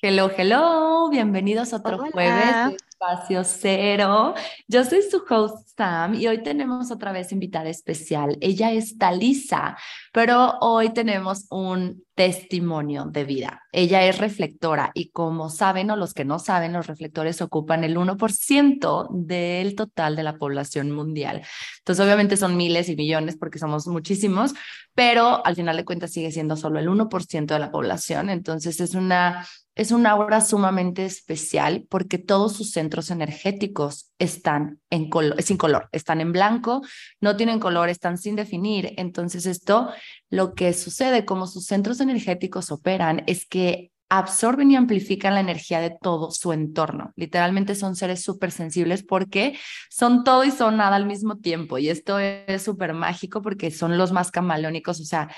Hello, 0.00 0.30
hello, 0.36 1.10
bienvenidos 1.10 1.72
a 1.72 1.78
otro 1.78 1.98
jueves 1.98 2.68
de 2.68 2.76
Espacio 2.76 3.42
Cero. 3.42 4.32
Yo 4.68 4.84
soy 4.84 5.02
su 5.02 5.24
host 5.28 5.76
Sam 5.76 6.14
y 6.14 6.28
hoy 6.28 6.40
tenemos 6.44 6.92
otra 6.92 7.10
vez 7.10 7.32
invitada 7.32 7.68
especial. 7.68 8.38
Ella 8.40 8.70
es 8.70 8.96
Talisa, 8.96 9.76
pero 10.12 10.56
hoy 10.60 10.90
tenemos 10.90 11.46
un 11.50 12.04
testimonio 12.14 13.06
de 13.06 13.24
vida. 13.24 13.62
Ella 13.72 14.04
es 14.04 14.18
reflectora 14.18 14.92
y 14.94 15.10
como 15.10 15.50
saben 15.50 15.90
o 15.90 15.96
los 15.96 16.14
que 16.14 16.24
no 16.24 16.38
saben, 16.38 16.74
los 16.74 16.86
reflectores 16.86 17.42
ocupan 17.42 17.82
el 17.82 17.96
1% 17.96 19.08
del 19.10 19.74
total 19.74 20.14
de 20.14 20.22
la 20.22 20.36
población 20.36 20.92
mundial. 20.92 21.42
Entonces, 21.78 22.04
obviamente 22.04 22.36
son 22.36 22.56
miles 22.56 22.88
y 22.88 22.94
millones 22.94 23.36
porque 23.36 23.58
somos 23.58 23.88
muchísimos, 23.88 24.54
pero 24.94 25.44
al 25.44 25.56
final 25.56 25.76
de 25.76 25.84
cuentas 25.84 26.12
sigue 26.12 26.30
siendo 26.30 26.56
solo 26.56 26.78
el 26.78 26.88
1% 26.88 27.46
de 27.46 27.58
la 27.58 27.72
población. 27.72 28.30
Entonces, 28.30 28.80
es 28.80 28.94
una 28.94 29.44
es 29.78 29.92
una 29.92 30.10
aura 30.10 30.40
sumamente 30.40 31.04
especial 31.04 31.86
porque 31.88 32.18
todos 32.18 32.52
sus 32.52 32.72
centros 32.72 33.10
energéticos 33.10 34.10
están 34.18 34.80
en 34.90 35.08
color, 35.08 35.40
sin 35.40 35.56
color, 35.56 35.88
están 35.92 36.20
en 36.20 36.32
blanco, 36.32 36.82
no 37.20 37.36
tienen 37.36 37.60
color, 37.60 37.88
están 37.88 38.18
sin 38.18 38.34
definir. 38.34 38.92
Entonces 38.96 39.46
esto, 39.46 39.88
lo 40.30 40.54
que 40.54 40.72
sucede 40.72 41.24
como 41.24 41.46
sus 41.46 41.66
centros 41.66 42.00
energéticos 42.00 42.72
operan 42.72 43.22
es 43.28 43.46
que 43.46 43.92
absorben 44.08 44.70
y 44.70 44.76
amplifican 44.76 45.34
la 45.34 45.40
energía 45.40 45.80
de 45.80 45.96
todo 46.00 46.32
su 46.32 46.52
entorno. 46.52 47.12
Literalmente 47.14 47.74
son 47.74 47.94
seres 47.94 48.22
súper 48.22 48.50
sensibles 48.50 49.04
porque 49.04 49.56
son 49.90 50.24
todo 50.24 50.44
y 50.44 50.50
son 50.50 50.78
nada 50.78 50.96
al 50.96 51.06
mismo 51.06 51.36
tiempo. 51.36 51.78
Y 51.78 51.88
esto 51.88 52.18
es 52.18 52.62
súper 52.62 52.94
mágico 52.94 53.42
porque 53.42 53.70
son 53.70 53.96
los 53.98 54.10
más 54.10 54.30
camaleónicos. 54.30 55.00
O 55.00 55.04
sea, 55.04 55.28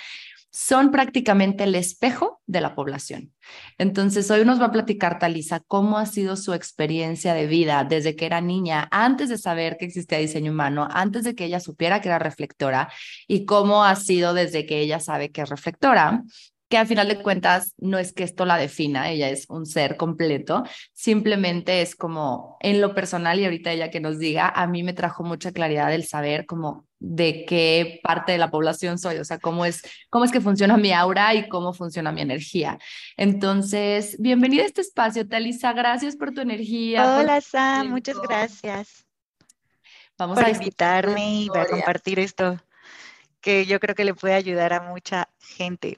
son 0.50 0.90
prácticamente 0.90 1.64
el 1.64 1.74
espejo 1.74 2.40
de 2.46 2.60
la 2.60 2.74
población. 2.74 3.32
Entonces, 3.78 4.30
hoy 4.30 4.44
nos 4.44 4.60
va 4.60 4.66
a 4.66 4.72
platicar 4.72 5.18
Talisa 5.18 5.60
cómo 5.60 5.98
ha 5.98 6.06
sido 6.06 6.36
su 6.36 6.52
experiencia 6.52 7.34
de 7.34 7.46
vida 7.46 7.84
desde 7.84 8.16
que 8.16 8.26
era 8.26 8.40
niña, 8.40 8.88
antes 8.90 9.28
de 9.28 9.38
saber 9.38 9.76
que 9.78 9.86
existía 9.86 10.18
diseño 10.18 10.52
humano, 10.52 10.88
antes 10.90 11.24
de 11.24 11.34
que 11.34 11.44
ella 11.44 11.60
supiera 11.60 12.00
que 12.00 12.08
era 12.08 12.18
reflectora 12.18 12.90
y 13.28 13.44
cómo 13.44 13.84
ha 13.84 13.94
sido 13.96 14.34
desde 14.34 14.66
que 14.66 14.80
ella 14.80 15.00
sabe 15.00 15.30
que 15.30 15.42
es 15.42 15.48
reflectora 15.48 16.24
que 16.70 16.78
al 16.78 16.86
final 16.86 17.08
de 17.08 17.20
cuentas 17.20 17.74
no 17.78 17.98
es 17.98 18.12
que 18.12 18.22
esto 18.22 18.46
la 18.46 18.56
defina, 18.56 19.10
ella 19.10 19.28
es 19.28 19.44
un 19.48 19.66
ser 19.66 19.96
completo, 19.96 20.62
simplemente 20.92 21.82
es 21.82 21.96
como 21.96 22.56
en 22.60 22.80
lo 22.80 22.94
personal 22.94 23.40
y 23.40 23.44
ahorita 23.44 23.72
ella 23.72 23.90
que 23.90 23.98
nos 23.98 24.20
diga, 24.20 24.48
a 24.48 24.68
mí 24.68 24.84
me 24.84 24.92
trajo 24.92 25.24
mucha 25.24 25.50
claridad 25.50 25.92
el 25.92 26.04
saber 26.04 26.46
como 26.46 26.86
de 27.00 27.44
qué 27.44 27.98
parte 28.04 28.30
de 28.30 28.38
la 28.38 28.52
población 28.52 28.98
soy, 28.98 29.16
o 29.16 29.24
sea, 29.24 29.40
cómo 29.40 29.64
es, 29.64 29.82
cómo 30.10 30.24
es 30.24 30.30
que 30.30 30.40
funciona 30.40 30.76
mi 30.76 30.92
aura 30.92 31.34
y 31.34 31.48
cómo 31.48 31.72
funciona 31.72 32.12
mi 32.12 32.20
energía. 32.20 32.78
Entonces, 33.16 34.16
bienvenida 34.20 34.62
a 34.62 34.66
este 34.66 34.82
espacio, 34.82 35.26
Talisa, 35.26 35.72
gracias 35.72 36.14
por 36.14 36.32
tu 36.32 36.40
energía. 36.40 37.18
Hola, 37.18 37.40
Sam, 37.40 37.90
muchas 37.90 38.16
gracias. 38.22 39.04
Vamos 40.16 40.38
a 40.38 40.50
invitarme 40.50 41.42
y 41.42 41.48
a 41.52 41.66
compartir 41.66 42.20
esto 42.20 42.60
que 43.40 43.66
yo 43.66 43.80
creo 43.80 43.94
que 43.94 44.04
le 44.04 44.14
puede 44.14 44.34
ayudar 44.34 44.72
a 44.72 44.80
mucha 44.80 45.28
gente. 45.40 45.96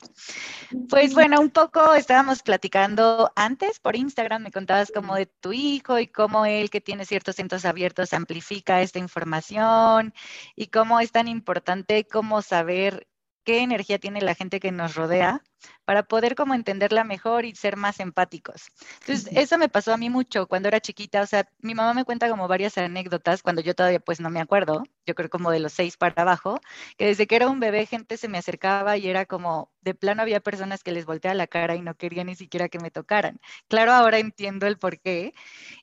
Pues 0.88 1.14
bueno, 1.14 1.40
un 1.40 1.50
poco 1.50 1.94
estábamos 1.94 2.42
platicando 2.42 3.30
antes 3.36 3.80
por 3.80 3.96
Instagram, 3.96 4.42
me 4.42 4.52
contabas 4.52 4.90
como 4.92 5.14
de 5.14 5.26
tu 5.26 5.52
hijo 5.52 5.98
y 5.98 6.06
cómo 6.06 6.46
él 6.46 6.70
que 6.70 6.80
tiene 6.80 7.04
ciertos 7.04 7.36
centros 7.36 7.64
abiertos 7.64 8.12
amplifica 8.12 8.82
esta 8.82 8.98
información 8.98 10.14
y 10.56 10.68
cómo 10.68 11.00
es 11.00 11.12
tan 11.12 11.28
importante 11.28 12.06
cómo 12.06 12.42
saber 12.42 13.06
qué 13.44 13.62
energía 13.62 13.98
tiene 13.98 14.20
la 14.20 14.34
gente 14.34 14.60
que 14.60 14.72
nos 14.72 14.94
rodea 14.94 15.42
para 15.84 16.02
poder 16.02 16.34
como 16.34 16.54
entenderla 16.54 17.04
mejor 17.04 17.44
y 17.44 17.54
ser 17.54 17.76
más 17.76 18.00
empáticos. 18.00 18.66
Entonces, 19.00 19.28
eso 19.32 19.58
me 19.58 19.68
pasó 19.68 19.92
a 19.92 19.97
mí 19.97 20.10
mucho 20.10 20.47
cuando 20.47 20.69
era 20.69 20.80
chiquita, 20.80 21.22
o 21.22 21.26
sea, 21.26 21.48
mi 21.60 21.75
mamá 21.75 21.94
me 21.94 22.04
cuenta 22.04 22.28
como 22.28 22.48
varias 22.48 22.78
anécdotas 22.78 23.42
cuando 23.42 23.62
yo 23.62 23.75
todavía 23.75 24.00
pues 24.00 24.20
no 24.20 24.31
me 24.31 24.41
acuerdo, 24.41 24.84
yo 25.06 25.14
creo 25.14 25.31
como 25.31 25.50
de 25.50 25.60
los 25.60 25.72
seis 25.72 25.97
para 25.97 26.22
abajo, 26.22 26.60
que 26.97 27.06
desde 27.06 27.26
que 27.26 27.36
era 27.36 27.48
un 27.48 27.60
bebé 27.60 27.86
gente 27.86 28.16
se 28.16 28.28
me 28.28 28.38
acercaba 28.38 28.97
y 28.97 29.08
era 29.08 29.26
como, 29.26 29.70
de 29.81 29.94
plano 29.94 30.22
había 30.22 30.41
personas 30.41 30.82
que 30.82 30.92
les 30.92 31.04
volteaba 31.06 31.34
la 31.34 31.47
cara 31.47 31.76
y 31.76 31.82
no 31.82 31.94
quería 31.97 32.25
ni 32.25 32.34
siquiera 32.34 32.69
que 32.69 32.78
me 32.78 32.91
tocaran. 32.91 33.41
Claro, 33.69 33.92
ahora 33.92 34.19
entiendo 34.19 34.66
el 34.66 34.78
por 34.78 35.00
qué. 35.00 35.32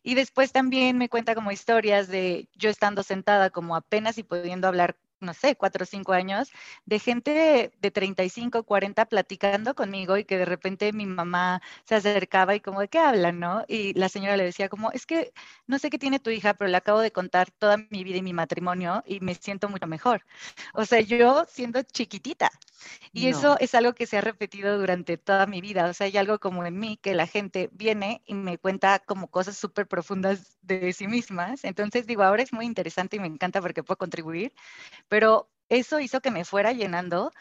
Y 0.04 0.16
después 0.16 0.52
también 0.52 0.98
me 0.98 1.10
cuenta 1.10 1.36
como 1.36 1.52
historias 1.52 2.08
de 2.08 2.50
yo 2.54 2.70
estando 2.70 3.04
sentada 3.04 3.50
como 3.50 3.76
apenas 3.76 4.18
y 4.18 4.24
pudiendo 4.24 4.68
hablar 4.68 4.98
no 5.20 5.34
sé, 5.34 5.56
cuatro 5.56 5.84
o 5.84 5.86
cinco 5.86 6.14
años, 6.14 6.52
de 6.86 7.00
gente 7.00 7.72
de 7.80 7.92
35, 7.92 8.64
40 8.64 9.06
platicando 9.06 9.76
conmigo 9.76 10.18
y 10.18 10.26
que 10.26 10.38
de 10.38 10.46
repente 10.46 10.94
mi 10.94 11.06
mamá 11.06 11.62
se 11.86 11.96
acercaba 11.96 12.56
y 12.56 12.60
como, 12.60 12.82
¿de 12.82 12.88
qué 12.88 13.00
hablan, 13.00 13.40
no? 13.40 13.64
Y 13.68 13.94
la 13.94 14.10
señora 14.10 14.38
le 14.38 14.44
decía 14.46 14.70
como, 14.70 14.92
es 14.92 15.06
que 15.06 15.34
no 15.68 15.80
sé 15.80 15.90
qué 15.90 16.00
tiene 16.00 16.20
tu 16.20 16.30
hija, 16.30 16.54
pero 16.54 16.70
le 16.70 16.78
acabo 16.78 17.00
de 17.00 17.12
contar 17.12 17.52
toda 17.52 17.78
mi 17.90 18.04
vida 18.04 18.18
y 18.18 18.22
mi 18.22 18.34
matrimonio 18.34 19.04
y 19.06 19.20
me 19.20 19.36
siento 19.36 19.70
mucho 19.70 19.88
mejor. 19.88 20.26
O 20.74 20.86
sea, 20.86 21.02
yo 21.02 21.46
siendo 21.48 21.82
chiquitita. 21.84 22.52
Y 23.12 23.28
eso 23.28 23.58
es 23.60 23.76
algo 23.76 23.94
que 23.94 24.06
se 24.06 24.18
ha 24.18 24.22
repetido 24.22 24.78
durante 24.78 25.18
toda 25.18 25.46
mi 25.46 25.62
vida. 25.62 25.88
O 25.88 25.94
sea, 25.94 26.08
hay 26.08 26.18
algo 26.18 26.40
como 26.40 26.66
en 26.66 26.80
mí 26.80 26.98
que 27.02 27.14
la 27.14 27.28
gente 27.28 27.70
viene 27.74 28.22
y 28.26 28.34
me 28.36 28.58
cuenta 28.58 29.00
como 29.00 29.28
cosas 29.28 29.58
súper 29.58 29.88
profundas 29.88 30.58
de 30.62 30.94
sí 30.94 31.08
mismas. 31.08 31.64
Entonces 31.64 32.08
digo, 32.08 32.24
ahora 32.24 32.44
es 32.44 32.54
muy 32.54 32.66
interesante 32.66 33.18
y 33.18 33.20
me 33.20 33.28
encanta 33.28 33.62
porque 33.62 33.84
puedo 33.84 33.98
contribuir 33.98 34.54
pero 35.10 35.50
eso 35.70 36.00
hizo 36.00 36.22
que 36.22 36.32
me 36.32 36.46
fuera 36.46 36.72
llenando 36.72 37.32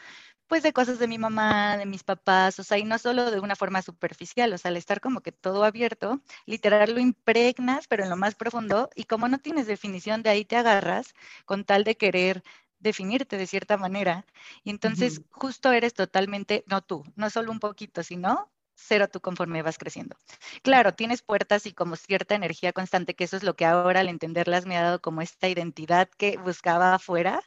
pues 0.48 0.62
de 0.62 0.72
cosas 0.72 0.98
de 0.98 1.08
mi 1.08 1.18
mamá, 1.18 1.76
de 1.76 1.86
mis 1.86 2.02
papás, 2.02 2.58
o 2.58 2.64
sea, 2.64 2.78
y 2.78 2.84
no 2.84 2.98
solo 2.98 3.30
de 3.30 3.38
una 3.38 3.54
forma 3.54 3.82
superficial, 3.82 4.52
o 4.52 4.58
sea, 4.58 4.70
al 4.70 4.78
estar 4.78 5.00
como 5.00 5.20
que 5.20 5.30
todo 5.30 5.62
abierto, 5.64 6.22
literal 6.46 6.94
lo 6.94 7.00
impregnas, 7.00 7.86
pero 7.86 8.02
en 8.02 8.10
lo 8.10 8.16
más 8.16 8.34
profundo, 8.34 8.88
y 8.94 9.04
como 9.04 9.28
no 9.28 9.38
tienes 9.38 9.66
definición, 9.66 10.22
de 10.22 10.30
ahí 10.30 10.44
te 10.46 10.56
agarras 10.56 11.14
con 11.44 11.64
tal 11.64 11.84
de 11.84 11.96
querer 11.96 12.42
definirte 12.78 13.36
de 13.36 13.46
cierta 13.46 13.76
manera, 13.76 14.24
y 14.64 14.70
entonces 14.70 15.20
justo 15.30 15.70
eres 15.72 15.92
totalmente, 15.92 16.64
no 16.66 16.80
tú, 16.80 17.04
no 17.14 17.28
solo 17.28 17.52
un 17.52 17.60
poquito, 17.60 18.02
sino 18.02 18.50
cero 18.78 19.08
tú 19.12 19.20
conforme 19.20 19.62
vas 19.62 19.78
creciendo. 19.78 20.16
Claro, 20.62 20.94
tienes 20.94 21.22
puertas 21.22 21.66
y 21.66 21.72
como 21.72 21.96
cierta 21.96 22.34
energía 22.34 22.72
constante, 22.72 23.14
que 23.14 23.24
eso 23.24 23.36
es 23.36 23.42
lo 23.42 23.54
que 23.56 23.64
ahora 23.66 24.00
al 24.00 24.08
entenderlas 24.08 24.66
me 24.66 24.76
ha 24.76 24.82
dado 24.82 25.00
como 25.00 25.20
esta 25.22 25.48
identidad 25.48 26.08
que 26.16 26.38
buscaba 26.38 26.94
afuera. 26.94 27.40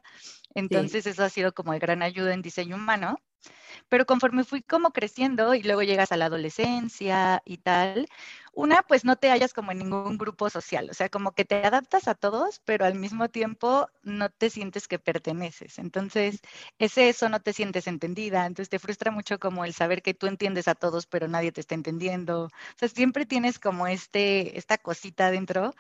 Entonces 0.55 1.07
eso 1.07 1.23
ha 1.23 1.29
sido 1.29 1.53
como 1.53 1.73
de 1.73 1.79
gran 1.79 2.01
ayuda 2.03 2.33
en 2.33 2.41
diseño 2.41 2.75
humano. 2.75 3.17
Pero 3.89 4.05
conforme 4.05 4.43
fui 4.43 4.61
como 4.61 4.91
creciendo 4.91 5.53
y 5.55 5.63
luego 5.63 5.83
llegas 5.83 6.11
a 6.11 6.17
la 6.17 6.25
adolescencia 6.25 7.41
y 7.45 7.57
tal, 7.57 8.07
una, 8.53 8.83
pues 8.83 9.05
no 9.05 9.15
te 9.15 9.29
hallas 9.29 9.53
como 9.53 9.71
en 9.71 9.79
ningún 9.79 10.17
grupo 10.17 10.49
social, 10.49 10.89
o 10.89 10.93
sea, 10.93 11.09
como 11.09 11.31
que 11.33 11.45
te 11.45 11.55
adaptas 11.63 12.07
a 12.07 12.15
todos, 12.15 12.59
pero 12.65 12.85
al 12.85 12.95
mismo 12.95 13.29
tiempo 13.29 13.89
no 14.03 14.29
te 14.29 14.49
sientes 14.49 14.87
que 14.87 14.99
perteneces. 14.99 15.79
Entonces, 15.79 16.41
es 16.79 16.97
eso, 16.97 17.29
no 17.29 17.39
te 17.41 17.53
sientes 17.53 17.87
entendida, 17.87 18.45
entonces 18.45 18.69
te 18.69 18.79
frustra 18.79 19.11
mucho 19.11 19.39
como 19.39 19.63
el 19.65 19.73
saber 19.73 20.01
que 20.01 20.13
tú 20.13 20.27
entiendes 20.27 20.67
a 20.67 20.75
todos, 20.75 21.05
pero 21.07 21.27
nadie 21.27 21.51
te 21.51 21.61
está 21.61 21.75
entendiendo. 21.75 22.45
O 22.45 22.49
sea, 22.77 22.89
siempre 22.89 23.25
tienes 23.25 23.59
como 23.59 23.87
este, 23.87 24.57
esta 24.57 24.77
cosita 24.77 25.31
dentro 25.31 25.73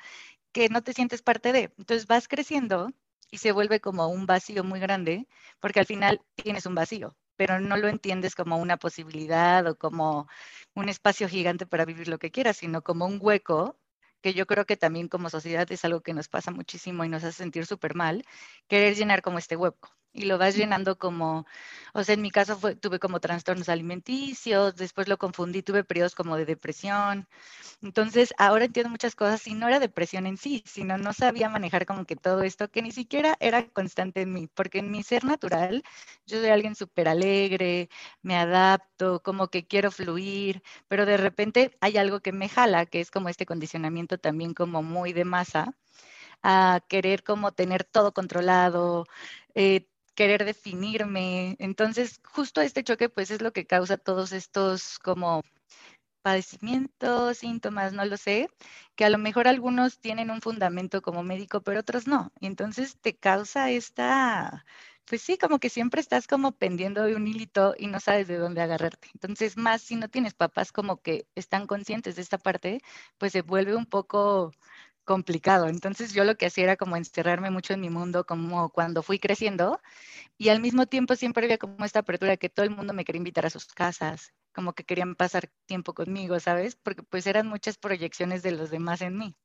que 0.53 0.69
no 0.69 0.83
te 0.83 0.93
sientes 0.93 1.21
parte 1.21 1.53
de. 1.53 1.73
Entonces 1.77 2.07
vas 2.07 2.27
creciendo 2.27 2.91
y 3.31 3.37
se 3.39 3.51
vuelve 3.53 3.79
como 3.81 4.07
un 4.09 4.25
vacío 4.25 4.63
muy 4.63 4.79
grande, 4.79 5.27
porque 5.59 5.79
al 5.79 5.85
final 5.85 6.21
tienes 6.35 6.65
un 6.65 6.75
vacío 6.75 7.15
pero 7.41 7.59
no 7.59 7.75
lo 7.75 7.87
entiendes 7.87 8.35
como 8.35 8.57
una 8.57 8.77
posibilidad 8.77 9.65
o 9.65 9.75
como 9.75 10.27
un 10.75 10.89
espacio 10.89 11.27
gigante 11.27 11.65
para 11.65 11.85
vivir 11.85 12.07
lo 12.07 12.19
que 12.19 12.29
quieras, 12.29 12.57
sino 12.57 12.83
como 12.83 13.07
un 13.07 13.17
hueco 13.19 13.79
que 14.21 14.35
yo 14.35 14.45
creo 14.45 14.67
que 14.67 14.77
también 14.77 15.07
como 15.07 15.27
sociedad 15.31 15.65
es 15.71 15.83
algo 15.83 16.01
que 16.01 16.13
nos 16.13 16.27
pasa 16.29 16.51
muchísimo 16.51 17.03
y 17.03 17.09
nos 17.09 17.23
hace 17.23 17.39
sentir 17.39 17.65
súper 17.65 17.95
mal, 17.95 18.23
querer 18.67 18.95
llenar 18.95 19.23
como 19.23 19.39
este 19.39 19.55
hueco 19.55 19.89
y 20.13 20.23
lo 20.25 20.37
vas 20.37 20.55
llenando 20.55 20.97
como, 20.97 21.45
o 21.93 22.03
sea, 22.03 22.13
en 22.15 22.21
mi 22.21 22.31
caso 22.31 22.57
fue, 22.57 22.75
tuve 22.75 22.99
como 22.99 23.19
trastornos 23.19 23.69
alimenticios, 23.69 24.75
después 24.75 25.07
lo 25.07 25.17
confundí, 25.17 25.61
tuve 25.63 25.83
periodos 25.83 26.15
como 26.15 26.37
de 26.37 26.45
depresión. 26.45 27.27
Entonces, 27.81 28.33
ahora 28.37 28.65
entiendo 28.65 28.89
muchas 28.89 29.15
cosas 29.15 29.45
y 29.47 29.53
no 29.53 29.67
era 29.67 29.79
depresión 29.79 30.25
en 30.27 30.37
sí, 30.37 30.63
sino 30.65 30.97
no 30.97 31.13
sabía 31.13 31.49
manejar 31.49 31.85
como 31.85 32.05
que 32.05 32.15
todo 32.15 32.43
esto 32.43 32.69
que 32.71 32.81
ni 32.81 32.91
siquiera 32.91 33.37
era 33.39 33.67
constante 33.69 34.21
en 34.21 34.33
mí, 34.33 34.47
porque 34.53 34.79
en 34.79 34.91
mi 34.91 35.03
ser 35.03 35.23
natural 35.25 35.83
yo 36.25 36.39
soy 36.39 36.49
alguien 36.49 36.75
súper 36.75 37.07
alegre, 37.07 37.89
me 38.21 38.35
adapto, 38.37 39.21
como 39.21 39.47
que 39.49 39.65
quiero 39.67 39.91
fluir, 39.91 40.61
pero 40.87 41.05
de 41.05 41.17
repente 41.17 41.77
hay 41.81 41.97
algo 41.97 42.19
que 42.21 42.31
me 42.31 42.49
jala, 42.49 42.85
que 42.85 43.01
es 43.01 43.11
como 43.11 43.29
este 43.29 43.45
condicionamiento 43.45 44.17
también 44.17 44.53
como 44.53 44.83
muy 44.83 45.13
de 45.13 45.25
masa 45.25 45.75
a 46.43 46.81
querer 46.87 47.23
como 47.23 47.51
tener 47.51 47.83
todo 47.83 48.13
controlado, 48.13 49.05
eh, 49.55 49.87
querer 50.15 50.45
definirme. 50.45 51.55
Entonces, 51.59 52.19
justo 52.25 52.61
este 52.61 52.83
choque, 52.83 53.09
pues 53.09 53.31
es 53.31 53.41
lo 53.41 53.53
que 53.53 53.65
causa 53.67 53.97
todos 53.97 54.31
estos 54.33 54.99
como 54.99 55.43
padecimientos, 56.21 57.39
síntomas, 57.39 57.93
no 57.93 58.05
lo 58.05 58.17
sé, 58.17 58.49
que 58.95 59.05
a 59.05 59.09
lo 59.09 59.17
mejor 59.17 59.47
algunos 59.47 59.99
tienen 59.99 60.29
un 60.31 60.41
fundamento 60.41 61.01
como 61.01 61.23
médico, 61.23 61.61
pero 61.61 61.79
otros 61.79 62.07
no. 62.07 62.31
Y 62.39 62.45
entonces 62.47 62.97
te 63.01 63.15
causa 63.15 63.71
esta, 63.71 64.65
pues 65.05 65.21
sí, 65.23 65.37
como 65.37 65.59
que 65.59 65.69
siempre 65.69 65.99
estás 66.01 66.27
como 66.27 66.51
pendiendo 66.53 67.03
de 67.03 67.15
un 67.15 67.27
hilito 67.27 67.73
y 67.77 67.87
no 67.87 67.99
sabes 67.99 68.27
de 68.27 68.37
dónde 68.37 68.61
agarrarte. 68.61 69.09
Entonces, 69.15 69.57
más 69.57 69.81
si 69.81 69.95
no 69.95 70.09
tienes 70.09 70.33
papás 70.35 70.71
como 70.71 70.97
que 71.01 71.25
están 71.35 71.65
conscientes 71.67 72.15
de 72.15 72.21
esta 72.21 72.37
parte, 72.37 72.81
pues 73.17 73.31
se 73.31 73.41
vuelve 73.41 73.75
un 73.75 73.85
poco 73.87 74.51
complicado. 75.11 75.67
Entonces 75.67 76.13
yo 76.13 76.23
lo 76.23 76.35
que 76.37 76.45
hacía 76.47 76.63
era 76.65 76.77
como 76.77 76.95
encerrarme 76.97 77.51
mucho 77.51 77.73
en 77.73 77.81
mi 77.81 77.89
mundo, 77.89 78.25
como 78.25 78.69
cuando 78.69 79.03
fui 79.03 79.19
creciendo, 79.19 79.81
y 80.37 80.49
al 80.49 80.61
mismo 80.61 80.87
tiempo 80.87 81.15
siempre 81.15 81.45
había 81.45 81.57
como 81.59 81.85
esta 81.85 81.99
apertura 81.99 82.37
que 82.37 82.49
todo 82.49 82.65
el 82.65 82.71
mundo 82.71 82.93
me 82.93 83.05
quería 83.05 83.19
invitar 83.19 83.45
a 83.45 83.49
sus 83.51 83.67
casas, 83.67 84.33
como 84.53 84.73
que 84.73 84.85
querían 84.85 85.15
pasar 85.15 85.49
tiempo 85.67 85.93
conmigo, 85.93 86.39
¿sabes? 86.39 86.75
Porque 86.75 87.03
pues 87.03 87.27
eran 87.27 87.47
muchas 87.47 87.77
proyecciones 87.77 88.43
de 88.43 88.51
los 88.53 88.71
demás 88.71 89.01
en 89.01 89.17
mí. 89.17 89.35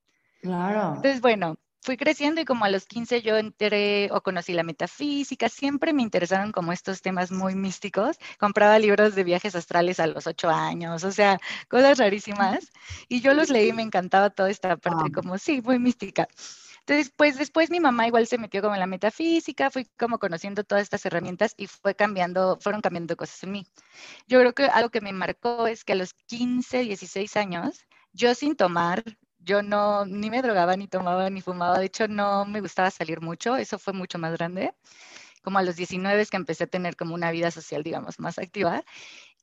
Claro. 0.40 0.94
Entonces, 0.96 1.20
bueno, 1.20 1.58
fui 1.86 1.96
creciendo 1.96 2.40
y 2.40 2.44
como 2.44 2.64
a 2.64 2.68
los 2.68 2.84
15 2.86 3.22
yo 3.22 3.36
enteré 3.36 4.10
o 4.10 4.20
conocí 4.20 4.52
la 4.52 4.64
metafísica, 4.64 5.48
siempre 5.48 5.92
me 5.92 6.02
interesaron 6.02 6.50
como 6.50 6.72
estos 6.72 7.00
temas 7.00 7.30
muy 7.30 7.54
místicos. 7.54 8.18
Compraba 8.40 8.78
libros 8.80 9.14
de 9.14 9.22
viajes 9.22 9.54
astrales 9.54 10.00
a 10.00 10.08
los 10.08 10.26
8 10.26 10.50
años, 10.50 11.04
o 11.04 11.12
sea, 11.12 11.38
cosas 11.68 11.98
rarísimas. 11.98 12.72
Y 13.08 13.20
yo 13.20 13.34
los 13.34 13.50
leí 13.50 13.72
me 13.72 13.82
encantaba 13.82 14.30
toda 14.30 14.50
esta 14.50 14.76
parte 14.76 15.12
como, 15.12 15.38
sí, 15.38 15.62
muy 15.62 15.78
mística. 15.78 16.26
Entonces, 16.80 17.12
pues 17.16 17.38
después 17.38 17.70
mi 17.70 17.78
mamá 17.78 18.08
igual 18.08 18.26
se 18.26 18.38
metió 18.38 18.62
como 18.62 18.74
en 18.74 18.80
la 18.80 18.86
metafísica, 18.88 19.70
fui 19.70 19.86
como 19.96 20.18
conociendo 20.18 20.64
todas 20.64 20.82
estas 20.82 21.06
herramientas 21.06 21.54
y 21.56 21.68
fue 21.68 21.94
cambiando, 21.94 22.58
fueron 22.60 22.80
cambiando 22.80 23.16
cosas 23.16 23.42
en 23.44 23.52
mí. 23.52 23.66
Yo 24.26 24.40
creo 24.40 24.54
que 24.54 24.64
algo 24.64 24.90
que 24.90 25.00
me 25.00 25.12
marcó 25.12 25.68
es 25.68 25.84
que 25.84 25.92
a 25.92 25.96
los 25.96 26.14
15, 26.26 26.80
16 26.80 27.36
años, 27.36 27.86
yo 28.12 28.34
sin 28.34 28.56
tomar, 28.56 29.04
yo 29.46 29.62
no, 29.62 30.04
ni 30.04 30.28
me 30.28 30.42
drogaba, 30.42 30.76
ni 30.76 30.88
tomaba, 30.88 31.30
ni 31.30 31.40
fumaba. 31.40 31.78
De 31.78 31.86
hecho, 31.86 32.08
no 32.08 32.44
me 32.46 32.60
gustaba 32.60 32.90
salir 32.90 33.20
mucho. 33.20 33.56
Eso 33.56 33.78
fue 33.78 33.92
mucho 33.92 34.18
más 34.18 34.32
grande. 34.32 34.74
Como 35.42 35.58
a 35.58 35.62
los 35.62 35.76
19 35.76 36.20
es 36.20 36.30
que 36.30 36.36
empecé 36.36 36.64
a 36.64 36.66
tener 36.66 36.96
como 36.96 37.14
una 37.14 37.30
vida 37.30 37.50
social, 37.52 37.84
digamos, 37.84 38.18
más 38.18 38.38
activa. 38.38 38.84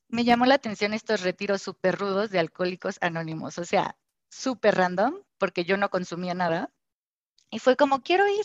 Me 0.08 0.24
llamó 0.24 0.46
la 0.46 0.56
atención 0.56 0.92
estos 0.92 1.22
retiros 1.22 1.62
súper 1.62 1.98
rudos 1.98 2.30
de 2.30 2.38
alcohólicos 2.38 2.98
anónimos. 3.00 3.58
O 3.58 3.64
sea, 3.64 3.96
súper 4.28 4.76
random, 4.76 5.22
porque 5.38 5.64
yo 5.64 5.78
no 5.78 5.88
consumía 5.88 6.34
nada. 6.34 6.70
Y 7.50 7.58
fue 7.60 7.76
como, 7.76 8.02
quiero 8.02 8.28
ir, 8.28 8.44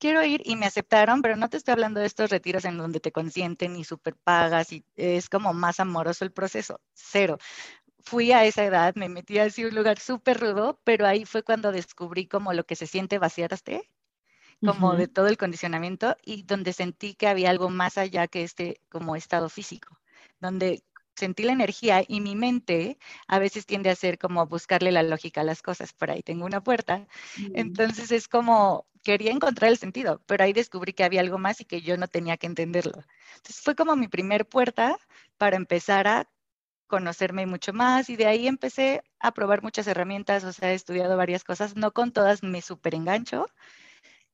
quiero 0.00 0.24
ir. 0.24 0.42
Y 0.44 0.56
me 0.56 0.66
aceptaron, 0.66 1.22
pero 1.22 1.36
no 1.36 1.48
te 1.48 1.58
estoy 1.58 1.72
hablando 1.72 2.00
de 2.00 2.06
estos 2.06 2.30
retiros 2.30 2.64
en 2.64 2.76
donde 2.78 2.98
te 3.00 3.12
consienten 3.12 3.76
y 3.76 3.84
súper 3.84 4.16
pagas 4.16 4.72
y 4.72 4.84
es 4.96 5.28
como 5.28 5.54
más 5.54 5.78
amoroso 5.78 6.24
el 6.24 6.32
proceso. 6.32 6.80
Cero 6.92 7.38
fui 8.04 8.32
a 8.32 8.44
esa 8.44 8.64
edad, 8.64 8.94
me 8.94 9.08
metí 9.08 9.38
así 9.38 9.64
un 9.64 9.74
lugar 9.74 9.98
súper 9.98 10.40
rudo, 10.40 10.80
pero 10.84 11.06
ahí 11.06 11.24
fue 11.24 11.42
cuando 11.42 11.72
descubrí 11.72 12.26
como 12.26 12.52
lo 12.52 12.64
que 12.64 12.76
se 12.76 12.86
siente 12.86 13.18
vaciarte, 13.18 13.88
como 14.64 14.94
de 14.94 15.08
todo 15.08 15.26
el 15.26 15.36
condicionamiento 15.36 16.16
y 16.24 16.44
donde 16.44 16.72
sentí 16.72 17.14
que 17.14 17.26
había 17.26 17.50
algo 17.50 17.68
más 17.68 17.98
allá 17.98 18.28
que 18.28 18.44
este 18.44 18.80
como 18.90 19.16
estado 19.16 19.48
físico, 19.48 19.98
donde 20.40 20.84
sentí 21.16 21.42
la 21.42 21.52
energía 21.52 22.04
y 22.06 22.20
mi 22.20 22.36
mente 22.36 22.98
a 23.26 23.38
veces 23.38 23.66
tiende 23.66 23.90
a 23.90 23.96
ser 23.96 24.18
como 24.18 24.46
buscarle 24.46 24.92
la 24.92 25.02
lógica 25.02 25.40
a 25.40 25.44
las 25.44 25.62
cosas, 25.62 25.92
por 25.92 26.10
ahí 26.10 26.22
tengo 26.22 26.46
una 26.46 26.62
puerta, 26.62 27.06
mm. 27.38 27.52
entonces 27.54 28.12
es 28.12 28.28
como 28.28 28.86
quería 29.02 29.32
encontrar 29.32 29.70
el 29.70 29.78
sentido, 29.78 30.22
pero 30.26 30.44
ahí 30.44 30.52
descubrí 30.52 30.92
que 30.92 31.04
había 31.04 31.20
algo 31.20 31.38
más 31.38 31.60
y 31.60 31.64
que 31.64 31.82
yo 31.82 31.96
no 31.96 32.06
tenía 32.06 32.36
que 32.36 32.46
entenderlo. 32.46 33.02
Entonces 33.36 33.60
fue 33.60 33.74
como 33.74 33.96
mi 33.96 34.08
primer 34.08 34.46
puerta 34.46 34.96
para 35.38 35.56
empezar 35.56 36.06
a 36.06 36.28
conocerme 36.92 37.46
mucho 37.46 37.72
más 37.72 38.10
y 38.10 38.16
de 38.16 38.26
ahí 38.26 38.46
empecé 38.46 39.02
a 39.18 39.32
probar 39.32 39.62
muchas 39.62 39.86
herramientas, 39.86 40.44
o 40.44 40.52
sea, 40.52 40.72
he 40.72 40.74
estudiado 40.74 41.16
varias 41.16 41.42
cosas, 41.42 41.74
no 41.74 41.92
con 41.92 42.12
todas 42.12 42.42
me 42.42 42.60
súper 42.60 42.94
engancho, 42.94 43.46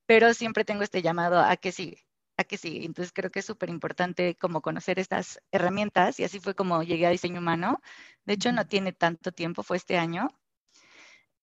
pero 0.05 0.33
siempre 0.33 0.65
tengo 0.65 0.83
este 0.83 1.01
llamado 1.01 1.39
a 1.39 1.55
que 1.55 1.71
sigue, 1.71 2.03
a 2.35 2.43
que 2.43 2.57
sigue. 2.57 2.85
Entonces 2.85 3.13
creo 3.13 3.31
que 3.31 3.39
es 3.39 3.45
súper 3.45 3.69
importante 3.69 4.35
como 4.35 4.61
conocer 4.61 4.99
estas 4.99 5.39
herramientas 5.53 6.19
y 6.19 6.25
así 6.25 6.41
fue 6.41 6.53
como 6.53 6.83
llegué 6.83 7.07
a 7.07 7.11
diseño 7.11 7.39
humano. 7.39 7.81
De 8.25 8.33
hecho, 8.33 8.51
no 8.51 8.67
tiene 8.67 8.91
tanto 8.91 9.31
tiempo, 9.31 9.63
fue 9.63 9.77
este 9.77 9.97
año. 9.97 10.27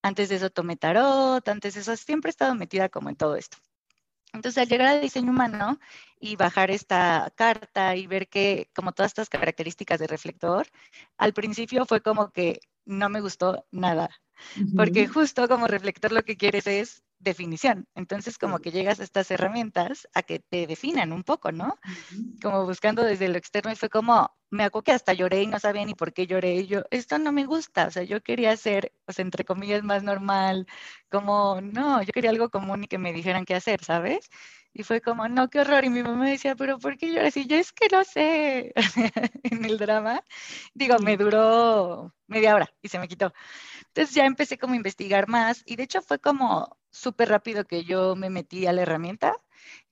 Antes 0.03 0.29
de 0.29 0.37
eso 0.37 0.51
tomé 0.51 0.77
tarot, 0.77 1.49
antes 1.49 1.75
de 1.75 1.81
eso 1.81 1.97
siempre 1.97 2.29
he 2.29 2.33
estado 2.37 2.55
metida 2.55 2.91
como 2.91 3.09
en 3.09 3.17
todo 3.17 3.37
esto. 3.37 3.57
Entonces, 4.37 4.63
al 4.63 4.69
llegar 4.69 4.89
al 4.89 5.01
diseño 5.01 5.31
humano 5.31 5.81
y 6.21 6.37
bajar 6.37 6.71
esta 6.71 7.33
carta 7.35 7.97
y 7.97 8.07
ver 8.07 8.29
que 8.29 8.71
como 8.75 8.93
todas 8.93 9.11
estas 9.11 9.29
características 9.29 9.99
de 9.99 10.07
reflector, 10.07 10.67
al 11.17 11.33
principio 11.33 11.87
fue 11.87 12.01
como 12.03 12.31
que 12.31 12.61
no 12.85 13.09
me 13.09 13.21
gustó 13.21 13.67
nada, 13.71 14.11
porque 14.77 15.09
justo 15.09 15.49
como 15.49 15.67
reflector 15.67 16.13
lo 16.13 16.23
que 16.23 16.37
quieres 16.37 16.67
es 16.67 17.03
definición. 17.19 17.87
Entonces, 17.95 18.39
como 18.39 18.59
que 18.59 18.71
llegas 18.71 19.01
a 19.01 19.05
estas 19.05 19.31
herramientas 19.31 20.09
a 20.15 20.23
que 20.23 20.39
te 20.39 20.67
definan 20.67 21.13
un 21.13 21.25
poco, 21.25 21.53
¿no? 21.53 21.79
Como 22.43 22.65
buscando 22.65 23.03
desde 23.03 23.29
lo 23.29 23.39
externo 23.39 23.73
y 23.73 23.77
fue 23.77 23.89
como, 23.89 24.31
me 24.51 24.65
acuerdo 24.65 24.85
que 24.85 24.93
hasta 24.93 25.13
lloré 25.13 25.43
y 25.43 25.47
no 25.47 25.59
sabía 25.59 25.85
ni 25.85 25.95
por 25.95 26.13
qué 26.13 26.27
lloré. 26.27 26.57
Y 26.57 26.67
yo, 26.67 26.83
esto 26.91 27.19
no 27.19 27.33
me 27.33 27.45
gusta, 27.47 27.87
o 27.87 27.91
sea, 27.91 28.03
yo 28.03 28.23
quería 28.23 28.57
ser, 28.57 28.93
pues, 29.05 29.19
entre 29.19 29.45
comillas, 29.45 29.83
más 29.83 30.03
normal, 30.03 30.67
como, 31.11 31.61
no, 31.61 32.03
yo 32.03 32.13
quería 32.13 32.31
algo 32.31 32.51
común 32.51 32.85
y 32.85 32.89
que 32.89 32.99
me 32.99 33.13
dijeran 33.13 33.45
qué 33.45 33.55
hacer, 33.55 33.83
¿sabes? 33.85 34.31
Y 34.73 34.83
fue 34.83 35.01
como, 35.01 35.27
no, 35.29 35.49
qué 35.49 35.61
horror. 35.61 35.85
Y 35.87 35.91
mi 35.91 36.03
mamá 36.03 36.29
decía, 36.29 36.55
pero 36.55 36.79
¿por 36.79 36.99
qué 36.99 37.11
lloras? 37.11 37.37
Y 37.39 37.47
yo, 37.47 37.57
es 37.57 37.73
que 37.73 37.89
no 37.91 38.05
sé, 38.05 38.75
en 39.43 39.65
el 39.65 39.79
drama. 39.79 40.23
Digo, 40.75 40.99
me 40.99 41.17
duró 41.17 42.15
media 42.27 42.55
hora 42.55 42.71
y 42.83 42.89
se 42.89 42.99
me 42.99 43.09
quitó. 43.09 43.33
Entonces 43.89 44.15
ya 44.15 44.27
empecé 44.27 44.59
como 44.59 44.75
a 44.75 44.77
investigar 44.77 45.29
más 45.29 45.63
y 45.65 45.77
de 45.77 45.85
hecho 45.85 46.03
fue 46.03 46.19
como 46.19 46.77
súper 46.97 47.29
rápido 47.29 47.65
que 47.65 47.85
yo 47.85 48.17
me 48.17 48.31
metí 48.31 48.67
a 48.67 48.73
la 48.73 48.83
herramienta. 48.83 49.37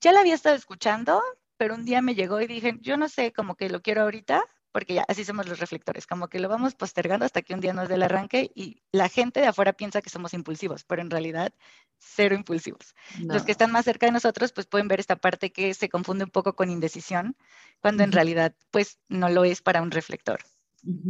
Ya 0.01 0.11
la 0.11 0.21
había 0.21 0.35
estado 0.35 0.55
escuchando, 0.55 1.21
pero 1.57 1.75
un 1.75 1.85
día 1.85 2.01
me 2.01 2.15
llegó 2.15 2.41
y 2.41 2.47
dije, 2.47 2.77
yo 2.81 2.97
no 2.97 3.09
sé, 3.09 3.31
como 3.31 3.55
que 3.55 3.69
lo 3.69 3.81
quiero 3.81 4.01
ahorita, 4.01 4.43
porque 4.75 4.95
ya 4.95 5.05
así 5.07 5.23
somos 5.23 5.47
los 5.47 5.59
reflectores, 5.59 6.05
como 6.05 6.27
que 6.27 6.39
lo 6.39 6.49
vamos 6.49 6.75
postergando 6.75 7.25
hasta 7.25 7.41
que 7.41 7.53
un 7.53 7.61
día 7.61 7.71
nos 7.71 7.87
dé 7.87 7.95
el 7.95 8.03
arranque 8.03 8.51
y 8.55 8.81
la 8.91 9.07
gente 9.07 9.39
de 9.39 9.47
afuera 9.47 9.71
piensa 9.71 10.01
que 10.01 10.09
somos 10.09 10.33
impulsivos, 10.33 10.83
pero 10.83 11.01
en 11.01 11.09
realidad 11.09 11.53
cero 11.97 12.35
impulsivos. 12.35 12.93
Los 13.21 13.43
que 13.43 13.53
están 13.53 13.71
más 13.71 13.85
cerca 13.85 14.05
de 14.07 14.11
nosotros 14.11 14.51
pues 14.51 14.67
pueden 14.67 14.89
ver 14.89 14.99
esta 14.99 15.15
parte 15.15 15.53
que 15.53 15.73
se 15.73 15.87
confunde 15.87 16.25
un 16.25 16.29
poco 16.29 16.57
con 16.57 16.69
indecisión, 16.69 17.37
cuando 17.79 18.03
en 18.03 18.11
realidad 18.11 18.53
pues 18.71 18.99
no 19.07 19.29
lo 19.29 19.45
es 19.45 19.61
para 19.61 19.81
un 19.81 19.91
reflector. 19.91 20.41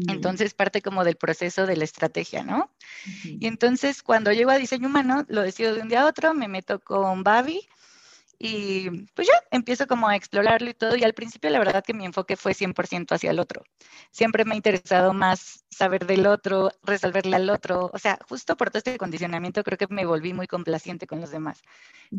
Entonces 0.07 0.53
parte 0.53 0.81
como 0.81 1.03
del 1.03 1.15
proceso 1.15 1.65
de 1.65 1.75
la 1.75 1.83
estrategia, 1.83 2.43
¿no? 2.43 2.71
Y 3.23 3.47
entonces 3.47 4.01
cuando 4.03 4.31
llego 4.31 4.51
a 4.51 4.57
diseño 4.57 4.87
humano, 4.87 5.25
lo 5.27 5.41
decido 5.41 5.73
de 5.75 5.81
un 5.81 5.89
día 5.89 6.01
a 6.03 6.07
otro, 6.07 6.33
me 6.33 6.47
meto 6.47 6.79
con 6.79 7.23
Babi, 7.23 7.67
y 8.39 8.89
pues 9.13 9.27
ya 9.27 9.33
empiezo 9.51 9.87
como 9.87 10.07
a 10.07 10.15
explorarlo 10.15 10.69
y 10.69 10.73
todo. 10.73 10.95
Y 10.95 11.03
al 11.03 11.13
principio 11.13 11.49
la 11.49 11.59
verdad 11.59 11.83
que 11.83 11.93
mi 11.93 12.05
enfoque 12.05 12.35
fue 12.35 12.53
100% 12.53 13.13
hacia 13.13 13.31
el 13.31 13.39
otro. 13.39 13.63
Siempre 14.11 14.45
me 14.45 14.53
ha 14.53 14.55
interesado 14.55 15.13
más 15.13 15.65
saber 15.69 16.05
del 16.05 16.27
otro, 16.27 16.71
resolverle 16.83 17.35
al 17.35 17.49
otro. 17.49 17.89
O 17.93 17.99
sea, 17.99 18.19
justo 18.27 18.57
por 18.57 18.69
todo 18.69 18.79
este 18.79 18.97
condicionamiento 18.97 19.63
creo 19.63 19.77
que 19.77 19.87
me 19.87 20.05
volví 20.05 20.33
muy 20.33 20.47
complaciente 20.47 21.07
con 21.07 21.21
los 21.21 21.31
demás. 21.31 21.61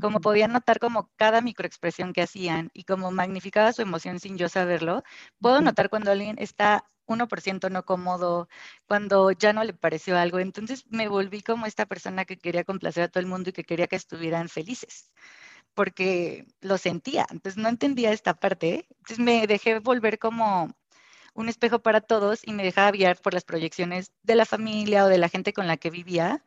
Como 0.00 0.20
podía 0.20 0.48
notar 0.48 0.78
como 0.78 1.10
cada 1.16 1.40
microexpresión 1.40 2.12
que 2.12 2.22
hacían 2.22 2.70
y 2.74 2.84
como 2.84 3.10
magnificaba 3.10 3.72
su 3.72 3.82
emoción 3.82 4.20
sin 4.20 4.38
yo 4.38 4.48
saberlo, 4.48 5.02
puedo 5.40 5.60
notar 5.60 5.90
cuando 5.90 6.10
alguien 6.12 6.36
está 6.38 6.84
1% 7.06 7.70
no 7.70 7.84
cómodo, 7.84 8.48
cuando 8.86 9.30
ya 9.32 9.52
no 9.52 9.64
le 9.64 9.72
pareció 9.74 10.18
algo. 10.18 10.38
Entonces 10.38 10.84
me 10.90 11.08
volví 11.08 11.42
como 11.42 11.66
esta 11.66 11.86
persona 11.86 12.24
que 12.24 12.38
quería 12.38 12.64
complacer 12.64 13.04
a 13.04 13.08
todo 13.08 13.20
el 13.20 13.26
mundo 13.26 13.50
y 13.50 13.52
que 13.52 13.64
quería 13.64 13.86
que 13.86 13.96
estuvieran 13.96 14.48
felices 14.48 15.12
porque 15.76 16.46
lo 16.60 16.78
sentía, 16.78 17.26
entonces 17.30 17.62
no 17.62 17.68
entendía 17.68 18.12
esta 18.12 18.34
parte, 18.34 18.86
entonces 18.98 19.20
me 19.20 19.46
dejé 19.46 19.78
volver 19.80 20.18
como 20.18 20.74
un 21.34 21.48
espejo 21.48 21.80
para 21.80 22.00
todos 22.00 22.40
y 22.44 22.52
me 22.52 22.64
dejaba 22.64 22.90
guiar 22.90 23.20
por 23.20 23.34
las 23.34 23.44
proyecciones 23.44 24.10
de 24.22 24.36
la 24.36 24.46
familia 24.46 25.04
o 25.04 25.08
de 25.08 25.18
la 25.18 25.28
gente 25.28 25.52
con 25.52 25.66
la 25.66 25.76
que 25.76 25.90
vivía. 25.90 26.42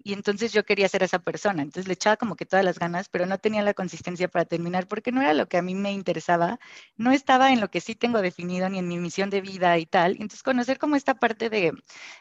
Y 0.00 0.12
entonces 0.12 0.52
yo 0.52 0.64
quería 0.64 0.88
ser 0.88 1.02
esa 1.02 1.18
persona. 1.18 1.62
Entonces 1.62 1.88
le 1.88 1.94
echaba 1.94 2.16
como 2.16 2.36
que 2.36 2.46
todas 2.46 2.64
las 2.64 2.78
ganas, 2.78 3.08
pero 3.08 3.26
no 3.26 3.38
tenía 3.38 3.62
la 3.62 3.74
consistencia 3.74 4.28
para 4.28 4.44
terminar 4.44 4.86
porque 4.86 5.10
no 5.12 5.20
era 5.22 5.34
lo 5.34 5.48
que 5.48 5.58
a 5.58 5.62
mí 5.62 5.74
me 5.74 5.92
interesaba. 5.92 6.60
No 6.96 7.10
estaba 7.12 7.52
en 7.52 7.60
lo 7.60 7.70
que 7.70 7.80
sí 7.80 7.96
tengo 7.96 8.22
definido 8.22 8.68
ni 8.68 8.78
en 8.78 8.88
mi 8.88 8.98
misión 8.98 9.28
de 9.30 9.40
vida 9.40 9.76
y 9.78 9.86
tal. 9.86 10.12
Entonces 10.12 10.44
conocer 10.44 10.78
como 10.78 10.94
esta 10.96 11.14
parte 11.16 11.50
de, 11.50 11.72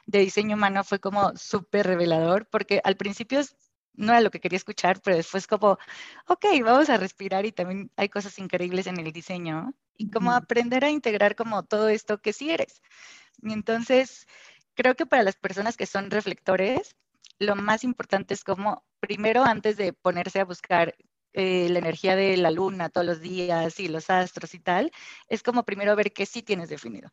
de 0.07 0.19
diseño 0.19 0.55
humano 0.55 0.83
fue 0.83 0.99
como 0.99 1.35
súper 1.37 1.85
revelador 1.85 2.47
porque 2.49 2.81
al 2.83 2.97
principio 2.97 3.41
no 3.97 4.13
era 4.13 4.21
lo 4.21 4.31
que 4.31 4.39
quería 4.39 4.57
escuchar, 4.57 5.01
pero 5.01 5.17
después 5.17 5.47
como, 5.47 5.77
ok, 6.27 6.45
vamos 6.63 6.89
a 6.89 6.97
respirar 6.97 7.45
y 7.45 7.51
también 7.51 7.91
hay 7.97 8.09
cosas 8.09 8.39
increíbles 8.39 8.87
en 8.87 8.99
el 8.99 9.11
diseño 9.11 9.73
y 9.97 10.09
como 10.09 10.31
aprender 10.31 10.85
a 10.85 10.89
integrar 10.89 11.35
como 11.35 11.63
todo 11.63 11.89
esto 11.89 12.19
que 12.19 12.31
sí 12.33 12.51
eres. 12.51 12.81
Y 13.41 13.53
entonces, 13.53 14.27
creo 14.75 14.95
que 14.95 15.05
para 15.05 15.23
las 15.23 15.35
personas 15.35 15.75
que 15.77 15.85
son 15.85 16.11
reflectores, 16.11 16.95
lo 17.39 17.55
más 17.55 17.83
importante 17.83 18.33
es 18.33 18.43
como, 18.43 18.85
primero, 18.99 19.43
antes 19.43 19.77
de 19.77 19.93
ponerse 19.93 20.39
a 20.39 20.45
buscar 20.45 20.95
eh, 21.33 21.67
la 21.69 21.79
energía 21.79 22.15
de 22.15 22.37
la 22.37 22.51
luna 22.51 22.89
todos 22.89 23.05
los 23.05 23.21
días 23.21 23.79
y 23.79 23.87
los 23.87 24.09
astros 24.09 24.53
y 24.53 24.59
tal, 24.59 24.91
es 25.27 25.43
como 25.43 25.63
primero 25.63 25.95
ver 25.95 26.13
qué 26.13 26.25
sí 26.25 26.41
tienes 26.43 26.69
definido. 26.69 27.11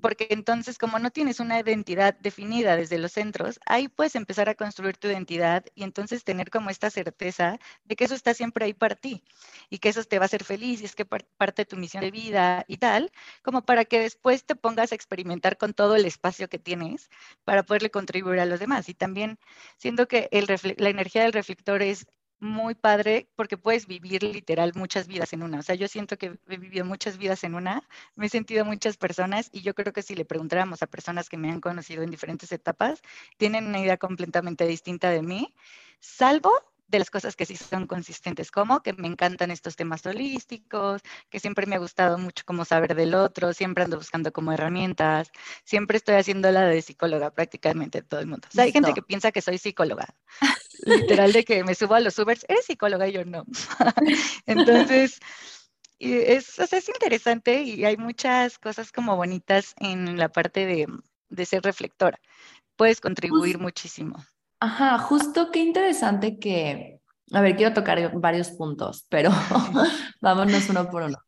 Porque 0.00 0.26
entonces, 0.30 0.76
como 0.78 0.98
no 0.98 1.10
tienes 1.10 1.40
una 1.40 1.58
identidad 1.58 2.14
definida 2.20 2.76
desde 2.76 2.98
los 2.98 3.12
centros, 3.12 3.58
ahí 3.66 3.88
puedes 3.88 4.14
empezar 4.16 4.48
a 4.48 4.54
construir 4.54 4.96
tu 4.96 5.08
identidad 5.08 5.64
y 5.74 5.82
entonces 5.82 6.24
tener 6.24 6.50
como 6.50 6.70
esta 6.70 6.90
certeza 6.90 7.58
de 7.84 7.96
que 7.96 8.04
eso 8.04 8.14
está 8.14 8.34
siempre 8.34 8.66
ahí 8.66 8.74
para 8.74 8.96
ti 8.96 9.24
y 9.70 9.78
que 9.78 9.88
eso 9.88 10.04
te 10.04 10.18
va 10.18 10.24
a 10.24 10.26
hacer 10.26 10.44
feliz 10.44 10.82
y 10.82 10.84
es 10.84 10.94
que 10.94 11.04
parte 11.06 11.62
de 11.62 11.66
tu 11.66 11.76
misión 11.76 12.02
de 12.02 12.10
vida 12.10 12.64
y 12.68 12.76
tal, 12.76 13.10
como 13.42 13.62
para 13.62 13.84
que 13.84 14.00
después 14.00 14.44
te 14.44 14.56
pongas 14.56 14.92
a 14.92 14.94
experimentar 14.94 15.56
con 15.56 15.72
todo 15.72 15.96
el 15.96 16.04
espacio 16.04 16.48
que 16.48 16.58
tienes 16.58 17.08
para 17.44 17.62
poderle 17.62 17.90
contribuir 17.90 18.40
a 18.40 18.46
los 18.46 18.60
demás. 18.60 18.88
Y 18.88 18.94
también 18.94 19.38
siento 19.78 20.06
que 20.08 20.28
la 20.78 20.88
energía 20.90 21.22
del 21.22 21.32
reflector 21.32 21.82
es 21.82 22.06
muy 22.44 22.74
padre 22.74 23.28
porque 23.34 23.56
puedes 23.56 23.86
vivir 23.86 24.22
literal 24.22 24.72
muchas 24.74 25.08
vidas 25.08 25.32
en 25.32 25.42
una. 25.42 25.58
O 25.58 25.62
sea, 25.62 25.74
yo 25.74 25.88
siento 25.88 26.16
que 26.18 26.38
he 26.48 26.56
vivido 26.58 26.84
muchas 26.84 27.18
vidas 27.18 27.42
en 27.42 27.54
una, 27.54 27.82
me 28.14 28.26
he 28.26 28.28
sentido 28.28 28.64
muchas 28.64 28.96
personas 28.96 29.48
y 29.52 29.62
yo 29.62 29.74
creo 29.74 29.92
que 29.92 30.02
si 30.02 30.14
le 30.14 30.24
preguntáramos 30.24 30.82
a 30.82 30.86
personas 30.86 31.28
que 31.28 31.38
me 31.38 31.50
han 31.50 31.60
conocido 31.60 32.02
en 32.02 32.10
diferentes 32.10 32.52
etapas, 32.52 33.02
tienen 33.38 33.66
una 33.66 33.80
idea 33.80 33.96
completamente 33.96 34.66
distinta 34.66 35.10
de 35.10 35.22
mí, 35.22 35.54
salvo 36.00 36.52
de 36.94 37.00
las 37.00 37.10
cosas 37.10 37.36
que 37.36 37.44
sí 37.44 37.56
son 37.56 37.86
consistentes, 37.86 38.50
como 38.50 38.80
que 38.80 38.92
me 38.92 39.08
encantan 39.08 39.50
estos 39.50 39.76
temas 39.76 40.06
holísticos, 40.06 41.02
que 41.28 41.40
siempre 41.40 41.66
me 41.66 41.76
ha 41.76 41.78
gustado 41.78 42.18
mucho 42.18 42.44
como 42.46 42.64
saber 42.64 42.94
del 42.94 43.14
otro, 43.14 43.52
siempre 43.52 43.84
ando 43.84 43.96
buscando 43.96 44.32
como 44.32 44.52
herramientas, 44.52 45.30
siempre 45.64 45.96
estoy 45.96 46.14
haciendo 46.14 46.50
la 46.50 46.62
de 46.62 46.80
psicóloga 46.82 47.30
prácticamente 47.32 48.02
todo 48.02 48.20
el 48.20 48.26
mundo. 48.26 48.48
O 48.48 48.54
sea, 48.54 48.64
hay 48.64 48.72
gente 48.72 48.94
que 48.94 49.02
piensa 49.02 49.32
que 49.32 49.42
soy 49.42 49.58
psicóloga, 49.58 50.14
literal 50.84 51.32
de 51.32 51.44
que 51.44 51.64
me 51.64 51.74
subo 51.74 51.94
a 51.94 52.00
los 52.00 52.18
Ubers, 52.18 52.46
eres 52.48 52.64
psicóloga 52.64 53.08
y 53.08 53.12
yo 53.12 53.24
no. 53.24 53.44
Entonces, 54.46 55.20
es, 55.98 56.58
es 56.58 56.88
interesante 56.88 57.62
y 57.62 57.84
hay 57.84 57.96
muchas 57.96 58.58
cosas 58.58 58.92
como 58.92 59.16
bonitas 59.16 59.74
en 59.78 60.16
la 60.16 60.28
parte 60.28 60.64
de, 60.66 60.86
de 61.28 61.46
ser 61.46 61.62
reflectora. 61.62 62.20
Puedes 62.76 63.00
contribuir 63.00 63.58
muchísimo. 63.58 64.24
Ajá, 64.64 64.96
justo 64.96 65.50
qué 65.50 65.58
interesante 65.58 66.38
que, 66.38 66.98
a 67.32 67.42
ver, 67.42 67.54
quiero 67.54 67.74
tocar 67.74 68.18
varios 68.18 68.50
puntos, 68.52 69.04
pero 69.10 69.30
vámonos 70.22 70.70
uno 70.70 70.88
por 70.88 71.02
uno. 71.02 71.18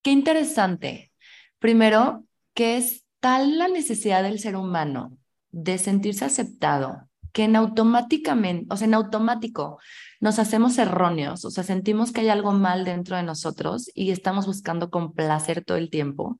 Qué 0.00 0.12
interesante. 0.12 1.12
Primero, 1.58 2.24
que 2.54 2.78
es 2.78 3.04
tal 3.20 3.58
la 3.58 3.68
necesidad 3.68 4.22
del 4.22 4.38
ser 4.38 4.56
humano 4.56 5.18
de 5.50 5.76
sentirse 5.76 6.24
aceptado 6.24 7.10
que 7.34 7.44
en 7.44 7.56
automáticamente, 7.56 8.66
o 8.72 8.78
sea, 8.78 8.86
en 8.86 8.94
automático 8.94 9.78
nos 10.20 10.38
hacemos 10.38 10.78
erróneos, 10.78 11.44
o 11.44 11.50
sea, 11.50 11.64
sentimos 11.64 12.12
que 12.12 12.22
hay 12.22 12.30
algo 12.30 12.52
mal 12.52 12.86
dentro 12.86 13.18
de 13.18 13.24
nosotros 13.24 13.90
y 13.94 14.10
estamos 14.10 14.46
buscando 14.46 14.88
complacer 14.88 15.62
todo 15.62 15.76
el 15.76 15.90
tiempo. 15.90 16.38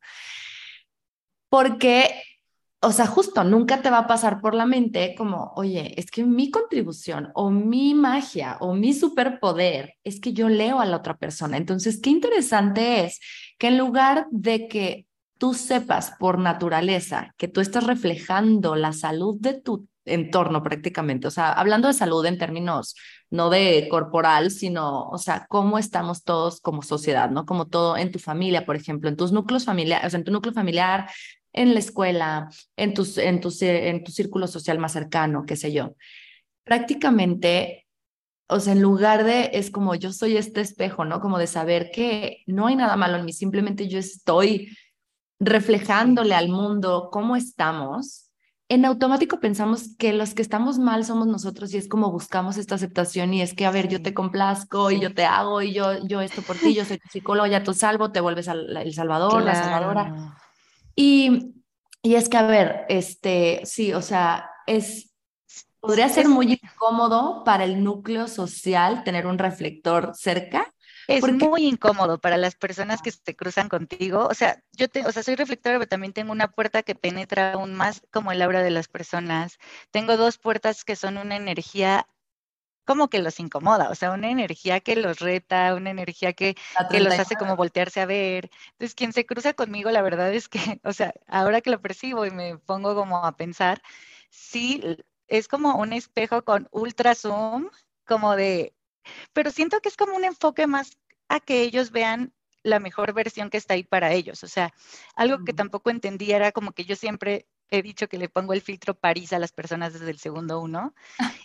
Porque 1.51 2.23
o 2.81 2.93
sea, 2.93 3.07
justo 3.07 3.43
nunca 3.43 3.83
te 3.83 3.91
va 3.91 3.99
a 4.01 4.07
pasar 4.07 4.41
por 4.41 4.55
la 4.55 4.67
mente 4.67 5.15
como, 5.17 5.53
oye, 5.57 5.99
es 5.99 6.11
que 6.11 6.25
mi 6.25 6.51
contribución 6.51 7.31
o 7.35 7.51
mi 7.51 7.95
magia 7.95 8.59
o 8.61 8.75
mi 8.75 8.93
superpoder 8.93 9.95
es 10.05 10.21
que 10.21 10.33
yo 10.33 10.49
leo 10.49 10.81
a 10.81 10.87
la 10.87 10.99
otra 10.99 11.17
persona. 11.17 11.57
Entonces, 11.57 12.01
qué 12.01 12.11
interesante 12.11 13.05
es 13.05 13.19
que 13.59 13.69
en 13.69 13.79
lugar 13.79 14.27
de 14.31 14.69
que 14.69 15.07
tú 15.39 15.55
sepas 15.55 16.13
por 16.19 16.39
naturaleza 16.39 17.35
que 17.37 17.49
tú 17.49 17.61
estás 17.61 17.85
reflejando 17.85 18.77
la 18.77 18.93
salud 18.93 19.37
de 19.41 19.55
tu 19.55 19.89
entorno 20.05 20.63
prácticamente, 20.63 21.27
o 21.27 21.31
sea, 21.31 21.53
hablando 21.53 21.89
de 21.89 21.95
salud 21.95 22.25
en 22.27 22.39
términos 22.39 22.95
no 23.31 23.51
de 23.51 23.89
corporal, 23.91 24.51
sino, 24.51 25.09
o 25.09 25.19
sea, 25.19 25.47
cómo 25.49 25.79
estamos 25.79 26.23
todos 26.23 26.61
como 26.61 26.83
sociedad, 26.83 27.31
¿no? 27.31 27.45
Como 27.45 27.67
todo 27.67 27.97
en 27.97 28.13
tu 28.13 28.19
familia, 28.19 28.65
por 28.65 28.77
ejemplo, 28.77 29.09
en 29.09 29.17
tus 29.17 29.33
núcleos 29.33 29.65
familiares, 29.65 30.07
o 30.07 30.11
sea, 30.11 30.19
en 30.19 30.25
tu 30.25 30.33
núcleo 30.33 30.55
familiar, 30.55 31.11
en 31.57 31.73
la 31.73 31.81
escuela, 31.81 32.51
en, 32.77 32.95
tus, 32.95 33.19
en, 33.19 33.41
tus, 33.41 33.61
en 33.63 34.05
tu 34.05 34.13
círculo 34.13 34.47
social 34.47 34.79
más 34.79 34.93
cercano, 34.93 35.45
qué 35.45 35.57
sé 35.57 35.73
yo. 35.73 35.97
Prácticamente, 36.63 37.87
o 38.49 38.61
sea, 38.61 38.75
en 38.75 38.83
lugar 38.83 39.25
de, 39.25 39.51
es 39.55 39.71
como 39.71 39.95
yo 39.95 40.13
soy 40.13 40.37
este 40.37 40.61
espejo, 40.61 41.05
¿no? 41.05 41.21
Como 41.21 41.39
de 41.39 41.47
saber 41.47 41.91
que 41.91 42.43
no 42.47 42.67
hay 42.67 42.77
nada 42.77 42.97
malo 42.97 43.17
en 43.17 43.25
mí, 43.25 43.33
simplemente 43.33 43.89
yo 43.89 43.99
estoy 43.99 44.77
reflejándole 45.41 46.35
al 46.35 46.49
mundo 46.49 47.09
cómo 47.11 47.37
estamos. 47.37 48.31
En 48.69 48.85
automático 48.85 49.39
pensamos 49.39 49.97
que 49.97 50.13
los 50.13 50.35
que 50.35 50.43
estamos 50.43 50.79
mal 50.79 51.05
somos 51.05 51.29
nosotros 51.29 51.73
y 51.73 51.79
es 51.79 51.89
como 51.89 52.11
buscamos 52.11 52.57
esta 52.57 52.75
aceptación 52.75 53.33
y 53.33 53.41
es 53.41 53.55
que, 53.55 53.65
a 53.65 53.71
ver, 53.71 53.89
yo 53.89 54.03
te 54.03 54.13
complazco 54.13 54.91
y 54.91 55.01
yo 55.01 55.15
te 55.15 55.25
hago 55.25 55.63
y 55.63 55.73
yo, 55.73 56.05
yo 56.07 56.21
esto 56.21 56.43
por 56.43 56.57
ti, 56.57 56.75
yo 56.75 56.85
soy 56.85 56.99
tu 56.99 57.09
psicólogo, 57.09 57.47
ya 57.47 57.63
tú 57.63 57.73
salvo, 57.73 58.11
te 58.11 58.21
vuelves 58.21 58.49
el 58.49 58.93
salvador, 58.93 59.43
la 59.43 59.55
salvadora. 59.55 60.37
Y, 60.97 61.55
y 62.03 62.15
es 62.15 62.29
que, 62.29 62.37
a 62.39 62.47
ver, 62.47 62.87
este, 62.89 63.61
sí, 63.65 63.93
o 63.93 64.03
sea, 64.03 64.51
es, 64.67 65.13
podría 65.79 66.09
ser 66.09 66.29
muy 66.29 66.59
incómodo 66.63 67.45
para 67.45 67.65
el 67.65 67.85
núcleo 67.85 68.27
social 68.27 69.05
tener 69.05 69.27
un 69.27 69.39
reflector 69.39 70.13
cerca. 70.15 70.73
Es 71.07 71.23
muy 71.33 71.67
incómodo 71.67 72.19
para 72.19 72.37
las 72.37 72.57
personas 72.57 73.01
que 73.01 73.13
se 73.13 73.37
cruzan 73.37 73.69
contigo. 73.69 74.27
O 74.29 74.35
sea, 74.35 74.61
yo 74.73 74.89
te, 74.89 75.07
o 75.07 75.13
sea, 75.13 75.23
soy 75.23 75.37
reflectora, 75.37 75.79
pero 75.79 75.89
también 75.89 76.13
tengo 76.13 76.33
una 76.33 76.51
puerta 76.51 76.83
que 76.83 76.97
penetra 76.97 77.53
aún 77.53 77.75
más 77.75 78.03
como 78.11 78.33
el 78.33 78.43
aura 78.43 78.63
de 78.63 78.71
las 78.71 78.89
personas. 78.89 79.59
Tengo 79.93 80.17
dos 80.17 80.39
puertas 80.39 80.85
que 80.85 80.97
son 80.97 81.17
una 81.19 81.37
energía 81.37 82.09
como 82.87 83.09
que 83.11 83.19
los 83.19 83.41
incomoda, 83.41 83.91
o 83.91 83.95
sea, 83.95 84.13
una 84.13 84.31
energía 84.31 84.81
que 84.81 84.97
los 84.97 85.19
reta, 85.19 85.75
una 85.75 85.91
energía 85.91 86.33
que, 86.33 86.57
que 86.91 87.01
los 87.01 87.19
hace 87.19 87.37
como 87.37 87.57
voltearse 87.57 88.01
a 88.01 88.07
ver. 88.07 88.51
Entonces, 88.73 88.95
quien 88.95 89.13
se 89.13 89.27
cruza 89.27 89.53
conmigo, 89.55 89.91
la 89.91 90.03
verdad 90.03 90.33
es 90.33 90.49
que, 90.49 90.59
o 90.85 90.93
sea, 90.93 91.13
ahora 91.27 91.61
que 91.61 91.71
lo 91.71 91.83
percibo 91.83 92.25
y 92.25 92.31
me 92.31 92.57
pongo 92.59 92.95
como 92.95 93.25
a 93.25 93.37
pensar, 93.37 93.83
sí, 94.31 94.83
es 95.27 95.49
como 95.49 95.75
un 95.77 95.93
espejo 95.93 96.45
con 96.45 96.69
ultra 96.71 97.15
zoom, 97.15 97.71
como 98.07 98.37
de, 98.37 98.73
pero 99.33 99.51
siento 99.51 99.81
que 99.81 99.89
es 99.89 99.97
como 99.97 100.17
un 100.17 100.25
enfoque 100.25 100.67
más 100.67 100.97
a 101.29 101.41
que 101.41 101.63
ellos 101.63 101.91
vean 101.91 102.33
la 102.63 102.81
mejor 102.81 103.13
versión 103.13 103.51
que 103.51 103.57
está 103.59 103.75
ahí 103.75 103.85
para 103.85 104.13
ellos. 104.13 104.45
O 104.45 104.49
sea, 104.49 104.73
algo 105.17 105.45
que 105.45 105.53
tampoco 105.53 105.91
entendía 105.91 106.37
era 106.37 106.53
como 106.53 106.73
que 106.73 106.85
yo 106.85 106.95
siempre 106.95 107.49
he 107.69 107.83
dicho 107.83 108.09
que 108.09 108.19
le 108.19 108.29
pongo 108.29 108.53
el 108.53 108.61
filtro 108.61 108.95
París 108.95 109.33
a 109.33 109.39
las 109.39 109.53
personas 109.53 109.93
desde 109.93 110.11
el 110.11 110.19
segundo 110.19 110.61
uno. 110.61 110.95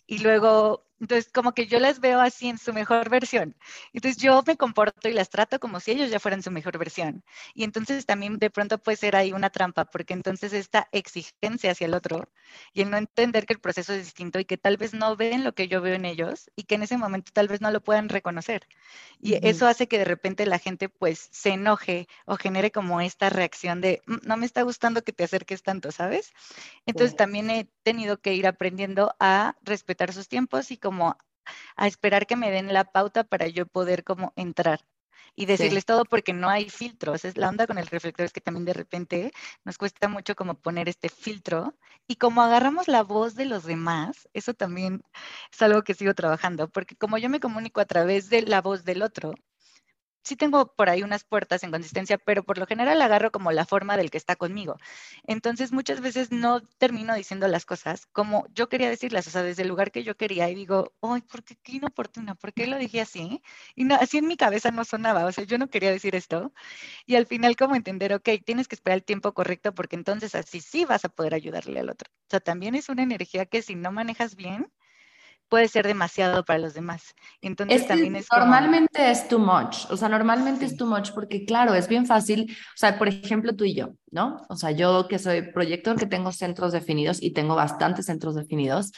Y 0.05 0.19
luego 0.19 0.86
entonces, 1.01 1.31
como 1.34 1.53
que 1.53 1.65
yo 1.65 1.79
las 1.79 2.00
veo 2.00 2.22
así 2.22 2.48
en 2.48 2.60
su 2.60 2.74
mejor 2.74 3.10
versión. 3.10 3.55
Entonces, 3.91 4.22
yo 4.22 4.43
me 4.46 4.55
comporto 4.55 5.10
y 5.10 5.13
las 5.13 5.31
trato 5.31 5.60
como 5.60 5.79
si 5.79 5.91
ellos 5.91 6.12
ya 6.12 6.20
fueran 6.20 6.43
su 6.43 6.51
mejor 6.51 6.77
versión. 6.77 7.24
Y 7.55 7.63
entonces 7.63 8.05
también 8.05 8.38
de 8.38 8.51
pronto 8.51 8.77
puede 8.77 8.98
ser 8.98 9.15
ahí 9.15 9.34
una 9.34 9.50
trampa, 9.50 9.86
porque 9.86 10.13
entonces 10.13 10.53
esta 10.53 10.88
exigencia 10.91 11.72
hacia 11.72 11.88
el 11.88 11.96
otro 11.96 12.29
y 12.74 12.81
el 12.81 12.91
no 12.91 12.98
entender 12.98 13.48
que 13.48 13.53
el 13.53 13.60
proceso 13.60 13.93
es 13.93 14.03
distinto 14.03 14.39
y 14.39 14.46
que 14.46 14.58
tal 14.58 14.77
vez 14.77 14.93
no 14.93 15.15
ven 15.15 15.43
lo 15.43 15.53
que 15.53 15.67
yo 15.67 15.81
veo 15.81 15.96
en 15.96 16.05
ellos 16.05 16.51
y 16.55 16.63
que 16.63 16.75
en 16.75 16.84
ese 16.84 16.98
momento 16.98 17.31
tal 17.34 17.48
vez 17.48 17.62
no 17.62 17.72
lo 17.72 17.81
puedan 17.81 18.08
reconocer. 18.08 18.67
Y 19.20 19.46
eso 19.48 19.67
hace 19.67 19.88
que 19.88 19.98
de 19.98 20.05
repente 20.05 20.46
la 20.46 20.60
gente 20.60 20.88
pues 20.88 21.29
se 21.31 21.51
enoje 21.51 22.08
o 22.25 22.38
genere 22.38 22.72
como 22.72 23.01
esta 23.01 23.29
reacción 23.29 23.81
de, 23.81 24.01
mm, 24.05 24.17
no 24.24 24.38
me 24.38 24.46
está 24.46 24.62
gustando 24.62 25.03
que 25.03 25.13
te 25.13 25.24
acerques 25.24 25.63
tanto, 25.63 25.91
¿sabes? 25.91 26.31
Entonces, 26.86 27.15
también 27.15 27.50
he 27.50 27.67
tenido 27.84 28.17
que 28.20 28.34
ir 28.34 28.46
aprendiendo 28.46 29.15
a 29.20 29.55
respetar 29.63 30.13
sus 30.13 30.27
tiempos 30.27 30.72
y 30.72 30.77
como 30.77 30.90
a 31.00 31.88
esperar 31.88 32.27
que 32.27 32.36
me 32.36 32.51
den 32.51 32.74
la 32.74 32.86
pauta 32.86 33.24
para 33.24 33.48
yo 33.48 33.65
poder 33.65 34.03
como 34.03 34.33
entrar 34.36 34.81
y 35.36 35.45
decirles 35.45 35.86
todo 35.86 36.05
porque 36.05 36.33
no 36.33 36.50
hay 36.50 36.69
filtros. 36.69 37.25
Es 37.25 37.38
la 37.38 37.50
onda 37.50 37.67
con 37.67 37.77
el 37.77 37.88
reflector 37.88 38.25
es 38.25 38.33
que 38.33 38.41
también 38.41 38.65
de 38.65 38.74
repente 38.74 39.31
nos 39.63 39.77
cuesta 39.77 40.07
mucho 40.07 40.36
como 40.36 40.55
poner 40.55 40.89
este 40.89 41.10
filtro 41.10 41.75
y 42.07 42.15
como 42.17 42.41
agarramos 42.41 42.88
la 42.88 43.03
voz 43.03 43.36
de 43.36 43.45
los 43.45 43.63
demás, 43.63 44.27
eso 44.33 44.53
también 44.53 45.03
es 45.51 45.62
algo 45.62 45.83
que 45.83 45.93
sigo 45.93 46.13
trabajando, 46.13 46.69
porque 46.69 46.95
como 46.95 47.17
yo 47.17 47.29
me 47.29 47.39
comunico 47.39 47.79
a 47.81 47.86
través 47.86 48.29
de 48.29 48.41
la 48.41 48.62
voz 48.62 48.83
del 48.83 49.01
otro, 49.01 49.33
sí 50.24 50.36
tengo 50.36 50.74
por 50.75 50.90
ahí 50.90 51.04
unas 51.04 51.24
puertas 51.24 51.63
en 51.63 51.72
consistencia, 51.72 52.18
pero 52.18 52.44
por 52.44 52.58
lo 52.58 52.66
general 52.68 53.01
agarro 53.01 53.32
como 53.32 53.51
la 53.51 53.66
forma 53.66 53.98
del 53.98 54.12
que 54.12 54.18
está 54.18 54.36
conmigo. 54.36 54.78
Entonces 55.25 55.72
muchas 55.72 56.01
veces 56.01 56.32
no 56.32 56.62
termino 56.78 57.16
diciendo 57.16 57.48
las 57.48 57.66
cosas 57.66 58.06
como 58.12 58.46
yo 58.54 58.70
quería 58.70 58.90
decirlas, 58.90 59.28
o 59.28 59.32
sea, 59.32 59.44
desde 59.44 59.63
el 59.63 59.68
lugar 59.70 59.92
que 59.92 60.04
yo 60.04 60.16
quería 60.18 60.50
y 60.50 60.56
digo, 60.56 60.94
ay, 61.01 61.22
¿por 61.22 61.44
qué, 61.44 61.56
qué 61.63 61.74
inoportuna? 61.78 62.36
¿Por 62.36 62.54
qué 62.54 62.68
lo 62.68 62.78
dije 62.78 63.01
así? 63.01 63.42
Y 63.75 63.84
no, 63.86 63.96
así 63.96 64.18
en 64.18 64.28
mi 64.28 64.38
cabeza 64.38 64.72
no 64.72 64.86
sonaba, 64.86 65.25
o 65.25 65.32
sea, 65.32 65.44
yo 65.46 65.58
no 65.58 65.70
quería 65.70 65.92
decir 65.92 66.16
esto. 66.16 66.54
Y 67.06 67.16
al 67.16 67.25
final 67.28 67.56
como 67.56 67.75
entender, 67.75 68.13
ok, 68.13 68.30
tienes 68.46 68.68
que 68.68 68.75
esperar 68.75 68.98
el 68.98 69.04
tiempo 69.04 69.34
correcto 69.34 69.74
porque 69.74 69.96
entonces 69.96 70.36
así 70.36 70.62
sí 70.62 70.86
vas 70.86 71.06
a 71.06 71.10
poder 71.10 71.34
ayudarle 71.34 71.80
al 71.80 71.90
otro. 71.90 72.10
O 72.12 72.30
sea, 72.30 72.40
también 72.40 72.75
es 72.75 72.90
una 72.90 73.04
energía 73.04 73.46
que 73.46 73.62
si 73.62 73.75
no 73.75 73.92
manejas 73.92 74.36
bien, 74.36 74.72
puede 75.51 75.67
ser 75.67 75.86
demasiado 75.86 76.46
para 76.46 76.60
los 76.60 76.74
demás. 76.74 77.13
Entonces 77.41 77.86
también 77.86 78.15
es 78.15 78.25
Normalmente 78.31 79.12
es 79.12 79.27
too 79.27 79.38
much, 79.38 79.86
o 79.89 79.98
sea, 79.98 80.08
normalmente 80.08 80.63
es 80.63 80.77
too 80.77 80.88
much 80.88 81.12
porque 81.12 81.43
claro, 81.43 81.75
es 81.75 81.89
bien 81.89 82.05
fácil, 82.05 82.50
o 82.50 82.77
sea, 82.77 82.98
por 82.98 83.10
ejemplo 83.10 83.53
tú 83.53 83.65
y 83.65 83.75
yo, 83.75 83.89
¿no? 84.12 84.46
O 84.48 84.55
sea, 84.55 84.72
yo 84.72 85.10
que 85.10 85.20
soy 85.20 85.51
proyector, 85.51 86.00
que 86.00 86.05
tengo 86.05 86.31
centros 86.31 86.72
definidos 86.72 87.22
y 87.22 87.34
tengo 87.34 87.55
bastantes 87.55 88.05
centros 88.05 88.36
definidos, 88.36 88.93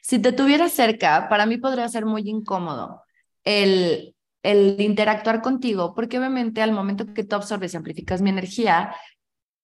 si 0.00 0.20
te 0.20 0.30
tuviera 0.30 0.68
cerca, 0.68 1.28
para 1.28 1.44
mí 1.44 1.56
podría 1.56 1.88
ser 1.88 2.06
muy 2.06 2.22
incómodo 2.30 3.02
el, 3.42 4.14
el 4.44 4.80
interactuar 4.80 5.42
contigo, 5.42 5.92
porque 5.92 6.18
obviamente 6.18 6.62
al 6.62 6.70
momento 6.70 7.12
que 7.12 7.24
tú 7.24 7.34
absorbes 7.34 7.74
y 7.74 7.78
amplificas 7.78 8.22
mi 8.22 8.30
energía, 8.30 8.94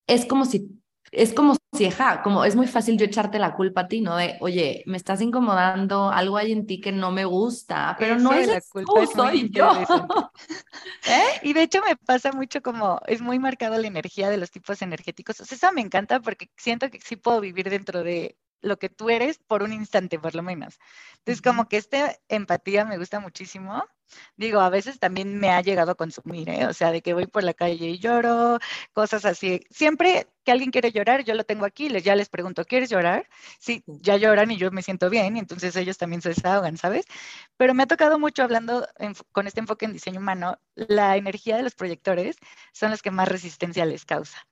es 0.09 0.27
como 0.27 0.45
si 0.45 0.69
es 1.13 1.33
como 1.33 1.55
si, 1.73 1.89
como 2.23 2.45
es 2.45 2.55
muy 2.55 2.67
fácil 2.67 2.99
yo 2.99 3.07
echarte 3.07 3.39
la 3.39 3.55
culpa 3.55 3.83
a 3.83 3.89
ti, 3.89 4.03
¿no? 4.03 4.17
De, 4.17 4.37
oye, 4.41 4.83
me 4.87 4.99
estás 4.99 5.23
incomodando, 5.23 6.11
algo 6.11 6.37
hay 6.37 6.53
en 6.53 6.67
ti 6.67 6.81
que 6.81 6.93
no 6.93 7.11
me 7.11 7.25
gusta, 7.25 7.97
pero 7.99 8.19
no 8.19 8.33
es 8.35 8.47
la 8.47 8.61
culpa, 8.61 9.07
soy 9.07 9.51
yo. 9.51 9.73
¿Eh? 11.07 11.41
Y 11.43 11.55
de 11.55 11.63
hecho 11.63 11.81
me 11.87 11.97
pasa 11.97 12.31
mucho 12.33 12.61
como, 12.61 13.01
es 13.07 13.23
muy 13.23 13.39
marcado 13.39 13.79
la 13.79 13.87
energía 13.87 14.29
de 14.29 14.37
los 14.37 14.51
tipos 14.51 14.83
energéticos. 14.83 15.41
O 15.41 15.47
sea, 15.47 15.57
eso 15.57 15.73
me 15.73 15.81
encanta 15.81 16.21
porque 16.21 16.51
siento 16.57 16.91
que 16.91 17.01
sí 17.01 17.17
puedo 17.17 17.41
vivir 17.41 17.71
dentro 17.71 18.03
de 18.03 18.37
lo 18.63 18.79
que 18.79 18.89
tú 18.89 19.11
eres 19.11 19.39
por 19.39 19.63
un 19.63 19.73
instante, 19.73 20.19
por 20.19 20.35
lo 20.35 20.43
menos. 20.43 20.79
Entonces, 21.19 21.43
como 21.43 21.69
que 21.69 21.77
esta 21.77 22.17
empatía 22.29 22.85
me 22.85 22.99
gusta 22.99 23.21
muchísimo. 23.21 23.85
Digo, 24.37 24.61
a 24.61 24.69
veces 24.71 24.99
también 24.99 25.39
me 25.39 25.51
ha 25.51 25.61
llegado 25.63 25.93
a 25.93 25.95
consumir, 25.95 26.49
¿eh? 26.51 26.67
O 26.67 26.75
sea, 26.75 26.93
de 26.93 27.01
que 27.03 27.15
voy 27.15 27.27
por 27.27 27.45
la 27.45 27.55
calle 27.55 27.89
y 27.89 27.99
lloro, 27.99 28.59
cosas 28.93 29.25
así. 29.25 29.63
Siempre 29.71 30.27
que 30.45 30.53
alguien 30.53 30.71
quiere 30.71 30.93
llorar, 30.93 31.25
yo 31.25 31.35
lo 31.35 31.45
tengo 31.45 31.65
aquí, 31.65 31.89
les, 31.89 32.05
ya 32.05 32.15
les 32.15 32.29
pregunto, 32.29 32.65
¿quieres 32.65 32.91
llorar? 32.91 33.29
Sí, 33.59 33.83
ya 33.87 34.17
lloran 34.17 34.51
y 34.51 34.59
yo 34.59 34.71
me 34.71 34.83
siento 34.83 35.09
bien, 35.09 35.37
y 35.37 35.41
entonces 35.41 35.77
ellos 35.77 35.99
también 35.99 36.21
se 36.21 36.31
desahogan, 36.31 36.77
¿sabes? 36.77 37.07
Pero 37.57 37.75
me 37.75 37.85
ha 37.85 37.87
tocado 37.87 38.19
mucho 38.19 38.43
hablando 38.43 38.87
con 39.33 39.47
este 39.47 39.61
enfoque 39.61 39.87
en 39.87 39.93
diseño 39.95 40.21
humano, 40.21 40.59
la 40.75 41.17
energía 41.17 41.57
de 41.57 41.63
los 41.63 41.75
proyectores 41.75 42.37
son 42.73 42.91
los 42.91 43.03
que 43.03 43.11
más 43.11 43.29
resistencia 43.29 43.87
les 43.87 44.05
causa 44.05 44.47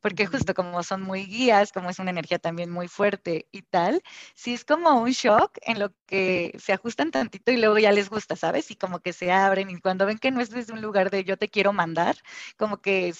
porque 0.00 0.26
justo 0.26 0.54
como 0.54 0.82
son 0.82 1.02
muy 1.02 1.24
guías, 1.24 1.72
como 1.72 1.90
es 1.90 1.98
una 1.98 2.10
energía 2.10 2.38
también 2.38 2.70
muy 2.70 2.88
fuerte 2.88 3.46
y 3.52 3.62
tal, 3.62 4.02
sí 4.34 4.54
es 4.54 4.64
como 4.64 5.00
un 5.00 5.10
shock 5.10 5.58
en 5.62 5.78
lo 5.78 5.92
que 6.06 6.54
se 6.58 6.72
ajustan 6.72 7.10
tantito 7.10 7.52
y 7.52 7.56
luego 7.56 7.78
ya 7.78 7.92
les 7.92 8.08
gusta, 8.08 8.36
¿sabes? 8.36 8.70
Y 8.70 8.76
como 8.76 9.00
que 9.00 9.12
se 9.12 9.32
abren 9.32 9.70
y 9.70 9.80
cuando 9.80 10.06
ven 10.06 10.18
que 10.18 10.30
no 10.30 10.40
es 10.40 10.50
desde 10.50 10.72
un 10.72 10.82
lugar 10.82 11.10
de 11.10 11.24
yo 11.24 11.36
te 11.36 11.48
quiero 11.48 11.72
mandar, 11.72 12.16
como 12.56 12.80
que 12.80 13.12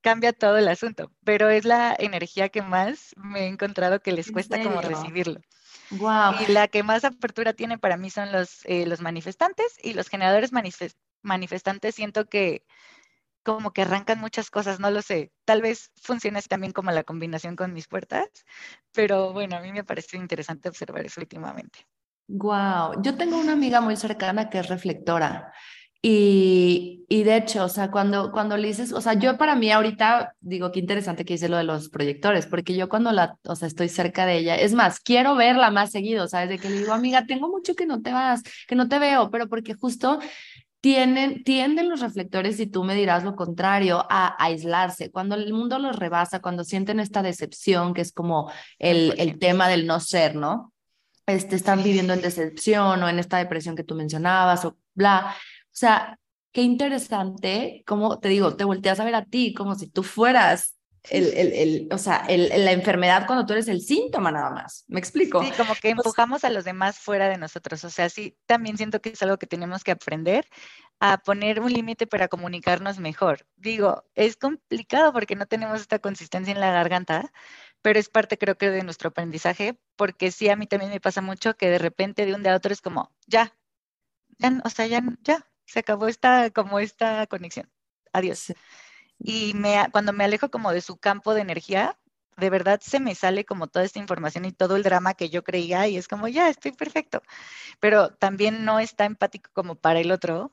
cambia 0.00 0.32
todo 0.32 0.58
el 0.58 0.68
asunto, 0.68 1.12
pero 1.24 1.48
es 1.48 1.64
la 1.64 1.94
energía 1.98 2.48
que 2.48 2.60
más 2.60 3.14
me 3.16 3.44
he 3.44 3.46
encontrado 3.46 4.00
que 4.00 4.12
les 4.12 4.30
cuesta 4.30 4.62
como 4.62 4.80
recibirlo. 4.80 5.40
Wow. 5.90 6.34
Y 6.40 6.52
la 6.52 6.68
que 6.68 6.82
más 6.82 7.04
apertura 7.04 7.52
tiene 7.52 7.78
para 7.78 7.96
mí 7.96 8.10
son 8.10 8.32
los, 8.32 8.64
eh, 8.64 8.86
los 8.86 9.00
manifestantes 9.00 9.78
y 9.82 9.94
los 9.94 10.08
generadores 10.08 10.50
manifestantes 11.22 11.94
siento 11.94 12.28
que 12.28 12.64
como 13.42 13.72
que 13.72 13.82
arrancan 13.82 14.20
muchas 14.20 14.50
cosas, 14.50 14.80
no 14.80 14.90
lo 14.90 15.02
sé. 15.02 15.32
Tal 15.44 15.62
vez 15.62 15.90
funcione 16.00 16.40
también 16.42 16.72
como 16.72 16.90
la 16.90 17.04
combinación 17.04 17.56
con 17.56 17.72
mis 17.72 17.88
puertas, 17.88 18.28
pero 18.92 19.32
bueno, 19.32 19.56
a 19.56 19.60
mí 19.60 19.72
me 19.72 19.80
ha 19.80 19.84
parecido 19.84 20.22
interesante 20.22 20.68
observar 20.68 21.04
eso 21.04 21.20
últimamente. 21.20 21.86
Wow, 22.28 23.02
yo 23.02 23.16
tengo 23.16 23.38
una 23.38 23.52
amiga 23.52 23.80
muy 23.80 23.96
cercana 23.96 24.48
que 24.48 24.58
es 24.58 24.68
reflectora. 24.68 25.52
Y, 26.04 27.04
y, 27.08 27.22
de 27.22 27.36
hecho, 27.36 27.64
o 27.64 27.68
sea, 27.68 27.92
cuando, 27.92 28.32
cuando 28.32 28.56
le 28.56 28.66
dices, 28.66 28.92
o 28.92 29.00
sea, 29.00 29.14
yo 29.14 29.38
para 29.38 29.54
mí 29.54 29.70
ahorita 29.70 30.34
digo 30.40 30.72
qué 30.72 30.80
interesante 30.80 31.24
que 31.24 31.34
hice 31.34 31.48
lo 31.48 31.56
de 31.56 31.62
los 31.62 31.90
proyectores, 31.90 32.46
porque 32.46 32.74
yo 32.74 32.88
cuando 32.88 33.12
la, 33.12 33.38
o 33.44 33.54
sea, 33.54 33.68
estoy 33.68 33.88
cerca 33.88 34.26
de 34.26 34.38
ella, 34.38 34.56
es 34.56 34.74
más, 34.74 34.98
quiero 34.98 35.36
verla 35.36 35.70
más 35.70 35.92
seguido, 35.92 36.26
¿sabes? 36.26 36.48
De 36.48 36.58
que 36.58 36.68
le 36.70 36.78
digo, 36.78 36.92
amiga, 36.92 37.24
tengo 37.26 37.48
mucho 37.48 37.76
que 37.76 37.86
no 37.86 38.02
te 38.02 38.12
vas, 38.12 38.42
que 38.66 38.74
no 38.74 38.88
te 38.88 38.98
veo, 38.98 39.30
pero 39.30 39.48
porque 39.48 39.74
justo 39.74 40.18
tienen, 40.82 41.44
tienden 41.44 41.88
los 41.88 42.00
reflectores, 42.00 42.58
y 42.60 42.66
tú 42.66 42.82
me 42.82 42.96
dirás 42.96 43.22
lo 43.22 43.36
contrario, 43.36 44.04
a, 44.10 44.36
aislarse. 44.44 45.12
Cuando 45.12 45.36
el 45.36 45.54
mundo 45.54 45.78
los 45.78 45.96
rebasa, 45.96 46.42
cuando 46.42 46.64
sienten 46.64 46.98
esta 46.98 47.22
decepción, 47.22 47.94
que 47.94 48.00
es 48.02 48.12
como 48.12 48.50
el, 48.80 49.14
el 49.16 49.38
tema 49.38 49.68
del 49.68 49.86
no 49.86 50.00
ser, 50.00 50.34
¿no? 50.34 50.74
Este, 51.24 51.54
están 51.54 51.84
viviendo 51.84 52.12
en 52.12 52.20
decepción 52.20 53.00
o 53.00 53.08
en 53.08 53.20
esta 53.20 53.38
depresión 53.38 53.76
que 53.76 53.84
tú 53.84 53.94
mencionabas 53.94 54.64
o 54.64 54.76
bla. 54.92 55.36
O 55.36 55.70
sea, 55.70 56.18
qué 56.50 56.62
interesante, 56.62 57.84
como 57.86 58.18
te 58.18 58.28
digo, 58.28 58.56
te 58.56 58.64
volteas 58.64 58.98
a 58.98 59.04
ver 59.04 59.14
a 59.14 59.24
ti 59.24 59.54
como 59.54 59.76
si 59.76 59.86
tú 59.86 60.02
fueras 60.02 60.74
el, 61.10 61.26
el, 61.34 61.52
el, 61.52 61.88
o 61.90 61.98
sea, 61.98 62.24
la 62.28 62.72
enfermedad 62.72 63.26
cuando 63.26 63.44
tú 63.44 63.54
eres 63.54 63.68
el 63.68 63.80
síntoma 63.80 64.30
nada 64.30 64.50
más. 64.50 64.84
¿Me 64.86 65.00
explico? 65.00 65.42
Sí, 65.42 65.50
como 65.56 65.74
que 65.74 65.90
empujamos 65.90 66.44
a 66.44 66.50
los 66.50 66.64
demás 66.64 66.98
fuera 66.98 67.28
de 67.28 67.38
nosotros. 67.38 67.84
O 67.84 67.90
sea, 67.90 68.08
sí, 68.08 68.38
también 68.46 68.76
siento 68.76 69.00
que 69.00 69.10
es 69.10 69.22
algo 69.22 69.38
que 69.38 69.46
tenemos 69.46 69.82
que 69.82 69.90
aprender 69.90 70.48
a 71.00 71.18
poner 71.18 71.60
un 71.60 71.72
límite 71.72 72.06
para 72.06 72.28
comunicarnos 72.28 73.00
mejor. 73.00 73.46
Digo, 73.56 74.04
es 74.14 74.36
complicado 74.36 75.12
porque 75.12 75.34
no 75.34 75.46
tenemos 75.46 75.80
esta 75.80 75.98
consistencia 75.98 76.52
en 76.52 76.60
la 76.60 76.70
garganta, 76.70 77.32
pero 77.82 77.98
es 77.98 78.08
parte 78.08 78.38
creo 78.38 78.56
que 78.56 78.70
de 78.70 78.84
nuestro 78.84 79.08
aprendizaje, 79.08 79.76
porque 79.96 80.30
sí, 80.30 80.48
a 80.48 80.56
mí 80.56 80.68
también 80.68 80.92
me 80.92 81.00
pasa 81.00 81.20
mucho 81.20 81.56
que 81.56 81.68
de 81.68 81.78
repente 81.78 82.24
de 82.26 82.34
un 82.34 82.44
día 82.44 82.52
a 82.52 82.56
otro 82.56 82.72
es 82.72 82.80
como, 82.80 83.12
ya, 83.26 83.56
ya, 84.38 84.60
o 84.64 84.70
sea, 84.70 84.86
ya, 84.86 85.02
ya, 85.22 85.50
se 85.66 85.80
acabó 85.80 86.06
esta, 86.06 86.50
como 86.50 86.78
esta 86.78 87.26
conexión. 87.26 87.68
Adiós 88.12 88.52
y 89.24 89.54
me, 89.54 89.86
cuando 89.92 90.12
me 90.12 90.24
alejo 90.24 90.50
como 90.50 90.72
de 90.72 90.80
su 90.80 90.96
campo 90.96 91.34
de 91.34 91.42
energía, 91.42 91.98
de 92.36 92.50
verdad 92.50 92.80
se 92.82 93.00
me 93.00 93.14
sale 93.14 93.44
como 93.44 93.66
toda 93.68 93.84
esta 93.84 93.98
información 93.98 94.44
y 94.44 94.52
todo 94.52 94.76
el 94.76 94.82
drama 94.82 95.14
que 95.14 95.30
yo 95.30 95.44
creía 95.44 95.86
y 95.88 95.96
es 95.96 96.08
como, 96.08 96.28
ya, 96.28 96.48
estoy 96.48 96.72
perfecto. 96.72 97.22
Pero 97.80 98.10
también 98.14 98.64
no 98.64 98.80
está 98.80 99.04
empático 99.04 99.50
como 99.52 99.76
para 99.76 100.00
el 100.00 100.10
otro, 100.12 100.52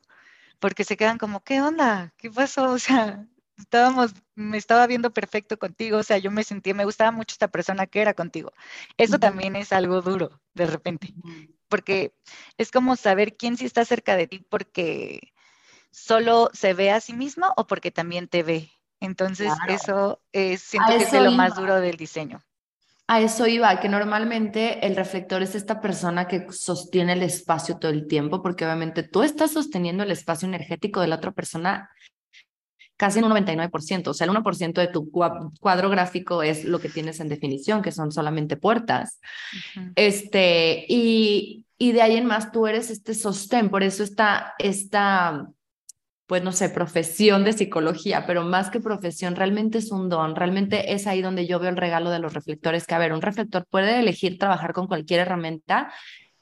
porque 0.60 0.84
se 0.84 0.98
quedan 0.98 1.18
como, 1.18 1.44
¿qué 1.44 1.62
onda? 1.62 2.14
¿Qué 2.18 2.30
pasó? 2.32 2.72
O 2.72 2.80
sea, 2.80 3.26
estábamos, 3.58 4.14
me 4.36 4.58
estaba 4.58 4.88
viendo 4.88 5.12
perfecto 5.14 5.58
contigo, 5.58 5.98
o 5.98 6.04
sea, 6.04 6.18
yo 6.18 6.32
me 6.32 6.44
sentía, 6.44 6.74
me 6.74 6.86
gustaba 6.86 7.12
mucho 7.12 7.34
esta 7.34 7.50
persona 7.50 7.88
que 7.88 8.02
era 8.02 8.14
contigo. 8.14 8.52
Eso 8.98 9.20
también 9.20 9.56
es 9.56 9.74
algo 9.74 10.02
duro, 10.02 10.42
de 10.54 10.66
repente, 10.68 11.14
porque 11.68 12.14
es 12.58 12.72
como 12.72 12.96
saber 12.96 13.38
quién 13.38 13.58
sí 13.58 13.66
está 13.66 13.86
cerca 13.86 14.16
de 14.16 14.28
ti 14.28 14.46
porque 14.50 15.34
solo 15.92 16.50
se 16.54 16.74
ve 16.74 16.92
a 16.92 17.00
sí 17.00 17.14
mismo 17.14 17.54
o 17.58 17.68
porque 17.68 17.92
también 17.92 18.28
te 18.28 18.44
ve. 18.44 18.72
Entonces, 19.00 19.52
eso 19.68 20.22
es, 20.32 20.62
siento 20.62 20.90
que 20.98 21.04
es 21.04 21.14
lo 21.14 21.32
más 21.32 21.56
duro 21.56 21.80
del 21.80 21.96
diseño. 21.96 22.42
A 23.08 23.22
eso 23.22 23.48
iba, 23.48 23.80
que 23.80 23.90
normalmente 23.90 24.86
el 24.86 24.96
reflector 24.96 25.42
es 25.42 25.56
esta 25.56 25.82
persona 25.82 26.28
que 26.28 26.46
sostiene 26.52 27.14
el 27.14 27.24
espacio 27.24 27.78
todo 27.78 27.92
el 27.92 28.08
tiempo, 28.08 28.44
porque 28.44 28.66
obviamente 28.66 29.02
tú 29.02 29.24
estás 29.24 29.52
sosteniendo 29.52 30.04
el 30.04 30.12
espacio 30.12 30.48
energético 30.48 31.02
de 31.02 31.08
la 31.08 31.16
otra 31.16 31.32
persona 31.32 31.90
casi 32.98 33.20
en 33.20 33.26
un 33.26 33.32
99%, 33.32 34.10
o 34.10 34.14
sea, 34.14 34.26
el 34.26 34.32
1% 34.32 34.74
de 34.74 34.88
tu 34.90 35.10
cuadro 35.10 35.90
gráfico 35.90 36.44
es 36.44 36.66
lo 36.66 36.80
que 36.80 36.90
tienes 36.90 37.22
en 37.22 37.30
definición, 37.30 37.82
que 37.82 37.94
son 37.94 38.12
solamente 38.12 38.58
puertas. 38.58 39.22
Este, 39.96 40.86
y, 40.90 41.66
y 41.78 41.94
de 41.94 42.02
ahí 42.02 42.18
en 42.18 42.26
más 42.26 42.52
tú 42.52 42.68
eres 42.68 42.90
este 42.90 43.14
sostén, 43.16 43.70
por 43.70 43.84
eso 43.84 44.04
está 44.04 44.54
esta 44.60 45.48
pues 46.30 46.44
no 46.44 46.52
sé, 46.52 46.70
profesión 46.70 47.44
de 47.44 47.54
psicología, 47.54 48.28
pero 48.28 48.44
más 48.44 48.70
que 48.70 48.80
profesión, 48.80 49.36
realmente 49.36 49.80
es 49.80 49.92
un 49.92 50.10
don, 50.10 50.36
realmente 50.36 50.94
es 50.94 51.08
ahí 51.08 51.24
donde 51.24 51.48
yo 51.48 51.58
veo 51.58 51.72
el 51.72 51.76
regalo 51.76 52.12
de 52.12 52.20
los 52.20 52.36
reflectores, 52.36 52.86
que 52.86 52.94
a 52.94 53.00
ver, 53.00 53.14
un 53.14 53.24
reflector 53.24 53.66
puede 53.68 54.00
elegir 54.00 54.38
trabajar 54.38 54.72
con 54.72 54.86
cualquier 54.86 55.22
herramienta 55.22 55.92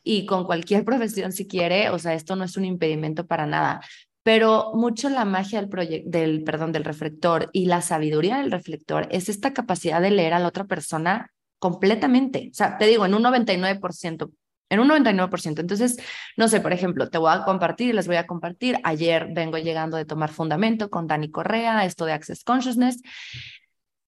y 0.04 0.26
con 0.26 0.44
cualquier 0.44 0.84
profesión 0.86 1.32
si 1.32 1.48
quiere, 1.48 1.90
o 1.90 2.00
sea, 2.00 2.16
esto 2.16 2.36
no 2.36 2.44
es 2.44 2.58
un 2.58 2.66
impedimento 2.66 3.28
para 3.28 3.46
nada, 3.46 3.80
pero 4.24 4.74
mucho 4.74 5.08
la 5.08 5.24
magia 5.24 5.62
del, 5.62 6.04
del, 6.06 6.44
perdón, 6.44 6.74
del 6.74 6.84
reflector 6.84 7.50
y 7.54 7.68
la 7.68 7.82
sabiduría 7.82 8.40
del 8.40 8.52
reflector 8.52 9.08
es 9.10 9.30
esta 9.30 9.54
capacidad 9.54 10.02
de 10.02 10.12
leer 10.12 10.34
a 10.34 10.40
la 10.40 10.50
otra 10.50 10.66
persona 10.66 11.32
completamente, 11.60 12.50
o 12.52 12.54
sea, 12.54 12.78
te 12.78 12.88
digo, 12.88 13.06
en 13.06 13.14
un 13.14 13.24
99%, 13.24 14.32
en 14.70 14.80
un 14.80 14.90
99%. 14.90 15.60
Entonces, 15.60 15.98
no 16.36 16.48
sé, 16.48 16.62
por 16.62 16.74
ejemplo, 16.74 17.10
te 17.10 17.18
voy 17.18 17.32
a 17.32 17.44
compartir, 17.44 17.96
les 17.96 18.08
voy 18.08 18.18
a 18.18 18.28
compartir. 18.28 18.78
Ayer 18.84 19.28
vengo 19.34 19.58
llegando 19.58 19.98
de 19.98 20.06
tomar 20.06 20.32
fundamento 20.32 20.90
con 20.90 21.08
Dani 21.08 21.32
Correa, 21.32 21.86
esto 21.86 22.06
de 22.06 22.14
Access 22.14 22.44
Consciousness. 22.44 23.02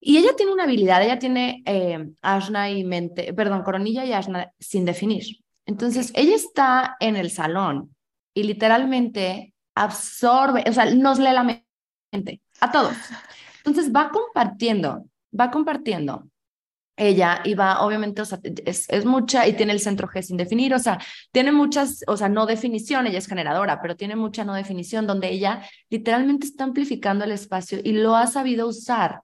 Y 0.01 0.17
ella 0.17 0.29
tiene 0.37 0.53
una 0.53 0.63
habilidad, 0.63 1.03
ella 1.03 1.19
tiene 1.19 1.61
eh, 1.65 2.09
Ashna 2.21 2.69
y 2.69 2.83
mente, 2.83 3.33
perdón, 3.33 3.63
coronilla 3.63 4.05
y 4.05 4.13
Ashna 4.13 4.51
sin 4.59 4.85
definir. 4.85 5.25
Entonces, 5.65 6.11
ella 6.15 6.35
está 6.35 6.95
en 6.99 7.15
el 7.15 7.31
salón 7.31 7.95
y 8.33 8.43
literalmente 8.43 9.53
absorbe, 9.75 10.63
o 10.67 10.73
sea, 10.73 10.85
nos 10.85 11.19
lee 11.19 11.33
la 11.33 11.43
mente 11.43 12.41
a 12.59 12.71
todos. 12.71 12.95
Entonces, 13.57 13.93
va 13.93 14.09
compartiendo, 14.09 15.05
va 15.37 15.51
compartiendo 15.51 16.27
ella 16.99 17.41
iba, 17.45 17.81
obviamente, 17.81 18.21
o 18.21 18.25
es, 18.65 18.89
es, 18.89 19.05
mucha 19.05 19.47
y 19.47 19.53
tiene 19.53 19.73
el 19.73 19.79
centro 19.79 20.07
G 20.07 20.21
sin 20.21 20.37
definir, 20.37 20.73
o 20.73 20.79
sea, 20.79 20.99
tiene 21.31 21.51
muchas, 21.51 22.03
o 22.07 22.17
sea, 22.17 22.29
no 22.29 22.45
definición, 22.45 23.07
ella 23.07 23.17
es 23.17 23.27
generadora, 23.27 23.81
pero 23.81 23.95
tiene 23.95 24.15
mucha 24.15 24.43
no 24.43 24.53
definición 24.53 25.07
donde 25.07 25.29
ella 25.29 25.61
literalmente 25.89 26.45
está 26.45 26.65
amplificando 26.65 27.23
el 27.25 27.31
espacio 27.31 27.79
y 27.83 27.93
lo 27.93 28.15
ha 28.15 28.27
sabido 28.27 28.67
usar 28.67 29.21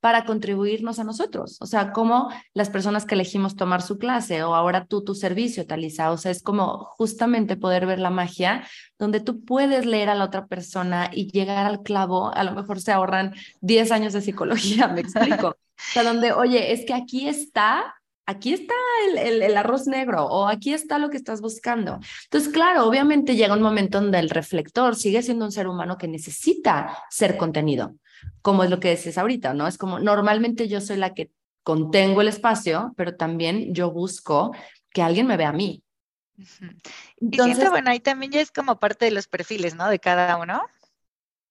para 0.00 0.24
contribuirnos 0.24 1.00
a 1.00 1.04
nosotros. 1.04 1.56
O 1.60 1.66
sea, 1.66 1.92
como 1.92 2.30
las 2.54 2.70
personas 2.70 3.06
que 3.06 3.16
elegimos 3.16 3.56
tomar 3.56 3.82
su 3.82 3.98
clase 3.98 4.44
o 4.44 4.54
ahora 4.54 4.86
tú 4.86 5.02
tu 5.02 5.16
servicio, 5.16 5.66
Talisa. 5.66 6.12
O 6.12 6.16
sea, 6.16 6.30
es 6.30 6.42
como 6.42 6.84
justamente 6.96 7.56
poder 7.56 7.86
ver 7.86 7.98
la 7.98 8.10
magia 8.10 8.64
donde 9.00 9.18
tú 9.18 9.44
puedes 9.44 9.84
leer 9.84 10.08
a 10.10 10.14
la 10.14 10.24
otra 10.24 10.46
persona 10.46 11.10
y 11.12 11.30
llegar 11.32 11.66
al 11.66 11.82
clavo. 11.82 12.32
A 12.32 12.44
lo 12.44 12.52
mejor 12.52 12.80
se 12.80 12.92
ahorran 12.92 13.34
10 13.62 13.90
años 13.90 14.12
de 14.12 14.20
psicología, 14.20 14.86
me 14.86 15.00
explico. 15.00 15.56
O 15.78 15.92
sea, 15.92 16.02
donde, 16.02 16.32
oye, 16.32 16.72
es 16.72 16.84
que 16.84 16.94
aquí 16.94 17.28
está, 17.28 17.94
aquí 18.26 18.52
está 18.52 18.74
el, 19.08 19.42
el, 19.42 19.56
arroz 19.56 19.86
negro 19.86 20.26
o 20.26 20.48
aquí 20.48 20.72
está 20.72 20.98
lo 20.98 21.10
que 21.10 21.16
estás 21.16 21.40
buscando. 21.40 22.00
Entonces, 22.24 22.52
claro, 22.52 22.86
obviamente 22.86 23.36
llega 23.36 23.54
un 23.54 23.62
momento 23.62 24.00
donde 24.00 24.18
el 24.18 24.30
reflector 24.30 24.96
sigue 24.96 25.22
siendo 25.22 25.44
un 25.44 25.52
ser 25.52 25.68
humano 25.68 25.96
que 25.96 26.08
necesita 26.08 27.04
ser 27.10 27.36
contenido, 27.36 27.94
como 28.42 28.64
es 28.64 28.70
lo 28.70 28.80
que 28.80 28.88
decías 28.88 29.18
ahorita, 29.18 29.54
¿no? 29.54 29.66
Es 29.66 29.78
como 29.78 29.98
normalmente 29.98 30.68
yo 30.68 30.80
soy 30.80 30.96
la 30.96 31.14
que 31.14 31.30
contengo 31.62 32.20
el 32.20 32.28
espacio, 32.28 32.94
pero 32.96 33.16
también 33.16 33.74
yo 33.74 33.90
busco 33.90 34.54
que 34.92 35.02
alguien 35.02 35.26
me 35.26 35.36
vea 35.36 35.48
a 35.48 35.52
mí. 35.52 35.82
Entonces, 37.20 37.64
y 37.64 37.68
bueno, 37.68 37.90
ahí 37.90 38.00
también 38.00 38.32
ya 38.32 38.40
es 38.40 38.50
como 38.50 38.78
parte 38.78 39.06
de 39.06 39.10
los 39.10 39.26
perfiles, 39.26 39.74
¿no? 39.74 39.88
De 39.88 39.98
cada 39.98 40.36
uno. 40.36 40.62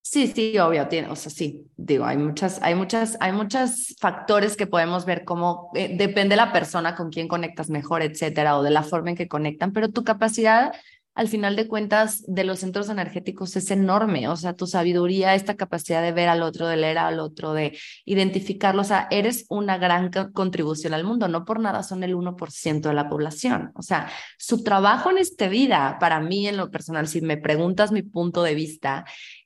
Sí, 0.08 0.28
sí, 0.28 0.58
obvio, 0.60 0.88
tiene, 0.88 1.10
o 1.10 1.16
sea, 1.16 1.32
sí, 1.32 1.66
digo, 1.76 2.06
hay 2.06 2.16
muchas, 2.18 2.62
hay 2.62 2.76
muchas, 2.76 3.18
hay 3.22 3.32
muchos 3.32 3.96
factores 4.00 4.56
que 4.56 4.68
podemos 4.68 5.04
ver 5.04 5.26
cómo 5.26 5.72
eh, 5.74 5.96
depende 5.98 6.34
de 6.34 6.36
la 6.38 6.54
persona 6.54 6.94
con 6.96 7.10
quien 7.10 7.28
conectas 7.28 7.72
mejor, 7.72 8.04
etcétera, 8.04 8.56
o 8.56 8.62
de 8.62 8.70
la 8.70 8.84
forma 8.84 9.10
en 9.10 9.16
que 9.16 9.28
conectan, 9.28 9.74
pero 9.74 9.90
tu 9.90 10.04
capacidad 10.04 10.74
al 11.16 11.30
final 11.30 11.56
de 11.56 11.68
cuentas 11.68 12.24
de 12.28 12.44
los 12.44 12.60
centros 12.60 12.90
energéticos 12.90 13.56
es 13.56 13.72
enorme, 13.72 14.28
o 14.28 14.36
sea, 14.36 14.54
tu 14.54 14.68
sabiduría, 14.68 15.34
esta 15.34 15.56
capacidad 15.56 16.02
de 16.02 16.12
ver 16.12 16.28
al 16.28 16.44
otro, 16.44 16.68
de 16.68 16.76
leer 16.76 16.98
al 16.98 17.20
otro, 17.20 17.54
de 17.54 17.78
identificarlo, 18.04 18.82
o 18.82 18.86
sea, 18.86 19.08
eres 19.10 19.46
una 19.50 19.78
gran 19.78 20.12
contribución 20.34 20.94
al 20.94 21.06
mundo, 21.06 21.30
no 21.30 21.46
por 21.46 21.62
nada 21.62 21.84
son 21.84 22.04
el 22.04 22.16
1% 22.16 22.90
de 22.90 22.94
la 22.94 23.10
población, 23.10 23.72
o 23.76 23.82
sea, 23.82 24.10
su 24.38 24.62
trabajo 24.62 25.10
en 25.10 25.18
esta 25.18 25.48
vida, 25.48 25.98
para 26.00 26.20
mí 26.20 26.48
en 26.48 26.58
lo 26.58 26.70
personal, 26.70 27.08
si 27.08 27.22
me 27.22 27.38
preguntas 27.38 27.94
mi 27.94 28.04
punto 28.04 28.44
de 28.44 28.54
vista, 28.54 29.06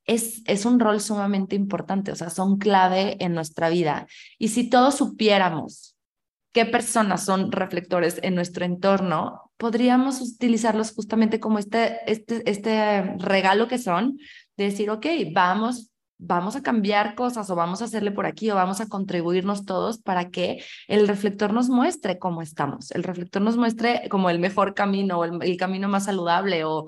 es, 0.10 0.41
es 0.48 0.65
un 0.65 0.80
rol 0.80 1.00
sumamente 1.02 1.56
importante, 1.56 2.12
o 2.12 2.15
sea, 2.15 2.32
son 2.32 2.58
clave 2.58 3.15
en 3.24 3.36
nuestra 3.36 3.69
vida. 3.69 4.08
Y 4.39 4.48
si 4.48 4.67
todos 4.67 4.95
supiéramos 4.95 5.95
qué 6.52 6.65
personas 6.65 7.24
son 7.24 7.52
reflectores 7.52 8.19
en 8.24 8.34
nuestro 8.34 8.65
entorno, 8.65 9.52
podríamos 9.58 10.19
utilizarlos 10.19 10.93
justamente 10.93 11.39
como 11.39 11.60
este, 11.60 12.00
este, 12.12 12.50
este 12.50 13.04
regalo 13.19 13.67
que 13.67 13.78
son, 13.78 14.17
de 14.58 14.63
decir, 14.63 14.89
ok, 14.89 15.06
vamos, 15.32 15.91
vamos 16.17 16.56
a 16.56 16.63
cambiar 16.63 17.13
cosas 17.13 17.48
o 17.52 17.56
vamos 17.56 17.84
a 17.84 17.86
hacerle 17.86 18.10
por 18.10 18.26
aquí 18.26 18.50
o 18.50 18.56
vamos 18.56 18.82
a 18.82 18.89
contribuirnos 18.89 19.63
todos 19.63 20.00
para 20.00 20.32
que 20.32 20.63
el 20.88 21.08
reflector 21.08 21.54
nos 21.54 21.69
muestre 21.69 22.17
cómo 22.17 22.41
estamos, 22.41 22.89
el 22.91 23.04
reflector 23.04 23.43
nos 23.43 23.58
muestre 23.58 24.10
como 24.10 24.32
el 24.32 24.39
mejor 24.39 24.74
camino 24.74 25.19
o 25.19 25.26
el, 25.26 25.38
el 25.43 25.56
camino 25.56 25.88
más 25.88 26.06
saludable 26.06 26.63
o 26.63 26.88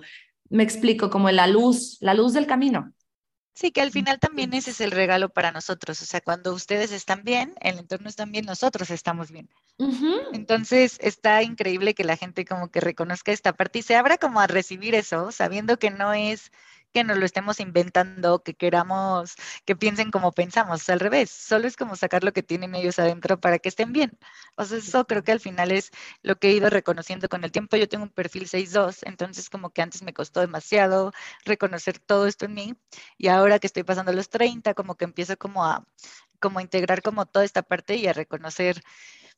me 0.49 0.63
explico, 0.63 1.11
como 1.11 1.29
la 1.29 1.45
luz, 1.45 1.97
la 2.01 2.15
luz 2.15 2.33
del 2.33 2.47
camino. 2.47 2.91
Sí, 3.53 3.71
que 3.71 3.81
al 3.81 3.91
final 3.91 4.19
también 4.19 4.53
ese 4.53 4.71
es 4.71 4.81
el 4.81 4.91
regalo 4.91 5.29
para 5.29 5.51
nosotros. 5.51 6.01
O 6.01 6.05
sea, 6.05 6.21
cuando 6.21 6.53
ustedes 6.53 6.91
están 6.91 7.23
bien, 7.23 7.53
el 7.61 7.79
entorno 7.79 8.07
está 8.09 8.25
bien, 8.25 8.45
nosotros 8.45 8.89
estamos 8.89 9.31
bien. 9.31 9.49
Entonces, 10.31 10.97
está 11.01 11.43
increíble 11.43 11.93
que 11.93 12.03
la 12.03 12.15
gente 12.15 12.45
como 12.45 12.69
que 12.69 12.79
reconozca 12.79 13.31
esta 13.31 13.53
parte 13.53 13.79
y 13.79 13.81
se 13.81 13.95
abra 13.95 14.17
como 14.17 14.39
a 14.39 14.47
recibir 14.47 14.95
eso, 14.95 15.31
sabiendo 15.31 15.77
que 15.77 15.89
no 15.89 16.13
es 16.13 16.51
que 16.91 17.03
nos 17.03 17.17
lo 17.17 17.25
estemos 17.25 17.59
inventando, 17.59 18.43
que 18.43 18.53
queramos 18.53 19.35
que 19.65 19.75
piensen 19.75 20.11
como 20.11 20.31
pensamos, 20.31 20.89
al 20.89 20.99
revés, 20.99 21.29
solo 21.31 21.67
es 21.67 21.75
como 21.77 21.95
sacar 21.95 22.23
lo 22.23 22.33
que 22.33 22.43
tienen 22.43 22.75
ellos 22.75 22.99
adentro 22.99 23.39
para 23.39 23.59
que 23.59 23.69
estén 23.69 23.93
bien. 23.93 24.17
O 24.55 24.65
sea, 24.65 24.77
eso 24.77 25.05
creo 25.07 25.23
que 25.23 25.31
al 25.31 25.39
final 25.39 25.71
es 25.71 25.91
lo 26.21 26.37
que 26.37 26.49
he 26.49 26.53
ido 26.53 26.69
reconociendo 26.69 27.29
con 27.29 27.43
el 27.43 27.51
tiempo. 27.51 27.77
Yo 27.77 27.87
tengo 27.89 28.03
un 28.03 28.09
perfil 28.11 28.47
6.2, 28.47 28.99
entonces 29.03 29.49
como 29.49 29.71
que 29.71 29.81
antes 29.81 30.03
me 30.03 30.13
costó 30.13 30.41
demasiado 30.41 31.11
reconocer 31.45 31.99
todo 31.99 32.27
esto 32.27 32.45
en 32.45 32.53
mí 32.53 32.75
y 33.17 33.27
ahora 33.27 33.59
que 33.59 33.67
estoy 33.67 33.83
pasando 33.83 34.13
los 34.13 34.29
30, 34.29 34.73
como 34.73 34.95
que 34.95 35.05
empiezo 35.05 35.37
como 35.37 35.65
a 35.65 35.85
como 36.39 36.59
integrar 36.59 37.01
como 37.03 37.25
toda 37.27 37.45
esta 37.45 37.61
parte 37.61 37.95
y 37.95 38.07
a 38.07 38.13
reconocer 38.13 38.81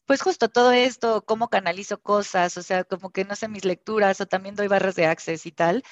pues 0.06 0.22
justo 0.22 0.50
todo 0.50 0.72
esto, 0.74 1.24
cómo 1.26 1.50
canalizo 1.50 2.02
cosas, 2.02 2.58
o 2.58 2.62
sea, 2.64 2.84
como 2.84 3.12
que 3.12 3.26
no 3.26 3.36
sé 3.36 3.48
mis 3.48 3.66
lecturas 3.66 4.20
o 4.22 4.26
también 4.26 4.56
doy 4.56 4.68
barras 4.68 4.96
de 4.96 5.06
access 5.06 5.46
y 5.46 5.52
tal 5.52 5.84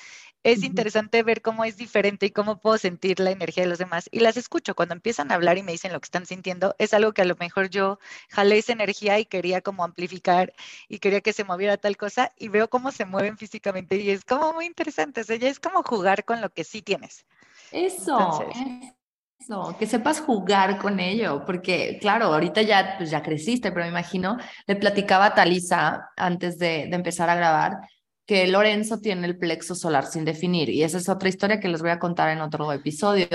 es 0.43 0.63
interesante 0.63 1.21
ver 1.23 1.41
cómo 1.41 1.65
es 1.65 1.77
diferente 1.77 2.25
y 2.25 2.32
cómo 2.32 2.60
puedo 2.60 2.77
sentir 2.77 3.19
la 3.19 3.32
energía 3.32 3.63
de 3.63 3.69
los 3.69 3.80
demás. 3.80 4.10
Y 4.12 4.19
las 4.21 4.38
escucho 4.38 4.75
cuando 4.75 4.95
empiezan 4.95 5.32
a 5.32 5.36
hablar 5.36 5.58
y 5.58 5.63
me 5.63 5.71
dicen 5.71 5.93
lo 5.93 5.99
que 5.99 6.06
están 6.06 6.25
sintiendo. 6.25 6.75
Es 6.80 6.93
algo 6.93 7.13
que 7.13 7.21
a 7.21 7.25
lo 7.25 7.36
mejor 7.36 7.69
yo 7.69 7.99
jalé 8.30 8.58
esa 8.58 8.73
energía 8.73 9.19
y 9.19 9.25
quería 9.25 9.62
como 9.62 9.84
amplificar 9.84 10.54
y 10.88 10.99
quería 10.99 11.21
que 11.21 11.34
se 11.34 11.43
moviera 11.43 11.77
tal 11.77 11.97
cosa 11.97 12.32
y 12.38 12.47
veo 12.47 12.69
cómo 12.69 12.91
se 12.91 13.06
mueven 13.06 13.38
físicamente 13.38 13.97
y 13.97 14.10
es 14.10 14.25
como 14.25 14.54
muy 14.54 14.65
interesante. 14.65 15.21
O 15.21 15.23
sea, 15.23 15.36
ya 15.36 15.49
es 15.49 15.60
como 15.60 15.84
jugar 15.84 16.25
con 16.25 16.41
lo 16.41 16.49
que 16.49 16.63
sí 16.63 16.82
tienes. 16.82 17.25
Eso. 17.71 18.49
Eso, 19.39 19.75
que 19.80 19.88
sepas 19.88 20.21
jugar 20.21 20.77
con 20.77 20.99
ello, 20.99 21.43
porque 21.45 21.97
claro, 21.99 22.25
ahorita 22.25 22.62
ya, 22.62 22.95
pues 22.97 23.10
ya 23.10 23.23
creciste, 23.23 23.71
pero 23.71 23.86
me 23.86 23.89
imagino, 23.89 24.38
le 24.67 24.75
platicaba 24.75 25.25
a 25.25 25.34
Talisa 25.34 26.12
antes 26.15 26.60
de, 26.60 26.88
de 26.88 26.95
empezar 26.95 27.27
a 27.30 27.36
grabar, 27.36 27.77
que 28.25 28.47
Lorenzo 28.47 28.99
tiene 28.99 29.27
el 29.27 29.38
plexo 29.38 29.75
solar 29.75 30.05
sin 30.05 30.25
definir 30.25 30.69
y 30.69 30.84
esa 30.84 30.97
es 30.97 31.10
otra 31.10 31.29
historia 31.29 31.60
que 31.60 31.67
les 31.67 31.81
voy 31.81 31.91
a 31.91 31.99
contar 31.99 32.29
en 32.29 32.41
otro 32.41 32.71
episodio, 32.71 33.27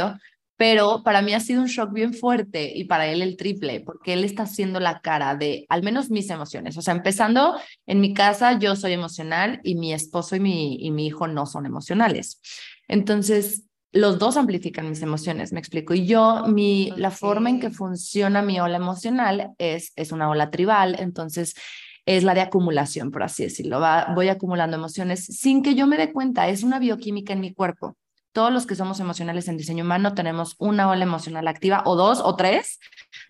pero 0.56 1.02
para 1.02 1.20
mí 1.22 1.34
ha 1.34 1.40
sido 1.40 1.60
un 1.60 1.68
shock 1.68 1.92
bien 1.92 2.14
fuerte 2.14 2.72
y 2.74 2.84
para 2.84 3.06
él 3.06 3.20
el 3.20 3.36
triple, 3.36 3.80
porque 3.80 4.14
él 4.14 4.24
está 4.24 4.44
haciendo 4.44 4.80
la 4.80 5.00
cara 5.00 5.34
de 5.34 5.66
al 5.68 5.82
menos 5.82 6.10
mis 6.10 6.30
emociones. 6.30 6.78
O 6.78 6.82
sea, 6.82 6.94
empezando 6.94 7.56
en 7.86 8.00
mi 8.00 8.14
casa, 8.14 8.58
yo 8.58 8.74
soy 8.74 8.94
emocional 8.94 9.60
y 9.62 9.74
mi 9.74 9.92
esposo 9.92 10.34
y 10.34 10.40
mi, 10.40 10.76
y 10.76 10.90
mi 10.90 11.06
hijo 11.06 11.28
no 11.28 11.44
son 11.44 11.66
emocionales. 11.66 12.40
Entonces, 12.88 13.64
los 13.92 14.18
dos 14.18 14.36
amplifican 14.36 14.88
mis 14.88 15.02
emociones, 15.02 15.52
me 15.52 15.60
explico. 15.60 15.94
Y 15.94 16.06
yo, 16.06 16.44
mi, 16.46 16.90
la 16.96 17.10
forma 17.10 17.50
en 17.50 17.60
que 17.60 17.70
funciona 17.70 18.42
mi 18.42 18.58
ola 18.60 18.76
emocional 18.76 19.52
es, 19.58 19.92
es 19.96 20.12
una 20.12 20.30
ola 20.30 20.50
tribal, 20.50 20.96
entonces 20.98 21.54
es 22.06 22.24
la 22.24 22.34
de 22.34 22.40
acumulación, 22.40 23.10
por 23.10 23.24
así 23.24 23.42
decirlo. 23.42 23.80
Va, 23.80 24.12
voy 24.14 24.28
acumulando 24.28 24.76
emociones 24.76 25.24
sin 25.24 25.62
que 25.62 25.74
yo 25.74 25.86
me 25.86 25.96
dé 25.96 26.12
cuenta, 26.12 26.48
es 26.48 26.62
una 26.62 26.78
bioquímica 26.78 27.32
en 27.32 27.40
mi 27.40 27.52
cuerpo. 27.52 27.96
Todos 28.32 28.52
los 28.52 28.66
que 28.66 28.74
somos 28.74 29.00
emocionales 29.00 29.48
en 29.48 29.56
diseño 29.56 29.84
humano 29.84 30.14
tenemos 30.14 30.54
una 30.58 30.88
ola 30.88 31.02
emocional 31.02 31.48
activa 31.48 31.82
o 31.86 31.96
dos 31.96 32.20
o 32.20 32.36
tres. 32.36 32.78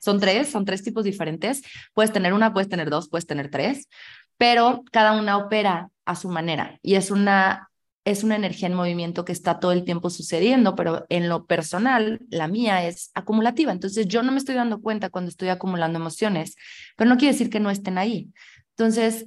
Son 0.00 0.20
tres, 0.20 0.50
son 0.50 0.64
tres 0.64 0.82
tipos 0.82 1.04
diferentes. 1.04 1.62
Puedes 1.94 2.12
tener 2.12 2.32
una, 2.32 2.52
puedes 2.52 2.68
tener 2.68 2.90
dos, 2.90 3.08
puedes 3.08 3.26
tener 3.26 3.50
tres, 3.50 3.88
pero 4.36 4.82
cada 4.92 5.12
una 5.12 5.38
opera 5.38 5.90
a 6.04 6.14
su 6.14 6.28
manera 6.28 6.78
y 6.82 6.96
es 6.96 7.10
una 7.10 7.70
es 8.06 8.22
una 8.22 8.36
energía 8.36 8.68
en 8.68 8.74
movimiento 8.74 9.24
que 9.24 9.32
está 9.32 9.58
todo 9.58 9.72
el 9.72 9.82
tiempo 9.84 10.10
sucediendo, 10.10 10.76
pero 10.76 11.06
en 11.08 11.28
lo 11.28 11.44
personal, 11.44 12.20
la 12.30 12.46
mía 12.46 12.86
es 12.86 13.10
acumulativa. 13.14 13.72
Entonces, 13.72 14.06
yo 14.06 14.22
no 14.22 14.30
me 14.30 14.38
estoy 14.38 14.54
dando 14.54 14.80
cuenta 14.80 15.10
cuando 15.10 15.28
estoy 15.28 15.48
acumulando 15.48 15.98
emociones, 15.98 16.54
pero 16.96 17.10
no 17.10 17.16
quiere 17.16 17.32
decir 17.32 17.50
que 17.50 17.58
no 17.58 17.68
estén 17.68 17.98
ahí. 17.98 18.30
Entonces, 18.70 19.26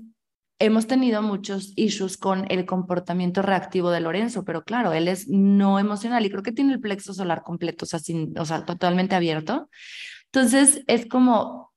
hemos 0.59 0.87
tenido 0.87 1.21
muchos 1.21 1.73
issues 1.75 2.15
con 2.15 2.49
el 2.49 2.65
comportamiento 2.65 3.41
reactivo 3.41 3.91
de 3.91 3.99
Lorenzo, 3.99 4.45
pero 4.45 4.63
claro, 4.63 4.93
él 4.93 5.09
es 5.09 5.27
no 5.27 5.77
emocional 5.77 6.25
y 6.25 6.29
creo 6.29 6.43
que 6.43 6.53
tiene 6.53 6.71
el 6.71 6.79
plexo 6.79 7.13
solar 7.13 7.43
completo, 7.43 7.83
o 7.83 7.87
sea, 7.87 7.99
sin, 7.99 8.33
o 8.39 8.45
sea, 8.45 8.63
totalmente 8.63 9.13
abierto. 9.13 9.69
Entonces, 10.31 10.85
es 10.87 11.05
como, 11.05 11.73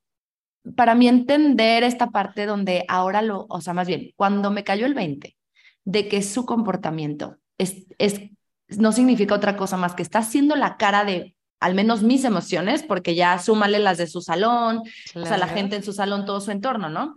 para 0.77 0.95
mí 0.95 1.09
entender 1.09 1.83
esta 1.83 2.11
parte 2.11 2.47
donde 2.47 2.85
ahora 2.87 3.23
lo, 3.23 3.47
o 3.49 3.61
sea, 3.61 3.75
más 3.75 3.89
bien, 3.89 4.13
cuando 4.15 4.53
me 4.53 4.63
cayó 4.63 4.87
el 4.87 4.95
20 4.95 5.37
de 5.85 6.09
que 6.09 6.23
su 6.23 6.47
comportamiento 6.47 7.39
es, 7.59 7.87
es, 7.99 8.21
no 8.69 8.93
significa 8.93 9.35
otra 9.35 9.57
cosa 9.57 9.77
más 9.77 9.95
que 9.95 10.03
está 10.03 10.21
haciendo 10.21 10.57
la 10.57 10.77
cara 10.77 11.05
de 11.05 11.35
al 11.61 11.75
menos 11.75 12.03
mis 12.03 12.25
emociones, 12.25 12.83
porque 12.83 13.15
ya 13.15 13.39
súmale 13.39 13.79
las 13.79 13.97
de 13.97 14.09
su 14.09 14.21
salón, 14.21 14.83
o 15.15 15.25
sea, 15.25 15.39
la 15.39 15.47
gente 15.47 15.77
en 15.77 15.85
su 15.85 15.93
salón, 15.93 16.25
todo 16.25 16.41
su 16.41 16.51
entorno, 16.51 16.89
¿no? 16.89 17.15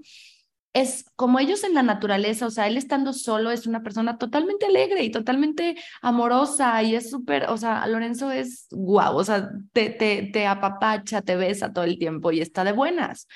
es 0.75 1.06
como 1.15 1.39
ellos 1.39 1.63
en 1.63 1.73
la 1.73 1.84
naturaleza, 1.84 2.45
o 2.45 2.51
sea, 2.51 2.67
él 2.67 2.75
estando 2.75 3.13
solo 3.13 3.49
es 3.49 3.65
una 3.65 3.82
persona 3.82 4.17
totalmente 4.17 4.65
alegre 4.65 5.04
y 5.04 5.10
totalmente 5.10 5.78
amorosa 6.01 6.84
y 6.84 6.95
es 6.95 7.10
súper, 7.10 7.45
o 7.45 7.56
sea, 7.56 7.88
Lorenzo 7.88 8.30
es 8.30 8.67
guau, 8.71 9.15
o 9.15 9.23
sea, 9.23 9.51
te, 9.71 9.89
te, 9.89 10.23
te 10.34 10.45
apapacha, 10.45 11.21
te 11.21 11.38
besa 11.38 11.71
todo 11.71 11.86
el 11.86 11.97
tiempo 11.97 12.30
y 12.34 12.41
está 12.41 12.65
de 12.65 12.73
buenas. 12.73 13.30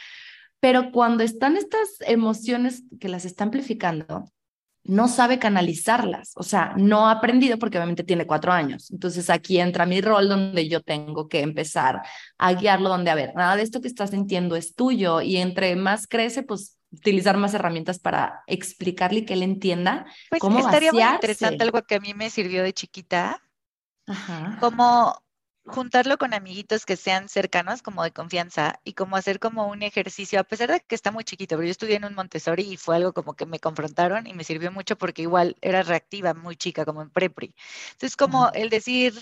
Pero 0.59 0.91
cuando 0.91 1.23
están 1.23 1.55
estas 1.55 1.95
emociones 2.01 2.83
que 2.99 3.07
las 3.07 3.23
está 3.23 3.45
amplificando, 3.45 4.25
no 4.83 5.07
sabe 5.07 5.39
canalizarlas, 5.39 6.31
o 6.35 6.43
sea, 6.43 6.73
no 6.77 7.07
ha 7.07 7.11
aprendido 7.11 7.59
porque 7.59 7.77
obviamente 7.77 8.03
tiene 8.03 8.25
cuatro 8.25 8.51
años. 8.51 8.89
Entonces 8.91 9.29
aquí 9.29 9.59
entra 9.59 9.85
mi 9.85 10.01
rol 10.01 10.29
donde 10.29 10.67
yo 10.67 10.81
tengo 10.81 11.27
que 11.27 11.41
empezar 11.41 12.01
a 12.37 12.53
guiarlo 12.53 12.89
donde, 12.89 13.11
a 13.11 13.15
ver, 13.15 13.33
nada 13.35 13.55
de 13.55 13.63
esto 13.63 13.81
que 13.81 13.87
estás 13.87 14.11
sintiendo 14.11 14.55
es 14.55 14.75
tuyo 14.75 15.21
y 15.21 15.37
entre 15.37 15.75
más 15.75 16.07
crece, 16.07 16.43
pues 16.43 16.77
utilizar 16.91 17.37
más 17.37 17.53
herramientas 17.53 17.99
para 17.99 18.43
explicarle 18.47 19.19
y 19.19 19.25
que 19.25 19.33
él 19.33 19.43
entienda 19.43 20.05
pues 20.29 20.41
cómo 20.41 20.59
estaría 20.59 20.91
muy 20.91 21.03
interesante 21.03 21.63
algo 21.63 21.83
que 21.83 21.95
a 21.95 21.99
mí 21.99 22.13
me 22.13 22.29
sirvió 22.29 22.63
de 22.63 22.73
chiquita, 22.73 23.39
como 24.59 25.21
juntarlo 25.69 26.17
con 26.17 26.33
amiguitos 26.33 26.85
que 26.85 26.95
sean 26.97 27.29
cercanos, 27.29 27.81
como 27.81 28.03
de 28.03 28.11
confianza, 28.11 28.79
y 28.83 28.93
como 28.93 29.15
hacer 29.15 29.39
como 29.39 29.67
un 29.67 29.83
ejercicio, 29.83 30.39
a 30.39 30.43
pesar 30.43 30.71
de 30.71 30.81
que 30.81 30.95
está 30.95 31.11
muy 31.11 31.23
chiquito, 31.23 31.55
pero 31.55 31.65
yo 31.65 31.71
estudié 31.71 31.95
en 31.95 32.05
un 32.05 32.15
Montessori 32.15 32.63
y 32.63 32.77
fue 32.77 32.95
algo 32.95 33.13
como 33.13 33.35
que 33.35 33.45
me 33.45 33.59
confrontaron 33.59 34.27
y 34.27 34.33
me 34.33 34.43
sirvió 34.43 34.71
mucho 34.71 34.97
porque 34.97 35.21
igual 35.21 35.55
era 35.61 35.83
reactiva, 35.83 36.33
muy 36.33 36.55
chica, 36.55 36.85
como 36.85 37.01
en 37.01 37.09
prepri. 37.09 37.53
Entonces, 37.91 38.17
como 38.17 38.49
el 38.53 38.69
decir, 38.69 39.13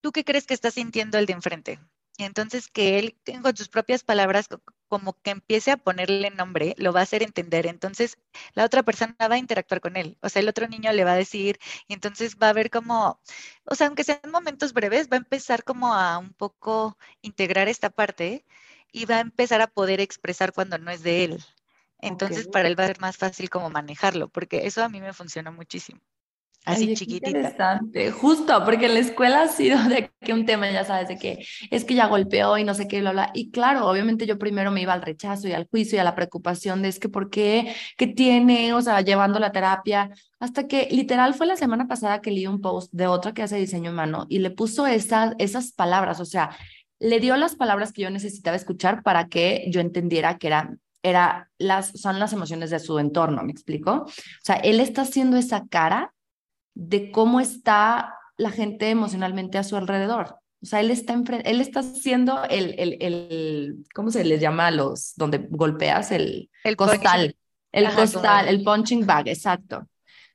¿tú 0.00 0.12
qué 0.12 0.24
crees 0.24 0.46
que 0.46 0.54
está 0.54 0.70
sintiendo 0.70 1.18
el 1.18 1.26
de 1.26 1.32
enfrente? 1.34 1.80
Y 2.16 2.24
entonces 2.24 2.68
que 2.68 2.98
él 2.98 3.16
con 3.42 3.56
sus 3.56 3.68
propias 3.68 4.04
palabras 4.04 4.48
como 4.88 5.14
que 5.22 5.30
empiece 5.30 5.70
a 5.70 5.76
ponerle 5.76 6.30
nombre, 6.30 6.74
lo 6.78 6.92
va 6.92 7.00
a 7.00 7.02
hacer 7.04 7.22
entender. 7.22 7.66
Entonces 7.66 8.18
la 8.54 8.64
otra 8.64 8.82
persona 8.82 9.16
va 9.20 9.34
a 9.36 9.38
interactuar 9.38 9.80
con 9.80 9.96
él. 9.96 10.16
O 10.22 10.28
sea, 10.28 10.40
el 10.40 10.48
otro 10.48 10.68
niño 10.68 10.92
le 10.92 11.04
va 11.04 11.12
a 11.12 11.16
decir 11.16 11.58
y 11.88 11.94
entonces 11.94 12.36
va 12.42 12.50
a 12.50 12.52
ver 12.52 12.70
como, 12.70 13.20
o 13.64 13.74
sea, 13.74 13.88
aunque 13.88 14.04
sean 14.04 14.20
momentos 14.30 14.72
breves, 14.72 15.08
va 15.10 15.16
a 15.16 15.18
empezar 15.18 15.64
como 15.64 15.94
a 15.94 16.18
un 16.18 16.32
poco 16.34 16.96
integrar 17.22 17.68
esta 17.68 17.90
parte 17.90 18.44
y 18.92 19.06
va 19.06 19.16
a 19.16 19.20
empezar 19.20 19.60
a 19.60 19.66
poder 19.68 20.00
expresar 20.00 20.52
cuando 20.52 20.78
no 20.78 20.90
es 20.90 21.02
de 21.02 21.24
él. 21.24 21.44
Entonces 21.98 22.48
para 22.48 22.68
él 22.68 22.78
va 22.78 22.84
a 22.84 22.88
ser 22.88 23.00
más 23.00 23.16
fácil 23.16 23.50
como 23.50 23.70
manejarlo, 23.70 24.28
porque 24.28 24.66
eso 24.66 24.84
a 24.84 24.88
mí 24.88 25.00
me 25.00 25.12
funcionó 25.12 25.52
muchísimo. 25.52 26.00
Así 26.64 26.94
chiquitita. 26.94 27.28
Interesante, 27.28 28.10
justo, 28.10 28.64
porque 28.64 28.86
en 28.86 28.94
la 28.94 29.00
escuela 29.00 29.42
ha 29.42 29.48
sido 29.48 29.82
de 29.84 30.10
que 30.20 30.32
un 30.32 30.46
tema, 30.46 30.70
ya 30.70 30.84
sabes, 30.84 31.08
de 31.08 31.18
que 31.18 31.44
es 31.70 31.84
que 31.84 31.94
ya 31.94 32.06
golpeó 32.06 32.56
y 32.56 32.64
no 32.64 32.72
sé 32.74 32.88
qué, 32.88 33.00
bla, 33.00 33.12
bla. 33.12 33.30
Y 33.34 33.50
claro, 33.50 33.86
obviamente 33.86 34.26
yo 34.26 34.38
primero 34.38 34.70
me 34.70 34.80
iba 34.80 34.94
al 34.94 35.02
rechazo 35.02 35.46
y 35.46 35.52
al 35.52 35.66
juicio 35.68 35.96
y 35.96 36.00
a 36.00 36.04
la 36.04 36.14
preocupación 36.14 36.80
de 36.80 36.88
es 36.88 36.98
que 36.98 37.10
por 37.10 37.28
qué, 37.28 37.74
qué 37.98 38.06
tiene, 38.06 38.72
o 38.72 38.80
sea, 38.80 39.02
llevando 39.02 39.38
la 39.38 39.52
terapia, 39.52 40.10
hasta 40.40 40.66
que 40.66 40.88
literal 40.90 41.34
fue 41.34 41.46
la 41.46 41.56
semana 41.56 41.86
pasada 41.86 42.22
que 42.22 42.30
leí 42.30 42.46
un 42.46 42.62
post 42.62 42.90
de 42.92 43.06
otra 43.08 43.34
que 43.34 43.42
hace 43.42 43.56
diseño 43.56 43.90
humano 43.90 44.26
y 44.30 44.38
le 44.38 44.50
puso 44.50 44.86
esas, 44.86 45.34
esas 45.38 45.72
palabras, 45.72 46.18
o 46.20 46.24
sea, 46.24 46.56
le 46.98 47.20
dio 47.20 47.36
las 47.36 47.56
palabras 47.56 47.92
que 47.92 48.02
yo 48.02 48.10
necesitaba 48.10 48.56
escuchar 48.56 49.02
para 49.02 49.28
que 49.28 49.66
yo 49.68 49.80
entendiera 49.80 50.38
que 50.38 50.46
eran 50.46 50.80
era 51.02 51.50
las, 51.58 52.00
son 52.00 52.18
las 52.18 52.32
emociones 52.32 52.70
de 52.70 52.78
su 52.78 52.98
entorno, 52.98 53.42
¿me 53.42 53.52
explico? 53.52 54.06
O 54.06 54.10
sea, 54.42 54.56
él 54.56 54.80
está 54.80 55.02
haciendo 55.02 55.36
esa 55.36 55.66
cara 55.68 56.13
de 56.74 57.10
cómo 57.10 57.40
está 57.40 58.14
la 58.36 58.50
gente 58.50 58.90
emocionalmente 58.90 59.58
a 59.58 59.64
su 59.64 59.76
alrededor. 59.76 60.36
O 60.62 60.66
sea, 60.66 60.80
él 60.80 60.90
está, 60.90 61.14
él 61.44 61.60
está 61.60 61.80
haciendo 61.80 62.44
el, 62.44 62.74
el, 62.78 62.96
el, 63.00 63.84
¿cómo 63.94 64.10
se 64.10 64.24
les 64.24 64.40
llama 64.40 64.68
a 64.68 64.70
los, 64.70 65.14
donde 65.16 65.46
golpeas? 65.50 66.10
El, 66.10 66.50
el 66.64 66.76
costal. 66.76 67.36
El 67.70 67.92
costal, 67.92 68.48
el 68.48 68.62
punching 68.62 69.04
bag, 69.04 69.28
exacto. 69.28 69.88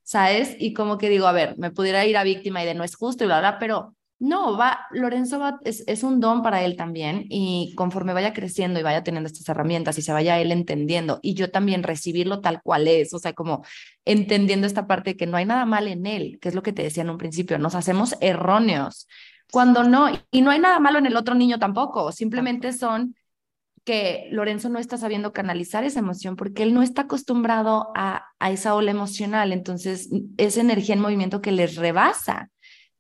¿Sabes? 0.03 0.55
Y 0.59 0.73
como 0.73 0.97
que 0.97 1.09
digo, 1.09 1.25
a 1.27 1.31
ver, 1.31 1.57
me 1.57 1.71
pudiera 1.71 2.05
ir 2.05 2.17
a 2.17 2.23
víctima 2.23 2.61
y 2.61 2.65
de 2.65 2.73
no 2.73 2.83
es 2.83 2.95
justo 2.95 3.23
y 3.23 3.27
bla, 3.27 3.39
bla, 3.39 3.59
pero 3.59 3.95
no, 4.19 4.57
va, 4.57 4.81
Lorenzo 4.91 5.39
va, 5.39 5.59
es, 5.63 5.83
es, 5.87 6.03
un 6.03 6.19
don 6.19 6.43
para 6.43 6.63
él 6.63 6.75
también 6.75 7.25
y 7.29 7.73
conforme 7.75 8.13
vaya 8.13 8.33
creciendo 8.33 8.77
y 8.79 8.83
vaya 8.83 9.01
teniendo 9.01 9.27
estas 9.27 9.47
herramientas 9.47 9.97
y 9.97 10.01
se 10.01 10.11
vaya 10.11 10.39
él 10.39 10.51
entendiendo 10.51 11.19
y 11.21 11.35
yo 11.35 11.51
también 11.51 11.83
recibirlo 11.83 12.41
tal 12.41 12.61
cual 12.61 12.87
es, 12.89 13.13
o 13.13 13.19
sea, 13.19 13.31
como 13.31 13.63
entendiendo 14.03 14.67
esta 14.67 14.87
parte 14.87 15.11
de 15.11 15.17
que 15.17 15.25
no 15.25 15.37
hay 15.37 15.45
nada 15.45 15.65
mal 15.65 15.87
en 15.87 16.05
él, 16.05 16.37
que 16.41 16.49
es 16.49 16.55
lo 16.55 16.63
que 16.63 16.73
te 16.73 16.83
decía 16.83 17.03
en 17.03 17.09
un 17.09 17.17
principio, 17.17 17.57
nos 17.57 17.75
hacemos 17.75 18.15
erróneos 18.19 19.07
cuando 19.51 19.83
no, 19.83 20.09
y 20.31 20.41
no 20.41 20.51
hay 20.51 20.59
nada 20.59 20.79
malo 20.79 20.99
en 20.99 21.05
el 21.05 21.15
otro 21.15 21.33
niño 21.33 21.57
tampoco, 21.57 22.11
simplemente 22.11 22.73
son 22.73 23.15
que 23.85 24.27
Lorenzo 24.31 24.69
no 24.69 24.77
está 24.79 24.97
sabiendo 24.97 25.33
canalizar 25.33 25.83
esa 25.85 25.99
emoción 25.99 26.35
porque 26.35 26.63
él 26.63 26.73
no 26.73 26.83
está 26.83 27.03
acostumbrado 27.03 27.87
a, 27.95 28.25
a 28.37 28.51
esa 28.51 28.75
ola 28.75 28.91
emocional, 28.91 29.53
entonces 29.53 30.09
es 30.37 30.57
energía 30.57 30.93
en 30.93 31.01
movimiento 31.01 31.41
que 31.41 31.51
les 31.51 31.75
rebasa. 31.77 32.51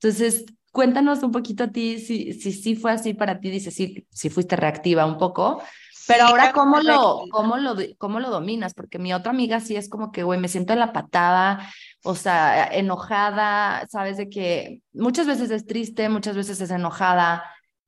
Entonces, 0.01 0.45
cuéntanos 0.71 1.23
un 1.23 1.31
poquito 1.31 1.65
a 1.65 1.67
ti 1.67 1.99
si 1.99 2.33
sí 2.33 2.51
si, 2.51 2.75
fue 2.75 2.91
así 2.91 3.13
para 3.13 3.39
ti, 3.39 3.49
dices, 3.49 3.73
sí, 3.73 4.05
si 4.11 4.29
fuiste 4.29 4.55
reactiva 4.55 5.05
un 5.05 5.17
poco, 5.17 5.61
pero 6.09 6.23
ahora 6.23 6.51
¿cómo 6.53 6.81
lo, 6.81 7.25
cómo, 7.29 7.57
lo, 7.57 7.75
¿cómo 7.99 8.19
lo 8.19 8.31
dominas? 8.31 8.73
Porque 8.73 8.97
mi 8.97 9.13
otra 9.13 9.29
amiga 9.31 9.59
sí 9.59 9.75
es 9.75 9.89
como 9.89 10.11
que, 10.11 10.23
güey, 10.23 10.39
me 10.39 10.47
siento 10.47 10.73
en 10.73 10.79
la 10.79 10.91
patada, 10.91 11.69
o 12.03 12.15
sea, 12.15 12.65
enojada, 12.65 13.85
sabes 13.91 14.17
de 14.17 14.27
que 14.27 14.81
muchas 14.91 15.27
veces 15.27 15.51
es 15.51 15.67
triste, 15.67 16.09
muchas 16.09 16.35
veces 16.35 16.59
es 16.61 16.71
enojada 16.71 17.43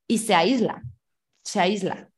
y 0.06 0.20
se 0.20 0.36
aísla, 0.36 0.84
se 1.44 1.62
aísla. 1.62 2.11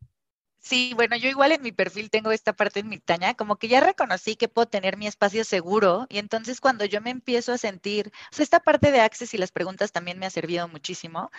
Sí, 0.64 0.94
bueno, 0.96 1.18
yo 1.18 1.30
igual 1.30 1.52
en 1.52 1.62
mi 1.62 1.74
perfil 1.74 2.10
tengo 2.10 2.32
esta 2.32 2.54
parte 2.54 2.80
en 2.80 2.88
mi 2.88 2.98
taña, 2.98 3.34
como 3.34 3.58
que 3.58 3.68
ya 3.68 3.82
reconocí 3.82 4.38
que 4.38 4.48
puedo 4.48 4.66
tener 4.66 4.96
mi 4.96 5.08
espacio 5.08 5.44
seguro 5.44 6.08
y 6.10 6.20
entonces 6.20 6.62
cuando 6.62 6.86
yo 6.86 7.02
me 7.02 7.10
empiezo 7.10 7.52
a 7.52 7.58
sentir, 7.58 8.14
o 8.32 8.36
sea, 8.36 8.44
esta 8.44 8.62
parte 8.62 8.94
de 8.94 9.02
Access 9.02 9.34
y 9.34 9.38
las 9.38 9.52
preguntas 9.52 9.92
también 9.92 10.20
me 10.20 10.26
ha 10.26 10.30
servido 10.30 10.70
muchísimo, 10.70 11.32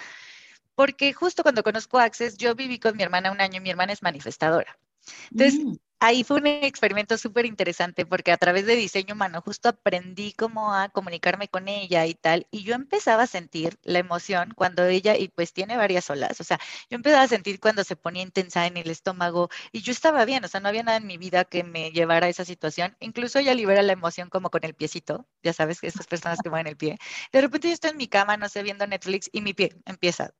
porque 0.74 1.14
justo 1.14 1.42
cuando 1.42 1.62
conozco 1.62 1.98
Access, 1.98 2.36
yo 2.36 2.54
viví 2.54 2.78
con 2.78 2.98
mi 2.98 3.02
hermana 3.02 3.32
un 3.32 3.40
año 3.40 3.56
y 3.58 3.60
mi 3.60 3.70
hermana 3.70 3.94
es 3.94 4.02
manifestadora. 4.02 4.78
Entonces, 5.30 5.58
mm 5.64 5.83
ahí 6.00 6.24
fue 6.24 6.38
un 6.38 6.46
experimento 6.46 7.16
súper 7.18 7.46
interesante 7.46 8.06
porque 8.06 8.32
a 8.32 8.36
través 8.36 8.66
de 8.66 8.76
diseño 8.76 9.14
humano 9.14 9.40
justo 9.40 9.68
aprendí 9.68 10.32
cómo 10.32 10.74
a 10.74 10.88
comunicarme 10.90 11.48
con 11.48 11.68
ella 11.68 12.06
y 12.06 12.14
tal, 12.14 12.46
y 12.50 12.62
yo 12.64 12.74
empezaba 12.74 13.24
a 13.24 13.26
sentir 13.26 13.78
la 13.82 13.98
emoción 13.98 14.52
cuando 14.54 14.84
ella, 14.84 15.16
y 15.16 15.28
pues 15.28 15.52
tiene 15.52 15.76
varias 15.76 16.10
olas, 16.10 16.40
o 16.40 16.44
sea, 16.44 16.58
yo 16.90 16.96
empezaba 16.96 17.22
a 17.22 17.28
sentir 17.28 17.60
cuando 17.60 17.84
se 17.84 17.96
ponía 17.96 18.22
intensa 18.22 18.66
en 18.66 18.76
el 18.76 18.90
estómago 18.90 19.48
y 19.72 19.82
yo 19.82 19.92
estaba 19.92 20.24
bien, 20.24 20.44
o 20.44 20.48
sea, 20.48 20.60
no 20.60 20.68
había 20.68 20.82
nada 20.82 20.98
en 20.98 21.06
mi 21.06 21.18
vida 21.18 21.44
que 21.44 21.64
me 21.64 21.90
llevara 21.90 22.26
a 22.26 22.30
esa 22.30 22.44
situación, 22.44 22.96
incluso 23.00 23.38
ella 23.38 23.54
libera 23.54 23.82
la 23.82 23.92
emoción 23.92 24.28
como 24.30 24.50
con 24.50 24.64
el 24.64 24.74
piecito, 24.74 25.26
ya 25.42 25.52
sabes, 25.52 25.80
que 25.80 25.88
esas 25.88 26.06
personas 26.06 26.40
que 26.42 26.50
mueven 26.50 26.66
el 26.68 26.76
pie, 26.76 26.98
de 27.32 27.40
repente 27.40 27.68
yo 27.68 27.74
estoy 27.74 27.90
en 27.90 27.96
mi 27.96 28.08
cama, 28.08 28.36
no 28.36 28.48
sé, 28.48 28.62
viendo 28.62 28.86
Netflix 28.86 29.30
y 29.32 29.40
mi 29.40 29.54
pie 29.54 29.70
empieza 29.86 30.34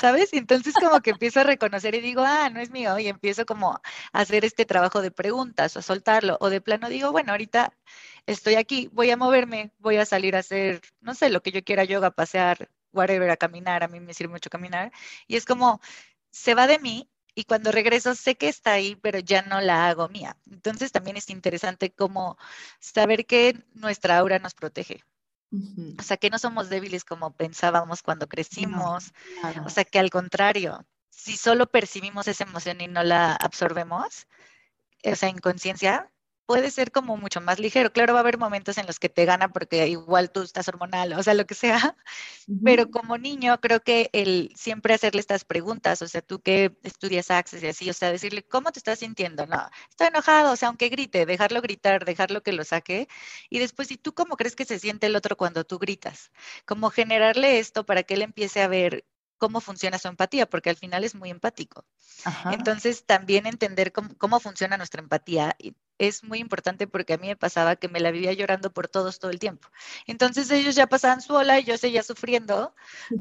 ¿sabes? 0.00 0.32
Entonces 0.32 0.74
como 0.74 1.00
que 1.00 1.10
empiezo 1.10 1.40
a 1.40 1.44
reconocer 1.44 1.94
y 1.94 2.00
digo, 2.00 2.22
ah, 2.26 2.50
no 2.50 2.60
es 2.60 2.70
mío, 2.70 2.98
y 2.98 3.08
empiezo 3.08 3.46
como 3.46 3.72
a 3.72 3.82
hacer 4.12 4.44
este 4.44 4.64
trabajo 4.64 5.02
de 5.02 5.10
preguntas 5.10 5.76
o 5.76 5.80
a 5.80 5.82
soltarlo, 5.82 6.38
o 6.40 6.50
de 6.50 6.60
plano 6.60 6.88
digo, 6.88 7.12
bueno, 7.12 7.32
ahorita 7.32 7.72
estoy 8.26 8.56
aquí, 8.56 8.88
voy 8.92 9.10
a 9.10 9.16
moverme, 9.16 9.72
voy 9.78 9.96
a 9.96 10.06
salir 10.06 10.36
a 10.36 10.40
hacer, 10.40 10.80
no 11.00 11.14
sé, 11.14 11.30
lo 11.30 11.42
que 11.42 11.52
yo 11.52 11.64
quiera, 11.64 11.84
yoga, 11.84 12.10
pasear, 12.10 12.70
whatever, 12.92 13.30
a 13.30 13.36
caminar, 13.36 13.82
a 13.84 13.88
mí 13.88 14.00
me 14.00 14.14
sirve 14.14 14.32
mucho 14.32 14.50
caminar, 14.50 14.92
y 15.26 15.36
es 15.36 15.44
como, 15.44 15.80
se 16.30 16.54
va 16.54 16.66
de 16.66 16.78
mí 16.78 17.08
y 17.34 17.44
cuando 17.44 17.70
regreso 17.72 18.14
sé 18.14 18.36
que 18.36 18.48
está 18.48 18.72
ahí, 18.72 18.96
pero 18.96 19.20
ya 19.20 19.42
no 19.42 19.60
la 19.60 19.88
hago 19.88 20.08
mía. 20.08 20.36
Entonces 20.50 20.90
también 20.92 21.16
es 21.16 21.30
interesante 21.30 21.92
como 21.92 22.36
saber 22.80 23.26
que 23.26 23.64
nuestra 23.74 24.18
aura 24.18 24.40
nos 24.40 24.54
protege. 24.54 25.04
O 25.98 26.02
sea, 26.02 26.16
que 26.16 26.30
no 26.30 26.38
somos 26.38 26.68
débiles 26.68 27.04
como 27.04 27.32
pensábamos 27.32 28.02
cuando 28.02 28.28
crecimos. 28.28 29.12
O 29.64 29.70
sea, 29.70 29.84
que 29.84 29.98
al 29.98 30.10
contrario, 30.10 30.86
si 31.10 31.36
solo 31.36 31.66
percibimos 31.66 32.28
esa 32.28 32.44
emoción 32.44 32.80
y 32.80 32.88
no 32.88 33.02
la 33.02 33.34
absorbemos, 33.34 34.26
o 35.04 35.14
sea, 35.16 35.28
en 35.28 35.38
conciencia, 35.38 36.10
puede 36.48 36.70
ser 36.70 36.92
como 36.92 37.18
mucho 37.18 37.42
más 37.42 37.58
ligero. 37.58 37.92
Claro, 37.92 38.14
va 38.14 38.20
a 38.20 38.22
haber 38.22 38.38
momentos 38.38 38.78
en 38.78 38.86
los 38.86 38.98
que 38.98 39.10
te 39.10 39.26
gana 39.26 39.50
porque 39.50 39.86
igual 39.86 40.32
tú 40.32 40.40
estás 40.40 40.66
hormonal, 40.68 41.12
o 41.12 41.22
sea, 41.22 41.34
lo 41.34 41.44
que 41.46 41.54
sea, 41.54 41.94
pero 42.64 42.90
como 42.90 43.18
niño 43.18 43.60
creo 43.60 43.80
que 43.82 44.08
el 44.14 44.50
siempre 44.56 44.94
hacerle 44.94 45.20
estas 45.20 45.44
preguntas, 45.44 46.00
o 46.00 46.08
sea, 46.08 46.22
tú 46.22 46.40
que 46.40 46.74
estudias 46.82 47.30
Access 47.30 47.62
y 47.62 47.66
así, 47.68 47.90
o 47.90 47.92
sea, 47.92 48.10
decirle, 48.12 48.44
¿cómo 48.44 48.72
te 48.72 48.78
estás 48.80 49.00
sintiendo? 49.00 49.46
No, 49.46 49.68
estoy 49.90 50.06
enojado, 50.08 50.52
o 50.52 50.56
sea, 50.56 50.68
aunque 50.68 50.88
grite, 50.88 51.26
dejarlo 51.26 51.60
gritar, 51.60 52.06
dejarlo 52.06 52.42
que 52.42 52.52
lo 52.52 52.64
saque, 52.64 53.08
y 53.50 53.58
después, 53.58 53.90
¿y 53.90 53.98
tú 53.98 54.14
cómo 54.14 54.36
crees 54.36 54.56
que 54.56 54.64
se 54.64 54.78
siente 54.78 55.06
el 55.06 55.16
otro 55.16 55.36
cuando 55.36 55.64
tú 55.64 55.78
gritas? 55.78 56.32
Como 56.64 56.88
generarle 56.90 57.58
esto 57.58 57.84
para 57.84 58.04
que 58.04 58.14
él 58.14 58.22
empiece 58.22 58.62
a 58.62 58.68
ver 58.68 59.04
cómo 59.38 59.60
funciona 59.60 59.98
su 59.98 60.08
empatía, 60.08 60.48
porque 60.48 60.70
al 60.70 60.76
final 60.76 61.04
es 61.04 61.14
muy 61.14 61.30
empático. 61.30 61.84
Entonces, 62.50 63.04
también 63.06 63.46
entender 63.46 63.92
cómo, 63.92 64.10
cómo, 64.18 64.40
funciona 64.40 64.76
nuestra 64.76 65.00
empatía 65.00 65.56
es 65.98 66.22
muy 66.22 66.38
importante 66.38 66.86
porque 66.86 67.14
a 67.14 67.18
mí 67.18 67.28
me 67.28 67.36
pasaba 67.36 67.76
que 67.76 67.88
me 67.88 68.00
la 68.00 68.10
vivía 68.10 68.32
llorando 68.32 68.72
por 68.72 68.88
todos 68.88 69.18
todo 69.18 69.30
el 69.30 69.38
tiempo. 69.38 69.68
Entonces, 70.06 70.50
ellos 70.50 70.74
ya 70.74 70.86
pasaban 70.86 71.20
su 71.20 71.34
ola 71.34 71.58
y 71.58 71.64
yo 71.64 71.76
seguía 71.76 72.02
sufriendo 72.02 72.74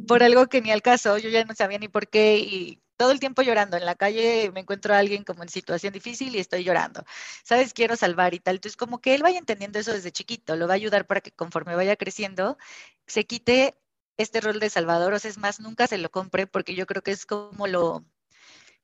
por 0.08 0.24
algo 0.24 0.48
que 0.48 0.62
ni 0.62 0.72
al 0.72 0.82
caso, 0.82 1.18
yo 1.18 1.30
ya 1.30 1.44
no 1.46 1.56
sabía 1.56 1.80
ni 1.80 1.88
por 1.88 2.08
qué 2.08 2.38
y 2.38 2.80
todo 2.98 3.12
el 3.12 3.20
tiempo 3.20 3.42
llorando. 3.42 3.78
En 3.78 3.86
la 3.86 3.96
calle 3.96 4.52
me 4.54 4.62
encuentro 4.62 4.94
a 4.94 4.98
alguien 4.98 5.24
como 5.24 5.44
en 5.44 5.50
situación 5.50 5.94
difícil 5.94 6.36
y 6.36 6.40
estoy 6.40 6.64
llorando. 6.64 7.06
¿Sabes? 7.44 7.74
Quiero 7.74 7.96
salvar 7.96 8.34
y 8.34 8.40
tal. 8.40 8.56
Entonces, 8.56 8.78
como 8.78 9.00
que 9.00 9.16
él 9.16 9.24
vaya 9.24 9.40
entendiendo 9.40 9.80
eso 9.80 9.94
desde 9.94 10.12
chiquito, 10.12 10.56
lo 10.56 10.68
va 10.68 10.74
a 10.74 10.76
ayudar 10.76 11.06
para 11.08 11.22
que 11.22 11.32
conforme 11.32 11.76
vaya 11.76 11.96
creciendo, 11.96 12.58
se 13.06 13.26
quite 13.26 13.78
este 14.18 14.42
rol 14.42 14.60
de 14.60 14.70
salvador, 14.70 15.14
o 15.14 15.20
sea, 15.20 15.32
es 15.32 15.38
más, 15.38 15.60
nunca 15.60 15.88
se 15.88 15.98
lo 15.98 16.10
compre 16.10 16.48
porque 16.48 16.76
yo 16.76 16.86
creo 16.86 17.02
que 17.02 17.12
es 17.12 17.26
como 17.26 17.68
lo, 17.68 18.06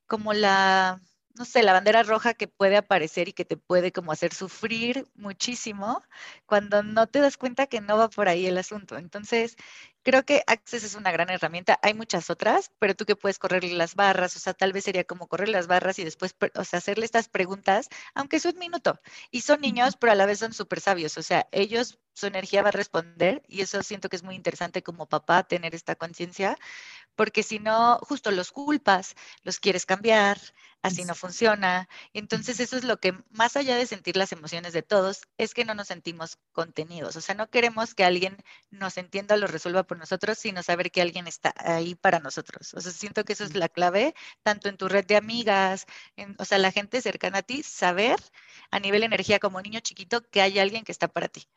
como 0.06 0.32
la, 0.32 1.00
no 1.34 1.44
sé, 1.44 1.62
la 1.62 1.72
bandera 1.72 2.02
roja 2.04 2.34
que 2.34 2.48
puede 2.48 2.76
aparecer 2.76 3.28
y 3.28 3.32
que 3.32 3.44
te 3.44 3.56
puede 3.56 3.92
como 3.92 4.12
hacer 4.12 4.32
sufrir 4.32 5.06
muchísimo 5.14 6.02
cuando 6.46 6.82
no 6.82 7.06
te 7.08 7.20
das 7.20 7.36
cuenta 7.36 7.66
que 7.66 7.80
no 7.80 7.98
va 7.98 8.08
por 8.08 8.28
ahí 8.28 8.46
el 8.46 8.56
asunto. 8.58 8.96
Entonces, 8.96 9.56
creo 10.04 10.24
que 10.24 10.42
Access 10.46 10.84
es 10.84 10.94
una 10.94 11.10
gran 11.10 11.30
herramienta. 11.30 11.78
Hay 11.82 11.94
muchas 11.94 12.30
otras, 12.30 12.70
pero 12.78 12.94
tú 12.94 13.04
que 13.04 13.16
puedes 13.16 13.38
correrle 13.38 13.74
las 13.74 13.94
barras, 13.96 14.36
o 14.36 14.38
sea, 14.38 14.54
tal 14.54 14.72
vez 14.72 14.84
sería 14.84 15.04
como 15.04 15.26
correr 15.26 15.48
las 15.48 15.66
barras 15.66 15.98
y 15.98 16.04
después, 16.04 16.36
o 16.54 16.64
sea, 16.64 16.78
hacerle 16.78 17.04
estas 17.04 17.28
preguntas, 17.28 17.88
aunque 18.14 18.36
es 18.36 18.44
un 18.44 18.58
minuto. 18.58 19.00
Y 19.30 19.40
son 19.40 19.60
niños, 19.60 19.96
pero 19.96 20.12
a 20.12 20.16
la 20.16 20.26
vez 20.26 20.38
son 20.38 20.52
súper 20.52 20.80
sabios, 20.80 21.18
o 21.18 21.22
sea, 21.22 21.48
ellos, 21.52 21.98
su 22.14 22.26
energía 22.26 22.62
va 22.62 22.68
a 22.68 22.72
responder 22.72 23.42
y 23.48 23.62
eso 23.62 23.82
siento 23.82 24.08
que 24.08 24.16
es 24.16 24.22
muy 24.22 24.36
interesante 24.36 24.82
como 24.82 25.08
papá 25.08 25.42
tener 25.42 25.74
esta 25.74 25.96
conciencia, 25.96 26.56
porque 27.16 27.42
si 27.42 27.58
no, 27.58 27.98
justo 28.02 28.30
los 28.30 28.52
culpas, 28.52 29.14
los 29.42 29.60
quieres 29.60 29.86
cambiar, 29.86 30.38
así 30.84 31.04
no 31.06 31.14
funciona. 31.14 31.88
Entonces 32.12 32.60
eso 32.60 32.76
es 32.76 32.84
lo 32.84 32.98
que, 32.98 33.14
más 33.30 33.56
allá 33.56 33.74
de 33.76 33.86
sentir 33.86 34.18
las 34.18 34.32
emociones 34.32 34.74
de 34.74 34.82
todos, 34.82 35.22
es 35.38 35.54
que 35.54 35.64
no 35.64 35.74
nos 35.74 35.88
sentimos 35.88 36.36
contenidos. 36.52 37.16
O 37.16 37.22
sea, 37.22 37.34
no 37.34 37.48
queremos 37.48 37.94
que 37.94 38.04
alguien 38.04 38.36
nos 38.70 38.98
entienda 38.98 39.34
o 39.34 39.38
lo 39.38 39.46
resuelva 39.46 39.84
por 39.84 39.96
nosotros, 39.98 40.36
sino 40.38 40.62
saber 40.62 40.90
que 40.90 41.00
alguien 41.00 41.26
está 41.26 41.54
ahí 41.56 41.94
para 41.94 42.18
nosotros. 42.18 42.74
O 42.74 42.82
sea, 42.82 42.92
siento 42.92 43.24
que 43.24 43.32
eso 43.32 43.44
es 43.44 43.54
la 43.54 43.70
clave, 43.70 44.14
tanto 44.42 44.68
en 44.68 44.76
tu 44.76 44.86
red 44.86 45.06
de 45.06 45.16
amigas, 45.16 45.86
o 46.38 46.44
sea, 46.44 46.58
la 46.58 46.70
gente 46.70 47.00
cercana 47.00 47.38
a 47.38 47.42
ti, 47.42 47.62
saber 47.62 48.20
a 48.70 48.78
nivel 48.78 49.04
energía 49.04 49.38
como 49.38 49.62
niño 49.62 49.80
chiquito 49.80 50.28
que 50.28 50.42
hay 50.42 50.58
alguien 50.58 50.84
que 50.84 50.92
está 50.92 51.08
para 51.08 51.28
ti. 51.28 51.48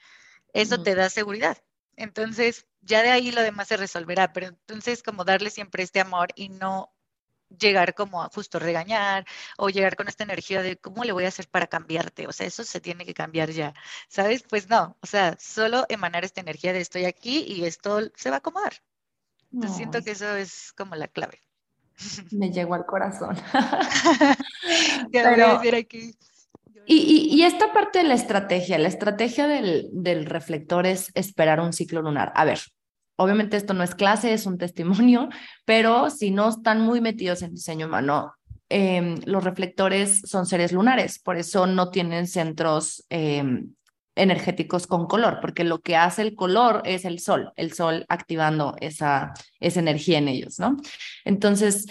Eso 0.53 0.81
te 0.81 0.95
da 0.95 1.09
seguridad. 1.09 1.57
Entonces, 1.97 2.65
ya 2.79 3.03
de 3.03 3.09
ahí 3.09 3.33
lo 3.33 3.41
demás 3.41 3.67
se 3.67 3.75
resolverá, 3.75 4.31
pero 4.31 4.47
entonces 4.47 5.03
como 5.03 5.25
darle 5.25 5.49
siempre 5.49 5.83
este 5.83 5.99
amor 5.99 6.29
y 6.35 6.47
no 6.47 6.93
llegar 7.49 7.93
como 7.93 8.23
a 8.23 8.29
justo 8.29 8.59
regañar 8.59 9.25
o 9.57 9.69
llegar 9.69 9.95
con 9.95 10.07
esta 10.07 10.23
energía 10.23 10.61
de 10.61 10.77
cómo 10.77 11.03
le 11.03 11.11
voy 11.11 11.25
a 11.25 11.29
hacer 11.29 11.47
para 11.47 11.67
cambiarte, 11.67 12.27
o 12.27 12.31
sea, 12.31 12.47
eso 12.47 12.63
se 12.63 12.81
tiene 12.81 13.05
que 13.05 13.13
cambiar 13.13 13.51
ya, 13.51 13.73
¿sabes? 14.07 14.43
Pues 14.43 14.69
no, 14.69 14.97
o 15.01 15.07
sea, 15.07 15.35
solo 15.39 15.85
emanar 15.89 16.25
esta 16.25 16.41
energía 16.41 16.73
de 16.73 16.81
estoy 16.81 17.05
aquí 17.05 17.45
y 17.47 17.65
esto 17.65 17.99
se 18.15 18.29
va 18.29 18.37
a 18.37 18.39
acomodar. 18.39 18.73
Entonces 19.51 19.77
siento 19.77 20.01
que 20.01 20.11
eso 20.11 20.35
es 20.35 20.73
como 20.73 20.95
la 20.95 21.07
clave. 21.07 21.39
Me 22.31 22.51
llegó 22.51 22.75
al 22.75 22.85
corazón. 22.85 23.35
Decir 25.11 25.75
aquí. 25.75 26.15
Y, 26.85 27.35
y, 27.35 27.43
esta 27.43 27.73
parte 27.73 27.99
de 27.99 28.05
la 28.05 28.13
estrategia, 28.13 28.77
la 28.77 28.87
estrategia 28.87 29.45
del, 29.45 29.89
del 29.91 30.25
reflector 30.25 30.85
es 30.85 31.11
esperar 31.15 31.59
un 31.59 31.73
ciclo 31.73 32.01
lunar. 32.01 32.31
A 32.33 32.45
ver, 32.45 32.59
obviamente 33.17 33.57
esto 33.57 33.73
no 33.73 33.83
es 33.83 33.95
clase, 33.95 34.33
es 34.33 34.45
un 34.45 34.57
testimonio, 34.57 35.29
pero 35.65 36.09
si 36.09 36.31
no 36.31 36.49
están 36.49 36.81
muy 36.81 37.01
metidos 37.01 37.41
en 37.41 37.53
diseño 37.53 37.87
humano, 37.87 38.33
em, 38.69 39.19
los 39.25 39.43
reflectores 39.43 40.21
son 40.25 40.45
seres 40.45 40.71
lunares, 40.71 41.19
por 41.19 41.37
eso 41.37 41.67
no 41.67 41.89
tienen 41.89 42.27
centros 42.27 43.05
em, 43.09 43.73
energéticos 44.15 44.87
con 44.87 45.07
color, 45.07 45.39
porque 45.41 45.63
lo 45.63 45.79
que 45.79 45.95
hace 45.95 46.21
el 46.21 46.35
color 46.35 46.81
es 46.85 47.05
el 47.05 47.19
sol, 47.19 47.51
el 47.55 47.73
sol 47.73 48.05
activando 48.09 48.75
esa, 48.79 49.33
esa 49.59 49.79
energía 49.79 50.17
en 50.17 50.27
ellos, 50.27 50.59
¿no? 50.59 50.77
Entonces, 51.23 51.85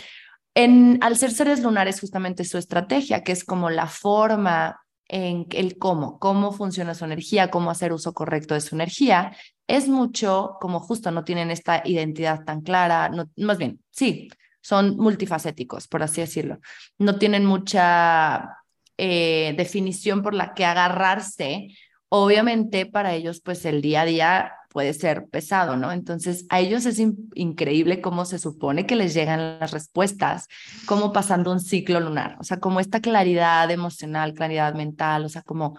en, 0.54 0.98
al 1.02 1.16
ser 1.16 1.30
seres 1.32 1.62
lunares, 1.62 2.00
justamente 2.00 2.44
su 2.44 2.58
estrategia, 2.58 3.22
que 3.22 3.32
es 3.32 3.44
como 3.44 3.70
la 3.70 3.86
forma 3.86 4.80
en 5.09 5.47
el 5.51 5.79
cómo, 5.79 6.19
cómo 6.19 6.53
funciona 6.53 6.95
su 6.95 7.05
energía, 7.05 7.51
cómo 7.51 7.71
hacer 7.71 7.92
uso 7.92 8.12
correcto 8.12 8.55
de 8.55 8.61
su 8.61 8.75
energía, 8.75 9.37
es 9.66 9.88
mucho 9.88 10.57
como 10.61 10.81
justo 10.81 11.11
no 11.11 11.25
tienen 11.25 11.51
esta 11.51 11.83
identidad 11.85 12.45
tan 12.45 12.61
clara, 12.61 13.09
no, 13.09 13.29
más 13.37 13.59
bien, 13.59 13.81
sí, 13.90 14.29
son 14.61 14.97
multifacéticos, 14.97 15.87
por 15.87 16.03
así 16.03 16.21
decirlo. 16.21 16.59
No 16.99 17.19
tienen 17.19 17.45
mucha 17.47 18.64
eh, 18.99 19.55
definición 19.57 20.23
por 20.23 20.35
la 20.35 20.55
que 20.55 20.64
agarrarse. 20.64 21.69
Obviamente 22.09 22.87
para 22.87 23.14
ellos, 23.14 23.40
pues 23.40 23.64
el 23.64 23.81
día 23.81 24.01
a 24.01 24.05
día 24.07 24.53
puede 24.76 24.92
ser 24.92 25.26
pesado, 25.30 25.78
¿no? 25.78 25.90
Entonces, 25.90 26.44
a 26.50 26.60
ellos 26.60 26.84
es 26.84 27.00
increíble 27.32 28.02
cómo 28.02 28.26
se 28.26 28.38
supone 28.38 28.84
que 28.84 28.94
les 28.94 29.14
llegan 29.14 29.58
las 29.58 29.70
respuestas, 29.70 30.48
como 30.84 31.14
pasando 31.14 31.50
un 31.50 31.60
ciclo 31.60 31.98
lunar, 31.98 32.36
o 32.40 32.44
sea, 32.44 32.60
como 32.60 32.78
esta 32.78 33.00
claridad 33.00 33.70
emocional, 33.70 34.34
claridad 34.34 34.74
mental, 34.74 35.24
o 35.24 35.30
sea, 35.30 35.40
como 35.40 35.78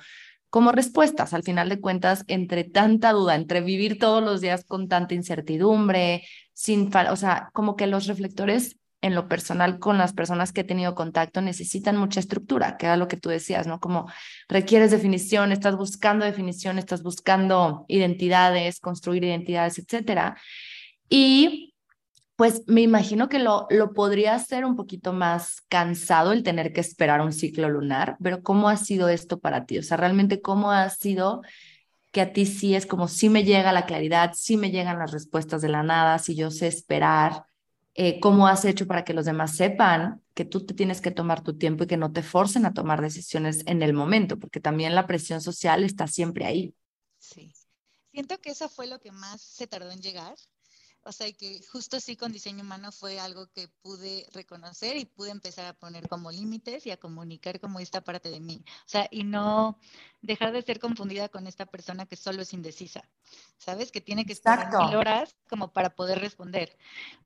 como 0.50 0.72
respuestas, 0.72 1.36
al 1.36 1.44
final 1.44 1.70
de 1.70 1.80
cuentas, 1.80 2.24
entre 2.26 2.64
tanta 2.64 3.12
duda, 3.12 3.36
entre 3.36 3.62
vivir 3.62 4.00
todos 4.00 4.24
los 4.24 4.42
días 4.42 4.66
con 4.66 4.88
tanta 4.88 5.14
incertidumbre, 5.14 6.24
sin, 6.54 6.90
o 7.12 7.16
sea, 7.16 7.52
como 7.54 7.76
que 7.76 7.86
los 7.86 8.08
reflectores 8.08 8.78
en 9.08 9.16
lo 9.16 9.28
personal 9.28 9.80
con 9.80 9.98
las 9.98 10.14
personas 10.14 10.54
que 10.54 10.62
he 10.62 10.64
tenido 10.64 10.96
contacto 10.96 11.42
necesitan 11.42 11.98
mucha 11.98 12.20
estructura, 12.20 12.78
que 12.78 12.86
era 12.86 12.98
lo 12.98 13.08
que 13.08 13.18
tú 13.18 13.30
decías, 13.30 13.68
¿no? 13.68 13.80
Como 13.80 14.08
requieres 14.48 14.92
definición, 14.92 15.52
estás 15.52 15.76
buscando 15.76 16.26
definición, 16.26 16.78
estás 16.78 17.02
buscando 17.04 17.86
identidades, 17.88 18.80
construir 18.80 19.24
identidades, 19.24 19.80
etcétera. 19.80 20.38
Y 21.10 21.74
pues 22.38 22.62
me 22.68 22.82
imagino 22.82 23.30
que 23.30 23.40
lo, 23.40 23.66
lo 23.72 23.94
podría 23.94 24.38
ser 24.38 24.64
un 24.64 24.76
poquito 24.76 25.12
más 25.12 25.62
cansado 25.70 26.34
el 26.34 26.44
tener 26.44 26.72
que 26.72 26.82
esperar 26.82 27.20
un 27.22 27.34
ciclo 27.34 27.68
lunar, 27.68 28.16
pero 28.22 28.44
¿cómo 28.44 28.70
ha 28.70 28.78
sido 28.78 29.10
esto 29.10 29.40
para 29.40 29.66
ti? 29.66 29.80
O 29.80 29.84
sea, 29.84 29.98
realmente, 29.98 30.40
¿cómo 30.40 30.72
ha 30.72 30.88
sido 30.92 31.42
que 32.12 32.22
a 32.22 32.34
ti 32.34 32.46
sí 32.46 32.76
es 32.76 32.86
como 32.86 33.08
si 33.08 33.30
me 33.30 33.44
llega 33.44 33.72
la 33.72 33.88
claridad, 33.88 34.34
si 34.36 34.56
me 34.56 34.70
llegan 34.70 35.00
las 35.00 35.12
respuestas 35.12 35.64
de 35.64 35.70
la 35.70 35.82
nada, 35.82 36.20
si 36.20 36.36
yo 36.36 36.52
sé 36.52 36.68
esperar? 36.68 37.47
Eh, 38.00 38.20
¿Cómo 38.20 38.48
has 38.48 38.64
hecho 38.64 38.86
para 38.86 39.04
que 39.04 39.14
los 39.14 39.26
demás 39.26 39.56
sepan 39.56 40.22
que 40.36 40.46
tú 40.46 40.64
te 40.64 40.76
tienes 40.76 41.02
que 41.02 41.10
tomar 41.10 41.44
tu 41.44 41.58
tiempo 41.58 41.84
y 41.84 41.88
que 41.88 41.98
no 41.98 42.14
te 42.14 42.22
forcen 42.22 42.66
a 42.68 42.74
tomar 42.74 43.02
decisiones 43.02 43.64
en 43.66 43.82
el 43.82 43.94
momento? 43.94 44.38
Porque 44.38 44.60
también 44.60 44.94
la 44.94 45.08
presión 45.08 45.42
social 45.42 45.84
está 45.84 46.06
siempre 46.08 46.46
ahí. 46.46 46.76
Sí. 47.18 47.52
Siento 48.12 48.40
que 48.40 48.52
eso 48.52 48.70
fue 48.70 48.86
lo 48.86 49.00
que 49.00 49.12
más 49.12 49.42
se 49.42 49.66
tardó 49.66 49.90
en 49.92 50.02
llegar, 50.02 50.36
o 51.08 51.12
sea, 51.14 51.32
que 51.32 51.62
justo 51.72 52.00
sí 52.02 52.18
con 52.18 52.34
diseño 52.34 52.64
humano 52.64 52.92
fue 52.92 53.18
algo 53.18 53.48
que 53.48 53.70
pude 53.82 54.28
reconocer 54.34 54.98
y 54.98 55.06
pude 55.06 55.30
empezar 55.32 55.66
a 55.66 55.74
poner 55.74 56.10
como 56.10 56.32
límites 56.32 56.86
y 56.86 56.92
a 56.92 56.98
comunicar 56.98 57.62
como 57.62 57.80
esta 57.80 58.02
parte 58.02 58.30
de 58.30 58.42
mí. 58.42 58.62
O 58.68 58.90
sea, 58.90 59.08
y 59.10 59.24
no 59.24 59.80
dejar 60.28 60.52
de 60.52 60.62
ser 60.62 60.80
confundida 60.80 61.30
con 61.30 61.48
esta 61.48 61.66
persona 61.66 62.06
que 62.06 62.18
solo 62.18 62.42
es 62.42 62.54
indecisa, 62.54 63.02
¿sabes? 63.58 63.92
Que 63.92 64.02
tiene 64.02 64.26
que 64.26 64.34
estar 64.34 64.70
mil 64.78 64.96
horas 64.96 65.36
como 65.50 65.72
para 65.72 65.96
poder 65.96 66.20
responder. 66.20 66.78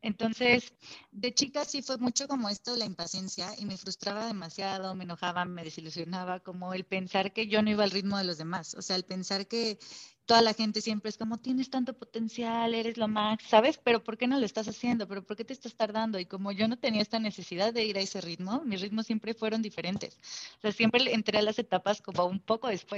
Entonces, 0.01 0.73
de 1.11 1.33
chica 1.33 1.65
sí 1.65 1.81
fue 1.81 1.97
mucho 1.97 2.27
como 2.27 2.47
esto, 2.47 2.75
la 2.77 2.85
impaciencia, 2.85 3.47
y 3.57 3.65
me 3.65 3.75
frustraba 3.75 4.27
demasiado, 4.27 4.93
me 4.93 5.03
enojaba, 5.03 5.43
me 5.45 5.63
desilusionaba, 5.63 6.41
como 6.41 6.73
el 6.75 6.85
pensar 6.85 7.33
que 7.33 7.47
yo 7.47 7.63
no 7.63 7.71
iba 7.71 7.83
al 7.83 7.91
ritmo 7.91 8.17
de 8.19 8.23
los 8.23 8.37
demás. 8.37 8.75
O 8.75 8.83
sea, 8.83 8.95
el 8.95 9.03
pensar 9.03 9.47
que 9.47 9.79
toda 10.25 10.41
la 10.41 10.53
gente 10.53 10.79
siempre 10.79 11.09
es 11.09 11.17
como, 11.17 11.39
tienes 11.39 11.69
tanto 11.69 11.93
potencial, 11.93 12.73
eres 12.73 12.97
lo 12.97 13.07
más, 13.07 13.39
¿sabes? 13.49 13.77
Pero 13.77 14.03
¿por 14.03 14.17
qué 14.17 14.27
no 14.27 14.39
lo 14.39 14.45
estás 14.45 14.67
haciendo? 14.67 15.07
¿Pero 15.07 15.23
por 15.23 15.35
qué 15.35 15.43
te 15.43 15.53
estás 15.53 15.75
tardando? 15.75 16.19
Y 16.19 16.25
como 16.25 16.51
yo 16.51 16.67
no 16.67 16.77
tenía 16.77 17.01
esta 17.01 17.19
necesidad 17.19 17.73
de 17.73 17.83
ir 17.83 17.97
a 17.97 18.01
ese 18.01 18.21
ritmo, 18.21 18.61
mis 18.63 18.79
ritmos 18.79 19.07
siempre 19.07 19.33
fueron 19.33 19.61
diferentes. 19.61 20.17
O 20.59 20.61
sea, 20.61 20.71
siempre 20.71 21.13
entré 21.13 21.39
a 21.39 21.41
las 21.41 21.59
etapas 21.59 22.01
como 22.01 22.25
un 22.25 22.39
poco 22.39 22.67
después. 22.67 22.90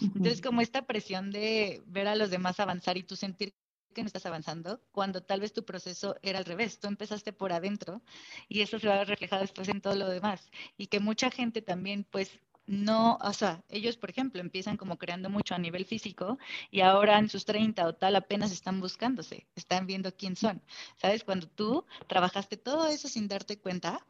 Entonces, 0.00 0.40
como 0.40 0.60
esta 0.60 0.86
presión 0.86 1.30
de 1.30 1.82
ver 1.86 2.08
a 2.08 2.16
los 2.16 2.30
demás 2.30 2.60
avanzar 2.60 2.96
y 2.96 3.02
tú 3.02 3.16
sentir 3.16 3.54
que 3.94 4.02
no 4.02 4.06
estás 4.06 4.26
avanzando, 4.26 4.80
cuando 4.92 5.22
tal 5.22 5.40
vez 5.40 5.52
tu 5.52 5.64
proceso 5.64 6.16
era 6.22 6.38
al 6.38 6.44
revés, 6.44 6.78
tú 6.78 6.88
empezaste 6.88 7.32
por 7.32 7.52
adentro 7.52 8.02
y 8.48 8.60
eso 8.60 8.78
se 8.78 8.86
va 8.86 9.00
a 9.00 9.04
reflejar 9.04 9.40
después 9.40 9.68
en 9.68 9.80
todo 9.80 9.94
lo 9.94 10.08
demás. 10.08 10.50
Y 10.76 10.86
que 10.86 11.00
mucha 11.00 11.30
gente 11.30 11.62
también, 11.62 12.04
pues, 12.04 12.38
no, 12.68 13.16
o 13.22 13.32
sea, 13.32 13.64
ellos, 13.70 13.96
por 13.96 14.10
ejemplo, 14.10 14.42
empiezan 14.42 14.76
como 14.76 14.98
creando 14.98 15.30
mucho 15.30 15.54
a 15.54 15.58
nivel 15.58 15.86
físico 15.86 16.38
y 16.70 16.82
ahora 16.82 17.18
en 17.18 17.30
sus 17.30 17.46
30 17.46 17.86
o 17.86 17.94
tal 17.94 18.14
apenas 18.14 18.52
están 18.52 18.78
buscándose, 18.78 19.46
están 19.56 19.86
viendo 19.86 20.14
quién 20.14 20.36
son. 20.36 20.60
¿Sabes? 20.98 21.24
Cuando 21.24 21.48
tú 21.48 21.86
trabajaste 22.08 22.58
todo 22.58 22.86
eso 22.88 23.08
sin 23.08 23.26
darte 23.26 23.58
cuenta, 23.58 24.06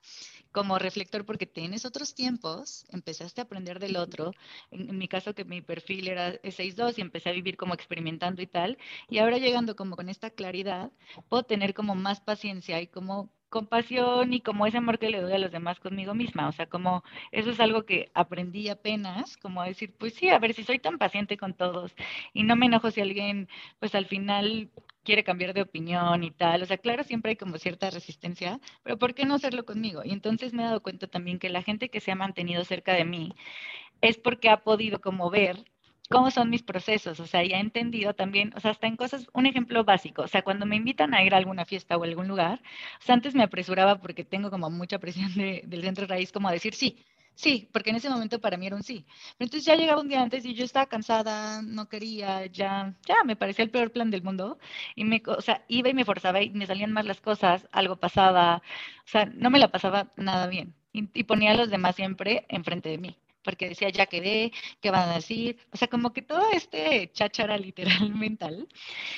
como 0.50 0.76
reflector, 0.76 1.24
porque 1.24 1.46
tienes 1.46 1.84
otros 1.84 2.16
tiempos, 2.16 2.84
empezaste 2.90 3.40
a 3.40 3.44
aprender 3.44 3.78
del 3.78 3.96
otro. 3.96 4.32
En, 4.72 4.98
mi 4.98 5.06
caso, 5.06 5.36
que 5.36 5.44
mi 5.44 5.62
perfil 5.62 6.08
era 6.08 6.32
6.2 6.42 6.98
y 6.98 7.00
empecé 7.02 7.28
a 7.28 7.32
vivir 7.32 7.56
como 7.56 7.74
experimentando 7.74 8.42
y 8.42 8.48
tal, 8.48 8.76
y 9.08 9.18
ahora 9.18 9.38
llegando 9.38 9.76
como 9.76 9.94
con 9.94 10.08
esta 10.08 10.30
claridad, 10.30 10.90
puedo 11.28 11.44
tener 11.44 11.74
como 11.74 11.94
más 11.94 12.20
paciencia 12.20 12.80
y 12.80 12.88
como 12.88 13.30
compasión 13.48 14.32
y 14.32 14.40
como 14.40 14.66
ese 14.66 14.78
amor 14.78 14.98
que 14.98 15.10
le 15.10 15.20
doy 15.20 15.32
a 15.32 15.38
los 15.38 15.52
demás 15.52 15.80
conmigo 15.80 16.14
misma. 16.14 16.48
O 16.48 16.52
sea, 16.52 16.66
como 16.66 17.02
eso 17.32 17.50
es 17.50 17.60
algo 17.60 17.84
que 17.84 18.10
aprendí 18.14 18.68
apenas, 18.68 19.36
como 19.38 19.62
decir, 19.62 19.94
pues 19.98 20.14
sí, 20.14 20.28
a 20.28 20.38
ver 20.38 20.54
si 20.54 20.64
soy 20.64 20.78
tan 20.78 20.98
paciente 20.98 21.36
con 21.36 21.54
todos 21.54 21.94
y 22.32 22.42
no 22.44 22.56
me 22.56 22.66
enojo 22.66 22.90
si 22.90 23.00
alguien, 23.00 23.48
pues 23.78 23.94
al 23.94 24.06
final 24.06 24.70
quiere 25.04 25.24
cambiar 25.24 25.54
de 25.54 25.62
opinión 25.62 26.22
y 26.24 26.30
tal. 26.30 26.62
O 26.62 26.66
sea, 26.66 26.78
claro, 26.78 27.02
siempre 27.04 27.30
hay 27.30 27.36
como 27.36 27.58
cierta 27.58 27.90
resistencia, 27.90 28.60
pero 28.82 28.98
¿por 28.98 29.14
qué 29.14 29.24
no 29.24 29.34
hacerlo 29.34 29.64
conmigo? 29.64 30.02
Y 30.04 30.12
entonces 30.12 30.52
me 30.52 30.62
he 30.62 30.66
dado 30.66 30.82
cuenta 30.82 31.06
también 31.06 31.38
que 31.38 31.48
la 31.48 31.62
gente 31.62 31.88
que 31.88 32.00
se 32.00 32.12
ha 32.12 32.14
mantenido 32.16 32.64
cerca 32.64 32.92
de 32.94 33.04
mí 33.04 33.32
es 34.00 34.18
porque 34.18 34.50
ha 34.50 34.58
podido 34.64 35.00
como 35.00 35.30
ver 35.30 35.64
cómo 36.08 36.30
son 36.30 36.50
mis 36.50 36.62
procesos, 36.62 37.20
o 37.20 37.26
sea, 37.26 37.44
ya 37.44 37.56
he 37.58 37.60
entendido 37.60 38.14
también, 38.14 38.52
o 38.56 38.60
sea, 38.60 38.70
hasta 38.72 38.86
en 38.86 38.96
cosas, 38.96 39.26
un 39.32 39.46
ejemplo 39.46 39.84
básico, 39.84 40.22
o 40.22 40.28
sea, 40.28 40.42
cuando 40.42 40.66
me 40.66 40.76
invitan 40.76 41.14
a 41.14 41.22
ir 41.22 41.34
a 41.34 41.38
alguna 41.38 41.64
fiesta 41.66 41.96
o 41.96 42.02
a 42.02 42.06
algún 42.06 42.28
lugar, 42.28 42.60
o 43.00 43.02
sea, 43.04 43.14
antes 43.14 43.34
me 43.34 43.42
apresuraba 43.44 44.00
porque 44.00 44.24
tengo 44.24 44.50
como 44.50 44.70
mucha 44.70 44.98
presión 44.98 45.34
del 45.34 45.82
centro 45.82 46.06
raíz 46.06 46.32
como 46.32 46.48
a 46.48 46.52
decir 46.52 46.74
sí, 46.74 47.04
sí, 47.34 47.68
porque 47.72 47.90
en 47.90 47.96
ese 47.96 48.08
momento 48.10 48.40
para 48.40 48.56
mí 48.56 48.66
era 48.66 48.76
un 48.76 48.82
sí. 48.82 49.04
Pero 49.36 49.46
entonces 49.46 49.64
ya 49.66 49.76
llegaba 49.76 50.00
un 50.00 50.08
día 50.08 50.22
antes 50.22 50.44
y 50.44 50.54
yo 50.54 50.64
estaba 50.64 50.86
cansada, 50.86 51.62
no 51.62 51.88
quería, 51.88 52.46
ya, 52.46 52.94
ya 53.06 53.24
me 53.24 53.36
parecía 53.36 53.64
el 53.64 53.70
peor 53.70 53.92
plan 53.92 54.10
del 54.10 54.22
mundo 54.22 54.58
y 54.94 55.04
me, 55.04 55.22
o 55.26 55.40
sea, 55.42 55.64
iba 55.68 55.88
y 55.88 55.94
me 55.94 56.04
forzaba 56.04 56.42
y 56.42 56.50
me 56.50 56.66
salían 56.66 56.92
mal 56.92 57.06
las 57.06 57.20
cosas, 57.20 57.68
algo 57.72 57.96
pasaba, 57.96 58.56
o 59.04 59.08
sea, 59.08 59.26
no 59.26 59.50
me 59.50 59.58
la 59.58 59.68
pasaba 59.70 60.12
nada 60.16 60.46
bien 60.48 60.74
y, 60.92 61.08
y 61.14 61.24
ponía 61.24 61.52
a 61.52 61.54
los 61.56 61.70
demás 61.70 61.96
siempre 61.96 62.46
enfrente 62.48 62.88
de 62.88 62.98
mí 62.98 63.16
porque 63.48 63.70
decía, 63.70 63.88
ya 63.88 64.04
quedé, 64.04 64.52
¿qué 64.82 64.90
van 64.90 65.08
a 65.08 65.14
decir? 65.14 65.56
O 65.72 65.78
sea, 65.78 65.88
como 65.88 66.12
que 66.12 66.20
todo 66.20 66.50
este 66.52 67.10
cháchara 67.14 67.56
literal 67.56 68.10
mental. 68.14 68.68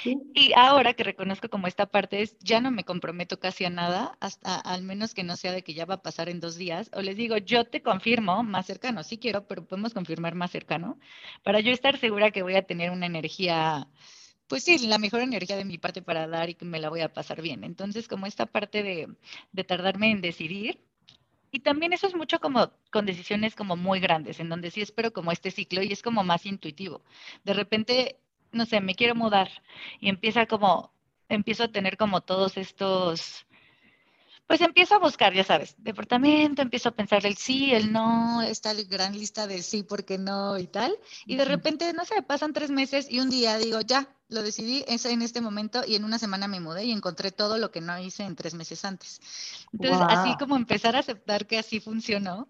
Y 0.05 0.53
ahora 0.55 0.95
que 0.95 1.03
reconozco 1.03 1.49
como 1.51 1.67
esta 1.67 1.87
parte 1.87 2.23
es, 2.23 2.39
ya 2.39 2.61
no 2.61 2.71
me 2.71 2.85
comprometo 2.85 3.41
casi 3.41 3.65
a 3.65 3.71
nada, 3.71 4.17
hasta 4.21 4.55
al 4.61 4.85
menos 4.85 5.15
que 5.15 5.25
no 5.25 5.37
sea 5.37 5.51
de 5.51 5.65
que 5.65 5.75
ya 5.75 5.85
va 5.85 5.95
a 5.95 6.03
pasar 6.03 6.29
en 6.29 6.39
dos 6.39 6.55
días, 6.55 6.93
o 6.95 7.03
les 7.03 7.17
digo, 7.17 7.39
yo 7.39 7.65
te 7.65 7.83
confirmo 7.83 8.45
más 8.45 8.67
cercano, 8.67 9.03
sí 9.03 9.19
quiero, 9.19 9.49
pero 9.49 9.67
podemos 9.67 9.95
confirmar 9.95 10.37
más 10.37 10.53
cercano, 10.53 11.01
para 11.43 11.59
yo 11.59 11.73
estar 11.73 11.99
segura 11.99 12.31
que 12.31 12.45
voy 12.45 12.55
a 12.55 12.63
tener 12.63 12.93
una 12.93 13.07
energía 13.07 13.89
pues 14.47 14.65
sí, 14.65 14.79
la 14.87 14.99
mejor 14.99 15.23
energía 15.23 15.57
de 15.57 15.65
mi 15.65 15.79
parte 15.79 16.03
para 16.03 16.29
dar 16.29 16.51
y 16.51 16.55
que 16.55 16.65
me 16.65 16.81
la 16.81 16.89
voy 16.89 17.01
a 17.01 17.13
pasar 17.13 17.43
bien. 17.43 17.65
Entonces, 17.65 18.09
como 18.09 18.27
esta 18.27 18.47
parte 18.47 18.83
de, 18.83 19.09
de 19.53 19.65
tardarme 19.65 20.11
en 20.11 20.21
decidir, 20.21 20.90
y 21.51 21.61
también 21.61 21.93
eso 21.93 22.07
es 22.07 22.15
mucho 22.15 22.41
como 22.41 22.73
con 22.91 23.07
decisiones 23.07 23.55
como 23.55 23.77
muy 23.77 24.01
grandes, 24.01 24.41
en 24.41 24.49
donde 24.49 24.71
sí 24.71 24.81
espero 24.81 25.13
como 25.13 25.33
este 25.33 25.51
ciclo 25.51 25.83
y 25.83 25.93
es 25.93 26.03
como 26.03 26.25
más 26.25 26.47
intuitivo. 26.47 27.03
De 27.45 27.55
repente, 27.55 28.21
no 28.53 28.67
sé, 28.67 28.81
me 28.81 28.95
quiero 28.95 29.15
mudar 29.15 29.51
y 30.01 30.09
empieza 30.09 30.47
como, 30.47 30.93
empiezo 31.29 31.65
a 31.65 31.73
tener 31.73 31.97
como 31.97 32.21
todos 32.23 32.57
estos 32.57 33.47
pues 34.51 34.63
empiezo 34.63 34.97
a 34.97 34.99
buscar, 34.99 35.33
ya 35.33 35.45
sabes, 35.45 35.77
departamento, 35.79 36.61
empiezo 36.61 36.89
a 36.89 36.93
pensar 36.97 37.25
el 37.25 37.37
sí, 37.37 37.73
el 37.73 37.93
no, 37.93 38.43
esta 38.43 38.75
gran 38.75 39.17
lista 39.17 39.47
de 39.47 39.63
sí, 39.63 39.85
por 39.85 40.05
qué 40.05 40.19
no 40.19 40.59
y 40.59 40.67
tal. 40.67 40.93
Y 41.25 41.37
de 41.37 41.45
repente, 41.45 41.93
no 41.93 42.05
sé, 42.05 42.21
pasan 42.23 42.53
tres 42.53 42.69
meses 42.69 43.07
y 43.09 43.21
un 43.21 43.31
día 43.31 43.59
digo, 43.59 43.81
ya, 43.81 44.09
lo 44.29 44.43
decidí 44.43 44.85
es 44.89 45.05
en 45.05 45.23
este 45.23 45.41
momento 45.41 45.83
y 45.87 45.95
en 45.95 46.03
una 46.03 46.19
semana 46.19 46.49
me 46.49 46.59
mudé 46.59 46.85
y 46.85 46.91
encontré 46.91 47.31
todo 47.31 47.59
lo 47.59 47.71
que 47.71 47.81
no 47.81 47.97
hice 48.01 48.25
en 48.25 48.35
tres 48.35 48.55
meses 48.55 48.85
antes. 48.85 49.21
Entonces, 49.73 50.05
así 50.09 50.37
como 50.37 50.57
empezar 50.57 50.97
a 50.97 50.99
aceptar 50.99 51.47
que 51.47 51.57
así 51.57 51.79
funcionó, 51.79 52.49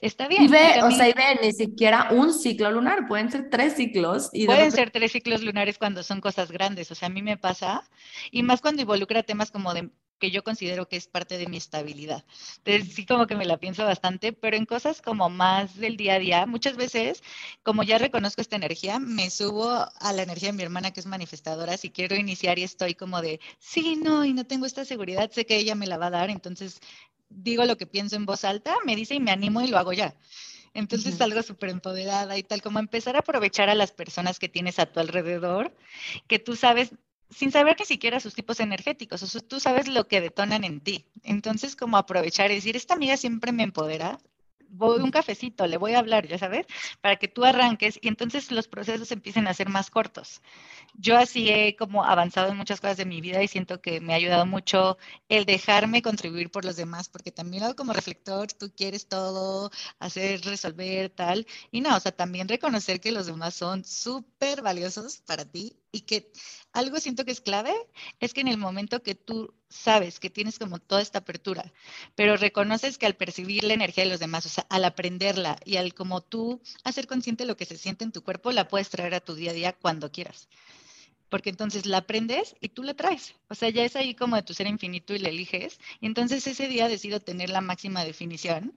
está 0.00 0.26
bien. 0.26 0.42
Y 0.42 0.48
ve, 0.48 0.82
o 0.82 0.90
sea, 0.90 1.08
y 1.08 1.12
ve, 1.12 1.38
ni 1.42 1.52
siquiera 1.52 2.08
un 2.10 2.34
ciclo 2.34 2.72
lunar, 2.72 3.06
pueden 3.06 3.30
ser 3.30 3.50
tres 3.50 3.76
ciclos. 3.76 4.30
Y 4.32 4.46
pueden 4.46 4.72
ser 4.72 4.90
tres 4.90 5.12
ciclos 5.12 5.44
lunares 5.44 5.78
cuando 5.78 6.02
son 6.02 6.20
cosas 6.20 6.50
grandes, 6.50 6.90
o 6.90 6.96
sea, 6.96 7.06
a 7.06 7.12
mí 7.12 7.22
me 7.22 7.36
pasa, 7.36 7.88
y 8.32 8.42
más 8.42 8.60
cuando 8.60 8.82
involucra 8.82 9.22
temas 9.22 9.52
como 9.52 9.72
de 9.74 9.90
que 10.20 10.30
yo 10.30 10.44
considero 10.44 10.86
que 10.86 10.96
es 10.96 11.08
parte 11.08 11.38
de 11.38 11.48
mi 11.48 11.56
estabilidad. 11.56 12.24
Entonces, 12.58 12.94
sí 12.94 13.04
como 13.04 13.26
que 13.26 13.34
me 13.34 13.46
la 13.46 13.56
pienso 13.56 13.84
bastante, 13.84 14.32
pero 14.32 14.56
en 14.56 14.66
cosas 14.66 15.02
como 15.02 15.28
más 15.28 15.76
del 15.76 15.96
día 15.96 16.14
a 16.14 16.18
día, 16.20 16.46
muchas 16.46 16.76
veces, 16.76 17.24
como 17.64 17.82
ya 17.82 17.98
reconozco 17.98 18.40
esta 18.40 18.56
energía, 18.56 19.00
me 19.00 19.30
subo 19.30 19.68
a 19.68 20.12
la 20.12 20.22
energía 20.22 20.50
de 20.50 20.56
mi 20.56 20.62
hermana 20.62 20.92
que 20.92 21.00
es 21.00 21.06
manifestadora, 21.06 21.76
si 21.76 21.90
quiero 21.90 22.14
iniciar 22.14 22.58
y 22.58 22.62
estoy 22.62 22.94
como 22.94 23.20
de, 23.20 23.40
sí, 23.58 23.96
no, 23.96 24.24
y 24.24 24.32
no 24.32 24.44
tengo 24.44 24.66
esta 24.66 24.84
seguridad, 24.84 25.30
sé 25.32 25.46
que 25.46 25.56
ella 25.56 25.74
me 25.74 25.86
la 25.86 25.98
va 25.98 26.06
a 26.06 26.10
dar, 26.10 26.30
entonces 26.30 26.80
digo 27.30 27.64
lo 27.64 27.76
que 27.76 27.86
pienso 27.86 28.16
en 28.16 28.26
voz 28.26 28.44
alta, 28.44 28.76
me 28.84 28.94
dice 28.94 29.14
y 29.14 29.20
me 29.20 29.30
animo 29.30 29.62
y 29.62 29.68
lo 29.68 29.78
hago 29.78 29.92
ya. 29.92 30.14
Entonces 30.72 31.16
salgo 31.16 31.42
súper 31.42 31.70
empoderada 31.70 32.38
y 32.38 32.44
tal, 32.44 32.62
como 32.62 32.78
empezar 32.78 33.16
a 33.16 33.20
aprovechar 33.20 33.68
a 33.68 33.74
las 33.74 33.90
personas 33.90 34.38
que 34.38 34.48
tienes 34.48 34.78
a 34.78 34.86
tu 34.86 35.00
alrededor, 35.00 35.74
que 36.28 36.38
tú 36.38 36.54
sabes, 36.54 36.92
sin 37.30 37.52
saber 37.52 37.76
ni 37.78 37.86
siquiera 37.86 38.20
sus 38.20 38.34
tipos 38.34 38.60
energéticos, 38.60 39.22
o 39.22 39.26
sea, 39.26 39.40
tú 39.40 39.60
sabes 39.60 39.88
lo 39.88 40.08
que 40.08 40.20
detonan 40.20 40.64
en 40.64 40.80
ti. 40.80 41.06
Entonces, 41.22 41.76
como 41.76 41.96
aprovechar 41.96 42.50
y 42.50 42.56
decir, 42.56 42.76
esta 42.76 42.94
amiga 42.94 43.16
siempre 43.16 43.52
me 43.52 43.62
empodera, 43.62 44.18
voy 44.70 45.00
un 45.00 45.10
cafecito, 45.10 45.66
le 45.66 45.76
voy 45.76 45.94
a 45.94 45.98
hablar, 45.98 46.26
ya 46.26 46.38
sabes, 46.38 46.66
para 47.00 47.16
que 47.16 47.28
tú 47.28 47.44
arranques 47.44 47.98
y 48.00 48.08
entonces 48.08 48.50
los 48.50 48.68
procesos 48.68 49.10
empiecen 49.12 49.46
a 49.48 49.54
ser 49.54 49.68
más 49.68 49.90
cortos. 49.90 50.42
Yo 50.94 51.16
así 51.18 51.48
he 51.50 51.76
como 51.76 52.04
avanzado 52.04 52.50
en 52.50 52.56
muchas 52.56 52.80
cosas 52.80 52.96
de 52.96 53.04
mi 53.04 53.20
vida 53.20 53.42
y 53.42 53.48
siento 53.48 53.80
que 53.80 54.00
me 54.00 54.12
ha 54.12 54.16
ayudado 54.16 54.46
mucho 54.46 54.96
el 55.28 55.44
dejarme 55.44 56.02
contribuir 56.02 56.50
por 56.50 56.64
los 56.64 56.76
demás, 56.76 57.08
porque 57.08 57.32
también 57.32 57.74
como 57.74 57.92
reflector 57.92 58.52
tú 58.52 58.72
quieres 58.74 59.08
todo, 59.08 59.70
hacer, 59.98 60.40
resolver, 60.42 61.10
tal, 61.10 61.46
y 61.70 61.80
no, 61.80 61.96
o 61.96 62.00
sea, 62.00 62.12
también 62.12 62.48
reconocer 62.48 63.00
que 63.00 63.12
los 63.12 63.26
demás 63.26 63.54
son 63.54 63.84
súper 63.84 64.62
valiosos 64.62 65.18
para 65.26 65.44
ti 65.44 65.76
y 65.92 66.02
que 66.02 66.32
algo 66.72 67.00
siento 67.00 67.24
que 67.24 67.32
es 67.32 67.40
clave 67.40 67.74
es 68.20 68.32
que 68.32 68.40
en 68.40 68.48
el 68.48 68.58
momento 68.58 69.02
que 69.02 69.14
tú 69.14 69.54
sabes 69.68 70.20
que 70.20 70.30
tienes 70.30 70.58
como 70.58 70.78
toda 70.78 71.02
esta 71.02 71.18
apertura, 71.18 71.72
pero 72.14 72.36
reconoces 72.36 72.98
que 72.98 73.06
al 73.06 73.16
percibir 73.16 73.64
la 73.64 73.74
energía 73.74 74.04
de 74.04 74.10
los 74.10 74.20
demás, 74.20 74.46
o 74.46 74.48
sea, 74.48 74.66
al 74.70 74.84
aprenderla 74.84 75.58
y 75.64 75.76
al 75.76 75.94
como 75.94 76.20
tú 76.20 76.60
hacer 76.84 77.06
consciente 77.06 77.44
lo 77.44 77.56
que 77.56 77.64
se 77.64 77.76
siente 77.76 78.04
en 78.04 78.12
tu 78.12 78.22
cuerpo, 78.22 78.52
la 78.52 78.68
puedes 78.68 78.90
traer 78.90 79.14
a 79.14 79.20
tu 79.20 79.34
día 79.34 79.50
a 79.50 79.54
día 79.54 79.72
cuando 79.72 80.12
quieras. 80.12 80.48
Porque 81.28 81.50
entonces 81.50 81.86
la 81.86 81.98
aprendes 81.98 82.56
y 82.60 82.70
tú 82.70 82.82
la 82.82 82.94
traes. 82.94 83.36
O 83.48 83.54
sea, 83.54 83.68
ya 83.68 83.84
es 83.84 83.94
ahí 83.94 84.16
como 84.16 84.34
de 84.34 84.42
tu 84.42 84.52
ser 84.52 84.66
infinito 84.66 85.14
y 85.14 85.20
la 85.20 85.28
eliges. 85.28 85.78
Y 86.00 86.06
entonces 86.06 86.44
ese 86.44 86.66
día 86.66 86.88
decido 86.88 87.20
tener 87.20 87.50
la 87.50 87.60
máxima 87.60 88.04
definición 88.04 88.76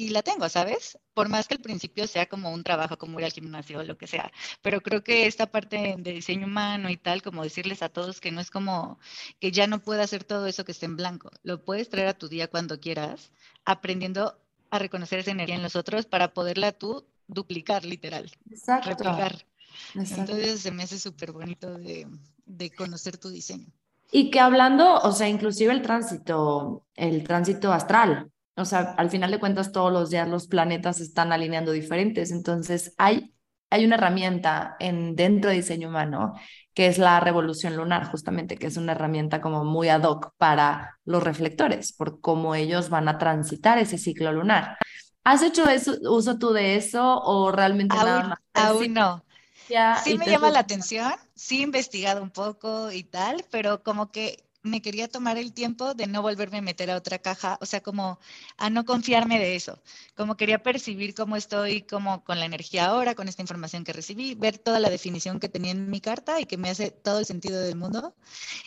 y 0.00 0.08
la 0.08 0.22
tengo, 0.22 0.48
¿sabes? 0.48 0.98
Por 1.12 1.28
más 1.28 1.46
que 1.46 1.54
al 1.56 1.60
principio 1.60 2.06
sea 2.06 2.24
como 2.24 2.50
un 2.50 2.64
trabajo, 2.64 2.96
como 2.96 3.18
ir 3.18 3.26
al 3.26 3.32
gimnasio 3.32 3.80
o 3.80 3.82
lo 3.82 3.98
que 3.98 4.06
sea, 4.06 4.32
pero 4.62 4.80
creo 4.80 5.04
que 5.04 5.26
esta 5.26 5.44
parte 5.44 5.94
de 5.98 6.12
diseño 6.14 6.46
humano 6.46 6.88
y 6.88 6.96
tal, 6.96 7.20
como 7.20 7.42
decirles 7.42 7.82
a 7.82 7.90
todos 7.90 8.18
que 8.18 8.32
no 8.32 8.40
es 8.40 8.50
como 8.50 8.98
que 9.40 9.52
ya 9.52 9.66
no 9.66 9.80
pueda 9.80 10.02
hacer 10.04 10.24
todo 10.24 10.46
eso 10.46 10.64
que 10.64 10.72
esté 10.72 10.86
en 10.86 10.96
blanco, 10.96 11.30
lo 11.42 11.62
puedes 11.66 11.90
traer 11.90 12.08
a 12.08 12.14
tu 12.14 12.28
día 12.28 12.48
cuando 12.48 12.80
quieras, 12.80 13.30
aprendiendo 13.66 14.40
a 14.70 14.78
reconocer 14.78 15.18
esa 15.18 15.32
energía 15.32 15.56
en 15.56 15.62
los 15.62 15.76
otros 15.76 16.06
para 16.06 16.32
poderla 16.32 16.72
tú 16.72 17.04
duplicar, 17.26 17.84
literal, 17.84 18.30
Exacto. 18.50 18.88
replicar. 18.88 19.44
Entonces 19.94 20.62
se 20.62 20.70
me 20.70 20.84
hace 20.84 20.98
súper 20.98 21.32
bonito 21.32 21.76
de, 21.76 22.06
de 22.46 22.70
conocer 22.70 23.18
tu 23.18 23.28
diseño. 23.28 23.66
Y 24.10 24.30
que 24.30 24.40
hablando, 24.40 24.94
o 24.94 25.12
sea, 25.12 25.28
inclusive 25.28 25.74
el 25.74 25.82
tránsito, 25.82 26.86
el 26.96 27.22
tránsito 27.22 27.70
astral, 27.70 28.30
o 28.60 28.64
sea, 28.64 28.94
al 28.96 29.10
final 29.10 29.30
de 29.30 29.40
cuentas 29.40 29.72
todos 29.72 29.92
los 29.92 30.10
días 30.10 30.28
los 30.28 30.46
planetas 30.46 31.00
están 31.00 31.32
alineando 31.32 31.72
diferentes, 31.72 32.30
entonces 32.30 32.94
hay, 32.98 33.34
hay 33.70 33.84
una 33.84 33.96
herramienta 33.96 34.76
en, 34.78 35.16
dentro 35.16 35.50
de 35.50 35.56
diseño 35.56 35.88
humano 35.88 36.34
que 36.74 36.86
es 36.86 36.98
la 36.98 37.18
revolución 37.20 37.76
lunar, 37.76 38.06
justamente, 38.10 38.56
que 38.56 38.66
es 38.68 38.76
una 38.76 38.92
herramienta 38.92 39.40
como 39.40 39.64
muy 39.64 39.88
ad 39.88 40.04
hoc 40.04 40.32
para 40.36 40.98
los 41.04 41.22
reflectores, 41.22 41.92
por 41.92 42.20
cómo 42.20 42.54
ellos 42.54 42.88
van 42.88 43.08
a 43.08 43.18
transitar 43.18 43.78
ese 43.78 43.98
ciclo 43.98 44.32
lunar. 44.32 44.78
¿Has 45.24 45.42
hecho 45.42 45.68
eso, 45.68 45.96
uso 46.10 46.38
tú 46.38 46.52
de 46.52 46.76
eso 46.76 47.20
o 47.20 47.52
realmente 47.52 47.96
nada 47.96 48.28
más? 48.28 48.38
Aún 48.54 48.94
no. 48.94 49.24
sí 50.04 50.16
me 50.16 50.26
llama 50.26 50.50
la 50.50 50.60
atención, 50.60 51.12
sí 51.34 51.60
he 51.60 51.62
investigado 51.62 52.22
un 52.22 52.30
poco 52.30 52.90
y 52.92 53.04
tal, 53.04 53.44
pero 53.50 53.82
como 53.82 54.10
que 54.10 54.44
me 54.62 54.82
quería 54.82 55.08
tomar 55.08 55.38
el 55.38 55.52
tiempo 55.52 55.94
de 55.94 56.06
no 56.06 56.22
volverme 56.22 56.58
a 56.58 56.62
meter 56.62 56.90
a 56.90 56.96
otra 56.96 57.18
caja, 57.18 57.58
o 57.60 57.66
sea, 57.66 57.80
como 57.80 58.18
a 58.56 58.70
no 58.70 58.84
confiarme 58.84 59.38
de 59.38 59.56
eso, 59.56 59.80
como 60.14 60.36
quería 60.36 60.62
percibir 60.62 61.14
cómo 61.14 61.36
estoy 61.36 61.82
como 61.82 62.22
con 62.24 62.38
la 62.38 62.44
energía 62.44 62.86
ahora, 62.86 63.14
con 63.14 63.28
esta 63.28 63.42
información 63.42 63.84
que 63.84 63.92
recibí, 63.92 64.34
ver 64.34 64.58
toda 64.58 64.78
la 64.78 64.90
definición 64.90 65.40
que 65.40 65.48
tenía 65.48 65.72
en 65.72 65.88
mi 65.88 66.00
carta 66.00 66.40
y 66.40 66.46
que 66.46 66.58
me 66.58 66.70
hace 66.70 66.90
todo 66.90 67.20
el 67.20 67.26
sentido 67.26 67.60
del 67.60 67.76
mundo. 67.76 68.14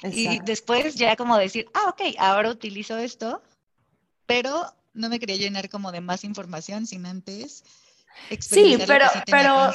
Y 0.04 0.39
después 0.39 0.96
ya 0.96 1.16
como 1.16 1.38
decir, 1.38 1.68
ah, 1.74 1.89
ok, 1.89 2.16
ahora 2.18 2.50
utilizo 2.50 2.98
esto, 2.98 3.44
pero 4.26 4.66
no 4.94 5.10
me 5.10 5.20
quería 5.20 5.38
llenar 5.38 5.70
como 5.70 5.91
de 5.91 6.02
más 6.02 6.24
información 6.24 6.88
sin 6.88 7.06
antes 7.06 7.64
sí, 8.39 8.78
pero, 8.86 9.08
pero, 9.26 9.72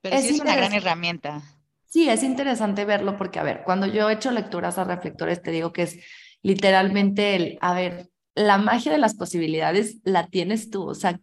pero 0.00 0.20
sí 0.20 0.28
es 0.28 0.40
una 0.40 0.56
gran 0.56 0.72
herramienta. 0.72 1.42
Sí, 1.90 2.08
es 2.08 2.22
interesante 2.22 2.84
verlo 2.84 3.16
porque, 3.16 3.40
a 3.40 3.42
ver, 3.42 3.62
cuando 3.64 3.86
yo 3.86 4.08
he 4.08 4.12
hecho 4.14 4.30
lecturas 4.30 4.78
a 4.78 4.84
reflectores, 4.84 5.42
te 5.42 5.50
digo 5.50 5.72
que 5.72 5.82
es 5.82 5.98
literalmente 6.42 7.34
el, 7.34 7.58
a 7.60 7.74
ver, 7.74 8.08
la 8.36 8.58
magia 8.58 8.92
de 8.92 8.98
las 8.98 9.16
posibilidades 9.16 9.98
la 10.04 10.28
tienes 10.28 10.70
tú, 10.70 10.84
o 10.88 10.94
sea, 10.94 11.20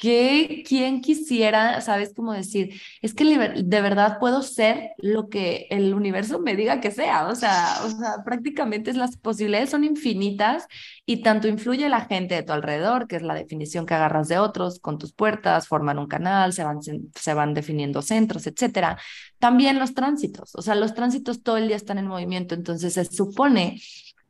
que 0.00 0.64
quien 0.66 1.02
quisiera, 1.02 1.82
sabes 1.82 2.14
cómo 2.16 2.32
decir, 2.32 2.80
es 3.02 3.12
que 3.12 3.24
de 3.26 3.82
verdad 3.82 4.16
puedo 4.18 4.40
ser 4.40 4.92
lo 4.96 5.28
que 5.28 5.66
el 5.68 5.92
universo 5.92 6.38
me 6.40 6.56
diga 6.56 6.80
que 6.80 6.90
sea, 6.90 7.28
o 7.28 7.34
sea, 7.34 7.82
o 7.84 7.90
sea, 7.90 8.24
prácticamente 8.24 8.94
las 8.94 9.18
posibilidades 9.18 9.68
son 9.68 9.84
infinitas 9.84 10.66
y 11.04 11.22
tanto 11.22 11.48
influye 11.48 11.86
la 11.90 12.06
gente 12.06 12.34
de 12.34 12.42
tu 12.42 12.54
alrededor, 12.54 13.08
que 13.08 13.16
es 13.16 13.22
la 13.22 13.34
definición 13.34 13.84
que 13.84 13.92
agarras 13.92 14.28
de 14.28 14.38
otros, 14.38 14.80
con 14.80 14.96
tus 14.96 15.12
puertas, 15.12 15.68
forman 15.68 15.98
un 15.98 16.06
canal, 16.06 16.54
se 16.54 16.64
van, 16.64 16.78
se 16.80 17.34
van 17.34 17.52
definiendo 17.52 18.00
centros, 18.00 18.46
etcétera. 18.46 18.96
También 19.38 19.78
los 19.78 19.92
tránsitos, 19.92 20.54
o 20.54 20.62
sea, 20.62 20.76
los 20.76 20.94
tránsitos 20.94 21.42
todo 21.42 21.58
el 21.58 21.66
día 21.66 21.76
están 21.76 21.98
en 21.98 22.06
movimiento, 22.06 22.54
entonces 22.54 22.94
se 22.94 23.04
supone 23.04 23.78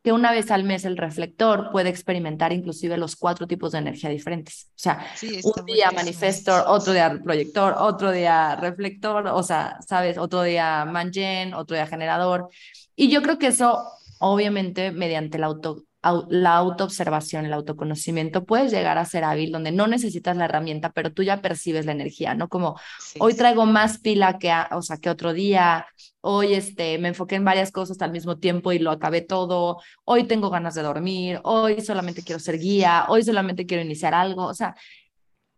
que 0.03 0.11
una 0.11 0.31
vez 0.31 0.49
al 0.49 0.63
mes 0.63 0.83
el 0.85 0.97
reflector 0.97 1.69
puede 1.71 1.89
experimentar 1.89 2.51
inclusive 2.51 2.97
los 2.97 3.15
cuatro 3.15 3.45
tipos 3.47 3.71
de 3.71 3.79
energía 3.79 4.09
diferentes. 4.09 4.69
O 4.69 4.79
sea, 4.79 5.05
un 5.43 5.65
día 5.65 5.91
manifestor, 5.91 6.63
otro 6.67 6.93
día 6.93 7.19
proyector, 7.23 7.75
otro 7.77 8.11
día 8.11 8.55
reflector, 8.55 9.27
o 9.27 9.43
sea, 9.43 9.77
sabes, 9.87 10.17
otro 10.17 10.41
día 10.41 10.85
mangen, 10.85 11.53
otro 11.53 11.75
día 11.75 11.85
generador. 11.85 12.49
Y 12.95 13.09
yo 13.09 13.21
creo 13.21 13.37
que 13.37 13.47
eso, 13.47 13.87
obviamente, 14.19 14.91
mediante 14.91 15.37
el 15.37 15.43
auto 15.43 15.83
la 16.29 16.55
autoobservación, 16.55 17.45
el 17.45 17.53
autoconocimiento, 17.53 18.43
puedes 18.43 18.71
llegar 18.71 18.97
a 18.97 19.05
ser 19.05 19.23
hábil 19.23 19.51
donde 19.51 19.71
no 19.71 19.87
necesitas 19.87 20.35
la 20.35 20.45
herramienta, 20.45 20.91
pero 20.91 21.13
tú 21.13 21.23
ya 21.23 21.41
percibes 21.41 21.85
la 21.85 21.91
energía, 21.91 22.33
¿no? 22.33 22.49
Como 22.49 22.79
hoy 23.19 23.33
traigo 23.35 23.65
más 23.65 23.99
pila 23.99 24.39
que, 24.39 24.51
o 24.71 24.81
sea, 24.81 24.97
que 24.97 25.09
otro 25.09 25.33
día, 25.33 25.85
hoy 26.21 26.53
este, 26.53 26.97
me 26.97 27.09
enfoqué 27.09 27.35
en 27.35 27.45
varias 27.45 27.71
cosas 27.71 28.01
al 28.01 28.11
mismo 28.11 28.37
tiempo 28.37 28.71
y 28.71 28.79
lo 28.79 28.91
acabé 28.91 29.21
todo, 29.21 29.79
hoy 30.03 30.23
tengo 30.23 30.49
ganas 30.49 30.73
de 30.75 30.81
dormir, 30.81 31.39
hoy 31.43 31.81
solamente 31.81 32.23
quiero 32.23 32.39
ser 32.39 32.57
guía, 32.57 33.05
hoy 33.07 33.23
solamente 33.23 33.65
quiero 33.65 33.83
iniciar 33.83 34.13
algo, 34.13 34.45
o 34.45 34.53
sea, 34.53 34.75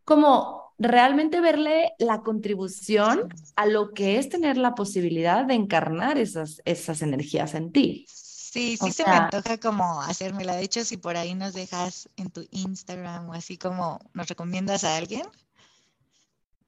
como 0.04 0.74
realmente 0.78 1.40
verle 1.40 1.94
la 2.00 2.22
contribución 2.22 3.30
a 3.56 3.66
lo 3.66 3.94
que 3.94 4.18
es 4.18 4.30
tener 4.30 4.58
la 4.58 4.76
posibilidad 4.76 5.46
de 5.46 5.54
encarnar 5.54 6.18
esas, 6.18 6.62
esas 6.66 7.02
energías 7.02 7.54
en 7.56 7.72
ti. 7.72 8.06
Sí, 8.54 8.78
sí 8.78 8.92
se 8.92 9.04
me 9.04 9.16
antoja 9.16 9.58
como 9.58 10.00
hacérmela. 10.02 10.56
De 10.56 10.62
hecho, 10.62 10.86
si 10.86 10.98
por 10.98 11.18
ahí 11.18 11.34
nos 11.34 11.54
dejas 11.54 12.08
en 12.18 12.30
tu 12.30 12.46
Instagram 12.52 13.30
o 13.30 13.34
así 13.34 13.58
como 13.58 14.00
nos 14.14 14.28
recomiendas 14.28 14.84
a 14.84 14.96
alguien, 14.96 15.26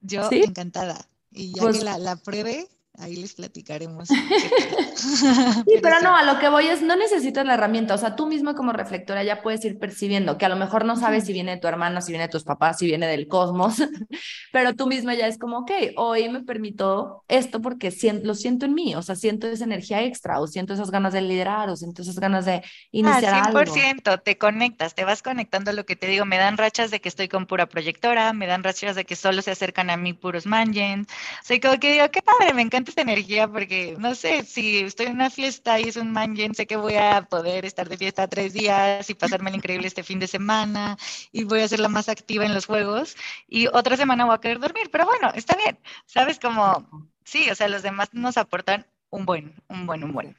yo 0.00 0.28
encantada. 0.32 1.08
Y 1.30 1.52
ya 1.54 1.62
pues 1.62 1.78
que 1.78 1.84
la, 1.84 1.98
la 1.98 2.16
pruebe, 2.16 2.68
Ahí 2.98 3.16
les 3.16 3.34
platicaremos. 3.34 4.08
sí, 5.66 5.78
pero, 5.82 6.00
no, 6.00 6.16
a 6.16 6.24
lo 6.24 6.38
que 6.38 6.48
voy 6.48 6.66
es, 6.66 6.82
no 6.82 6.96
necesitas 6.96 7.44
la 7.44 7.54
herramienta, 7.54 7.94
o 7.94 7.98
sea, 7.98 8.16
tú 8.16 8.26
misma 8.26 8.54
como 8.54 8.72
reflectora 8.72 9.22
ya 9.22 9.42
puedes 9.42 9.64
ir 9.64 9.78
percibiendo, 9.78 10.38
que 10.38 10.46
a 10.46 10.48
lo 10.48 10.56
mejor 10.56 10.84
no 10.84 10.96
sabes 10.96 11.24
si 11.24 11.32
viene 11.32 11.52
de 11.52 11.56
tu 11.58 11.68
hermano, 11.68 12.00
si 12.00 12.12
viene 12.12 12.24
de 12.24 12.30
tus 12.30 12.44
papás, 12.44 12.78
si 12.78 12.86
viene 12.86 13.06
del 13.06 13.28
cosmos, 13.28 13.76
pero 14.52 14.74
tú 14.74 14.86
misma 14.86 15.14
ya 15.14 15.26
es 15.26 15.38
como, 15.38 15.58
ok, 15.58 15.70
hoy 15.96 16.28
me 16.28 16.42
permito 16.42 17.24
esto 17.28 17.60
porque 17.60 17.90
siento, 17.90 18.26
lo 18.26 18.34
siento 18.34 18.66
en 18.66 18.74
mí, 18.74 18.94
o 18.94 19.02
sea, 19.02 19.16
siento 19.16 19.46
esa 19.46 19.64
energía 19.64 20.02
extra, 20.02 20.40
o 20.40 20.46
siento 20.46 20.74
esas 20.74 20.90
ganas 20.90 21.12
de 21.12 21.20
liderar, 21.20 21.68
o 21.68 21.76
siento 21.76 22.02
esas 22.02 22.18
ganas 22.18 22.44
de 22.44 22.54
ah, 22.54 22.62
iniciar 22.90 23.34
ah, 23.34 23.52
100%, 23.52 24.22
te 24.22 24.38
conectas, 24.38 24.94
te 24.94 25.04
vas 25.04 25.22
conectando 25.22 25.70
a 25.70 25.74
lo 25.74 25.84
que 25.84 25.96
te 25.96 26.06
digo, 26.06 26.24
me 26.24 26.38
dan 26.38 26.56
rachas 26.56 26.90
de 26.90 27.00
que 27.00 27.08
estoy 27.08 27.28
con 27.28 27.46
pura 27.46 27.66
proyectora, 27.66 28.32
me 28.32 28.46
dan 28.46 28.62
rachas 28.62 28.96
de 28.96 29.04
que 29.04 29.16
solo 29.16 29.42
se 29.42 29.50
acercan 29.50 29.90
a 29.90 29.96
mí 29.96 30.12
puros 30.12 30.46
mangens, 30.46 31.06
o 31.08 31.44
sea, 31.44 31.60
como 31.60 31.78
que 31.78 31.92
digo, 31.92 32.10
qué 32.10 32.22
padre, 32.22 32.54
me 32.54 32.62
encanta 32.62 32.90
esta 32.90 33.02
energía 33.02 33.48
porque, 33.48 33.96
no 33.98 34.14
sé, 34.14 34.44
si 34.44 34.85
estoy 34.88 35.06
en 35.06 35.14
una 35.14 35.30
fiesta 35.30 35.78
y 35.80 35.84
es 35.84 35.96
un 35.96 36.12
mangen, 36.12 36.54
sé 36.54 36.66
que 36.66 36.76
voy 36.76 36.94
a 36.94 37.22
poder 37.22 37.64
estar 37.64 37.88
de 37.88 37.96
fiesta 37.96 38.28
tres 38.28 38.52
días 38.52 39.08
y 39.10 39.14
pasarme 39.14 39.50
el 39.50 39.56
increíble 39.56 39.86
este 39.86 40.02
fin 40.02 40.18
de 40.18 40.26
semana 40.26 40.96
y 41.32 41.44
voy 41.44 41.60
a 41.60 41.68
ser 41.68 41.80
la 41.80 41.88
más 41.88 42.08
activa 42.08 42.44
en 42.44 42.54
los 42.54 42.66
juegos 42.66 43.16
y 43.48 43.66
otra 43.68 43.96
semana 43.96 44.24
voy 44.24 44.34
a 44.34 44.40
querer 44.40 44.60
dormir, 44.60 44.90
pero 44.90 45.06
bueno, 45.06 45.30
está 45.34 45.56
bien, 45.56 45.78
¿sabes? 46.06 46.38
Como, 46.38 47.10
sí, 47.24 47.50
o 47.50 47.54
sea, 47.54 47.68
los 47.68 47.82
demás 47.82 48.08
nos 48.12 48.36
aportan 48.36 48.86
un 49.10 49.26
buen, 49.26 49.54
un 49.68 49.86
buen, 49.86 50.04
un 50.04 50.12
buen. 50.12 50.36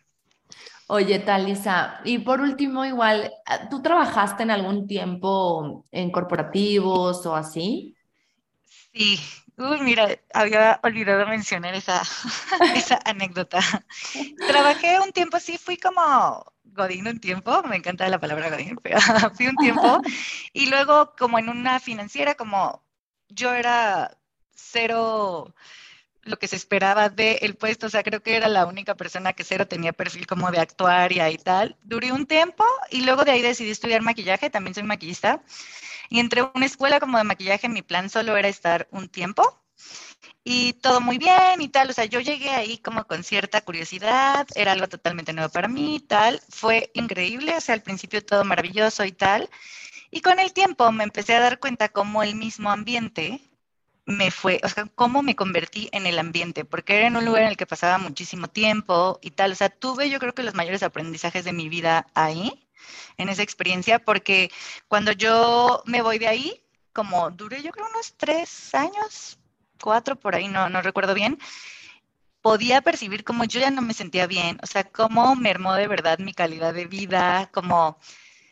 Oye, 0.90 1.20
Talisa, 1.20 2.00
y 2.06 2.20
por 2.20 2.40
último, 2.40 2.86
igual, 2.86 3.32
¿tú 3.70 3.82
trabajaste 3.82 4.44
en 4.44 4.52
algún 4.52 4.88
tiempo 4.88 5.86
en 5.92 6.12
corporativos 6.12 7.26
o 7.26 7.36
así? 7.36 7.98
Sí, 8.94 9.20
Uy, 9.58 9.80
mira, 9.82 10.08
había 10.34 10.80
olvidado 10.84 11.26
mencionar 11.26 11.74
esa, 11.74 12.02
esa 12.76 13.00
anécdota. 13.06 13.60
Trabajé 14.46 15.00
un 15.00 15.12
tiempo, 15.12 15.40
sí, 15.40 15.58
fui 15.58 15.78
como 15.78 16.46
Godín 16.64 17.08
un 17.08 17.20
tiempo, 17.20 17.64
me 17.64 17.78
encanta 17.78 18.08
la 18.08 18.20
palabra 18.20 18.50
Godín, 18.52 18.78
pero 18.84 19.00
fui 19.36 19.48
un 19.48 19.56
tiempo. 19.56 20.02
Y 20.54 20.68
luego 20.70 21.16
como 21.18 21.40
en 21.40 21.50
una 21.50 21.80
financiera, 21.80 22.36
como 22.36 22.84
yo 23.30 23.54
era 23.54 24.18
cero 24.52 25.54
lo 26.24 26.38
que 26.38 26.48
se 26.48 26.58
esperaba 26.58 27.10
del 27.10 27.56
puesto, 27.56 27.88
o 27.88 27.90
sea, 27.90 28.04
creo 28.04 28.22
que 28.22 28.36
era 28.36 28.50
la 28.50 28.66
única 28.66 28.96
persona 28.96 29.34
que 29.34 29.44
cero 29.46 29.68
tenía 29.68 29.94
perfil 29.94 30.28
como 30.28 30.52
de 30.52 30.60
actuaria 30.60 31.30
y 31.32 31.38
tal. 31.38 31.78
Duré 31.84 32.12
un 32.12 32.28
tiempo 32.28 32.66
y 32.92 33.04
luego 33.06 33.24
de 33.24 33.32
ahí 33.32 33.42
decidí 33.42 33.72
estudiar 33.72 34.02
maquillaje, 34.02 34.50
también 34.50 34.76
soy 34.76 34.84
maquillista. 34.84 35.42
Y 36.10 36.20
entre 36.20 36.44
una 36.54 36.66
escuela 36.66 37.00
como 37.00 37.18
de 37.18 37.24
maquillaje, 37.24 37.70
mi 37.70 37.82
plan 37.82 38.10
solo 38.10 38.38
era 38.38 38.48
estar 38.48 38.88
un 38.92 39.10
tiempo 39.10 39.62
y 40.44 40.74
todo 40.74 41.02
muy 41.02 41.18
bien 41.18 41.62
y 41.62 41.70
tal. 41.70 41.90
O 41.90 41.94
sea, 41.94 42.06
yo 42.06 42.20
llegué 42.20 42.50
ahí 42.52 42.78
como 42.78 43.06
con 43.06 43.24
cierta 43.24 43.62
curiosidad, 43.62 44.48
era 44.56 44.72
algo 44.72 44.88
totalmente 44.88 45.34
nuevo 45.34 45.52
para 45.52 45.68
mí 45.68 46.00
tal. 46.00 46.42
Fue 46.50 46.92
increíble, 46.94 47.56
o 47.56 47.62
sea, 47.62 47.76
al 47.76 47.84
principio 47.84 48.26
todo 48.26 48.44
maravilloso 48.46 49.04
y 49.06 49.12
tal. 49.12 49.50
Y 50.12 50.22
con 50.22 50.40
el 50.40 50.54
tiempo 50.54 50.92
me 50.92 51.04
empecé 51.04 51.36
a 51.36 51.42
dar 51.42 51.60
cuenta 51.60 51.90
cómo 51.90 52.24
el 52.24 52.36
mismo 52.36 52.72
ambiente 52.72 53.42
me 54.06 54.32
fue, 54.32 54.62
o 54.64 54.70
sea, 54.70 54.86
cómo 54.96 55.22
me 55.22 55.36
convertí 55.36 55.90
en 55.92 56.06
el 56.08 56.18
ambiente, 56.18 56.64
porque 56.66 56.96
era 56.98 57.08
en 57.08 57.18
un 57.18 57.26
lugar 57.26 57.44
en 57.44 57.50
el 57.50 57.58
que 57.58 57.66
pasaba 57.66 57.98
muchísimo 57.98 58.48
tiempo 58.50 59.20
y 59.22 59.32
tal. 59.32 59.52
O 59.52 59.56
sea, 59.56 59.70
tuve 59.70 60.10
yo 60.10 60.20
creo 60.20 60.34
que 60.34 60.44
los 60.44 60.56
mayores 60.56 60.84
aprendizajes 60.84 61.44
de 61.46 61.54
mi 61.54 61.70
vida 61.70 62.08
ahí 62.16 62.67
en 63.18 63.30
esa 63.30 63.44
experiencia, 63.44 64.00
porque 64.00 64.52
cuando 64.88 65.12
yo 65.12 65.84
me 65.86 66.02
voy 66.02 66.20
de 66.20 66.28
ahí, 66.28 66.64
como 66.94 67.30
duré 67.32 67.62
yo 67.62 67.72
creo 67.72 67.88
unos 67.88 68.16
tres 68.18 68.74
años, 68.74 69.38
cuatro 69.82 70.16
por 70.16 70.36
ahí, 70.36 70.48
no, 70.48 70.70
no 70.70 70.82
recuerdo 70.82 71.14
bien, 71.14 71.38
podía 72.42 72.82
percibir 72.82 73.24
como 73.24 73.44
yo 73.44 73.60
ya 73.60 73.72
no 73.72 73.82
me 73.82 73.94
sentía 73.94 74.26
bien, 74.26 74.58
o 74.64 74.68
sea, 74.68 74.84
cómo 74.86 75.36
mermó 75.36 75.74
de 75.76 75.88
verdad 75.88 76.20
mi 76.20 76.34
calidad 76.34 76.74
de 76.74 76.86
vida, 76.86 77.50
como, 77.52 77.90
o 77.90 77.98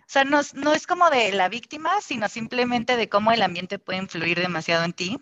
sea, 0.06 0.24
no, 0.24 0.42
no 0.54 0.74
es 0.74 0.86
como 0.86 1.10
de 1.10 1.32
la 1.32 1.50
víctima, 1.50 2.02
sino 2.02 2.28
simplemente 2.28 2.98
de 2.98 3.10
cómo 3.10 3.32
el 3.32 3.42
ambiente 3.42 3.80
puede 3.80 4.00
influir 4.00 4.40
demasiado 4.40 4.84
en 4.84 4.94
ti. 4.94 5.20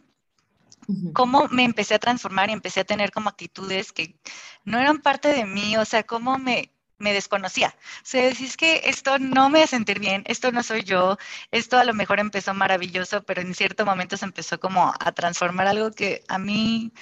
Cómo 1.14 1.47
me 1.47 1.64
empecé 1.64 1.95
a 1.95 1.99
transformar 1.99 2.49
y 2.49 2.54
empecé 2.54 2.82
a 2.82 2.84
tener 2.84 3.12
como 3.12 3.30
actitudes 3.30 3.93
que 3.93 4.20
no 4.66 4.80
eran 4.80 5.01
parte 5.01 5.30
de 5.30 5.45
mí, 5.45 5.78
o 5.78 5.86
sea, 5.86 6.04
cómo 6.04 6.38
me, 6.38 6.72
me 7.04 7.14
desconocía. 7.14 7.76
O 7.97 8.06
sea, 8.06 8.26
es 8.28 8.58
que 8.58 8.82
esto 8.86 9.20
no 9.20 9.49
me 9.49 9.62
hace 9.62 9.74
sentir 9.76 9.99
bien, 9.99 10.24
esto 10.26 10.51
no 10.51 10.64
soy 10.64 10.84
yo, 10.84 11.18
esto 11.51 11.78
a 11.78 11.84
lo 11.84 11.93
mejor 11.93 12.20
empezó 12.20 12.54
maravilloso, 12.54 13.24
pero 13.24 13.41
en 13.41 13.54
cierto 13.54 13.86
momento 13.86 14.18
se 14.18 14.26
empezó 14.26 14.60
como 14.60 14.93
a 14.99 15.12
transformar 15.12 15.68
algo 15.68 15.91
que 15.91 16.24
a 16.28 16.38
mí, 16.39 16.93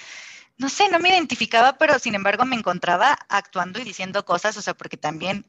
no 0.57 0.69
sé, 0.69 0.89
no 0.89 0.99
me 0.99 1.09
identificaba, 1.09 1.77
pero 1.77 1.99
sin 1.99 2.15
embargo 2.15 2.45
me 2.45 2.55
encontraba 2.55 3.17
actuando 3.29 3.79
y 3.79 3.83
diciendo 3.83 4.25
cosas, 4.25 4.57
o 4.57 4.61
sea, 4.61 4.73
porque 4.73 4.97
también 4.97 5.45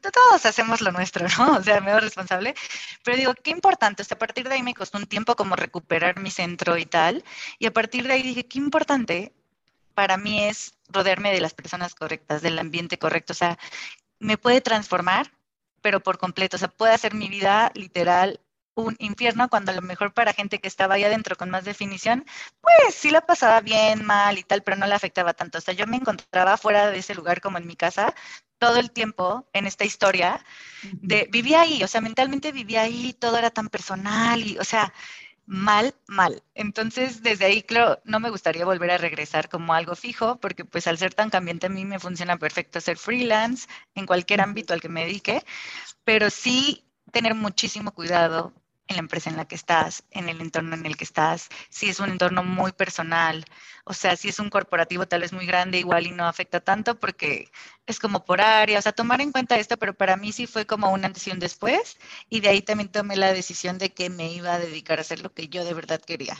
todos 0.00 0.46
hacemos 0.46 0.80
lo 0.80 0.92
nuestro, 0.92 1.26
¿no? 1.38 1.56
O 1.56 1.62
sea, 1.62 1.80
me 1.80 1.98
responsable, 2.00 2.54
pero 3.04 3.16
digo, 3.16 3.34
qué 3.34 3.50
importante, 3.50 4.02
o 4.02 4.04
sea, 4.04 4.16
a 4.16 4.18
partir 4.18 4.48
de 4.48 4.54
ahí 4.56 4.62
me 4.62 4.74
costó 4.74 4.98
un 4.98 5.06
tiempo 5.06 5.36
como 5.36 5.56
recuperar 5.56 6.18
mi 6.20 6.30
centro 6.30 6.76
y 6.78 6.86
tal, 6.86 7.24
y 7.58 7.66
a 7.66 7.72
partir 7.72 8.06
de 8.06 8.14
ahí 8.14 8.22
dije, 8.22 8.46
qué 8.46 8.58
importante 8.58 9.32
para 9.94 10.16
mí 10.16 10.44
es 10.44 10.74
rodearme 10.88 11.32
de 11.32 11.40
las 11.40 11.54
personas 11.54 11.94
correctas, 11.94 12.42
del 12.42 12.58
ambiente 12.58 12.98
correcto. 12.98 13.32
O 13.32 13.36
sea, 13.36 13.58
me 14.18 14.38
puede 14.38 14.60
transformar, 14.60 15.32
pero 15.82 16.00
por 16.00 16.18
completo. 16.18 16.56
O 16.56 16.58
sea, 16.58 16.68
puede 16.68 16.94
hacer 16.94 17.14
mi 17.14 17.28
vida 17.28 17.72
literal 17.74 18.40
un 18.74 18.96
infierno 18.98 19.48
cuando 19.48 19.72
a 19.72 19.74
lo 19.74 19.82
mejor 19.82 20.12
para 20.12 20.32
gente 20.32 20.60
que 20.60 20.68
estaba 20.68 20.94
ahí 20.94 21.04
adentro 21.04 21.36
con 21.36 21.50
más 21.50 21.64
definición, 21.64 22.24
pues 22.60 22.94
sí 22.94 23.10
la 23.10 23.20
pasaba 23.20 23.60
bien, 23.60 24.04
mal 24.04 24.38
y 24.38 24.42
tal, 24.42 24.62
pero 24.62 24.76
no 24.76 24.86
le 24.86 24.94
afectaba 24.94 25.34
tanto. 25.34 25.58
O 25.58 25.60
sea, 25.60 25.74
yo 25.74 25.86
me 25.86 25.96
encontraba 25.96 26.56
fuera 26.56 26.90
de 26.90 26.98
ese 26.98 27.14
lugar 27.14 27.40
como 27.40 27.58
en 27.58 27.66
mi 27.66 27.76
casa 27.76 28.14
todo 28.58 28.78
el 28.78 28.90
tiempo 28.90 29.48
en 29.54 29.66
esta 29.66 29.84
historia 29.84 30.44
de 30.82 31.28
vivía 31.30 31.62
ahí, 31.62 31.82
o 31.82 31.88
sea, 31.88 32.02
mentalmente 32.02 32.52
vivía 32.52 32.82
ahí, 32.82 33.14
todo 33.14 33.38
era 33.38 33.50
tan 33.50 33.68
personal 33.68 34.42
y, 34.42 34.58
o 34.58 34.64
sea, 34.64 34.92
mal, 35.50 35.94
mal. 36.06 36.44
Entonces, 36.54 37.22
desde 37.24 37.44
ahí, 37.44 37.62
claro, 37.62 38.00
no 38.04 38.20
me 38.20 38.30
gustaría 38.30 38.64
volver 38.64 38.92
a 38.92 38.98
regresar 38.98 39.48
como 39.48 39.74
algo 39.74 39.96
fijo, 39.96 40.36
porque 40.40 40.64
pues 40.64 40.86
al 40.86 40.96
ser 40.96 41.12
tan 41.12 41.28
cambiante 41.28 41.66
a 41.66 41.70
mí 41.70 41.84
me 41.84 41.98
funciona 41.98 42.38
perfecto 42.38 42.80
ser 42.80 42.96
freelance 42.98 43.68
en 43.96 44.06
cualquier 44.06 44.42
ámbito 44.42 44.72
al 44.74 44.80
que 44.80 44.88
me 44.88 45.04
dedique, 45.06 45.44
pero 46.04 46.30
sí 46.30 46.84
tener 47.12 47.34
muchísimo 47.34 47.92
cuidado 47.92 48.52
en 48.90 48.96
la 48.96 49.00
empresa 49.00 49.30
en 49.30 49.36
la 49.36 49.46
que 49.46 49.54
estás, 49.54 50.02
en 50.10 50.28
el 50.28 50.40
entorno 50.40 50.74
en 50.74 50.84
el 50.84 50.96
que 50.96 51.04
estás, 51.04 51.48
si 51.70 51.88
es 51.88 52.00
un 52.00 52.10
entorno 52.10 52.42
muy 52.42 52.72
personal, 52.72 53.44
o 53.84 53.94
sea, 53.94 54.16
si 54.16 54.28
es 54.28 54.40
un 54.40 54.50
corporativo 54.50 55.06
tal 55.06 55.20
vez 55.20 55.32
muy 55.32 55.46
grande, 55.46 55.78
igual 55.78 56.06
y 56.06 56.10
no 56.10 56.26
afecta 56.26 56.60
tanto 56.60 56.98
porque 56.98 57.50
es 57.86 58.00
como 58.00 58.24
por 58.24 58.40
área, 58.40 58.78
o 58.80 58.82
sea, 58.82 58.92
tomar 58.92 59.20
en 59.20 59.32
cuenta 59.32 59.58
esto, 59.58 59.76
pero 59.78 59.94
para 59.94 60.16
mí 60.16 60.32
sí 60.32 60.46
fue 60.46 60.66
como 60.66 60.90
una 60.90 61.08
decisión 61.08 61.38
después 61.38 61.98
y 62.28 62.40
de 62.40 62.48
ahí 62.48 62.62
también 62.62 62.90
tomé 62.90 63.16
la 63.16 63.32
decisión 63.32 63.78
de 63.78 63.92
que 63.94 64.10
me 64.10 64.32
iba 64.32 64.54
a 64.54 64.58
dedicar 64.58 64.98
a 64.98 65.02
hacer 65.02 65.20
lo 65.20 65.32
que 65.32 65.48
yo 65.48 65.64
de 65.64 65.74
verdad 65.74 66.00
quería 66.00 66.36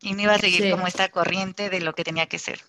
y 0.00 0.14
me 0.14 0.22
iba 0.22 0.34
a 0.34 0.38
seguir 0.38 0.70
como 0.70 0.86
esta 0.86 1.08
corriente 1.10 1.68
de 1.68 1.80
lo 1.80 1.94
que 1.94 2.04
tenía 2.04 2.26
que 2.26 2.38
ser. 2.38 2.62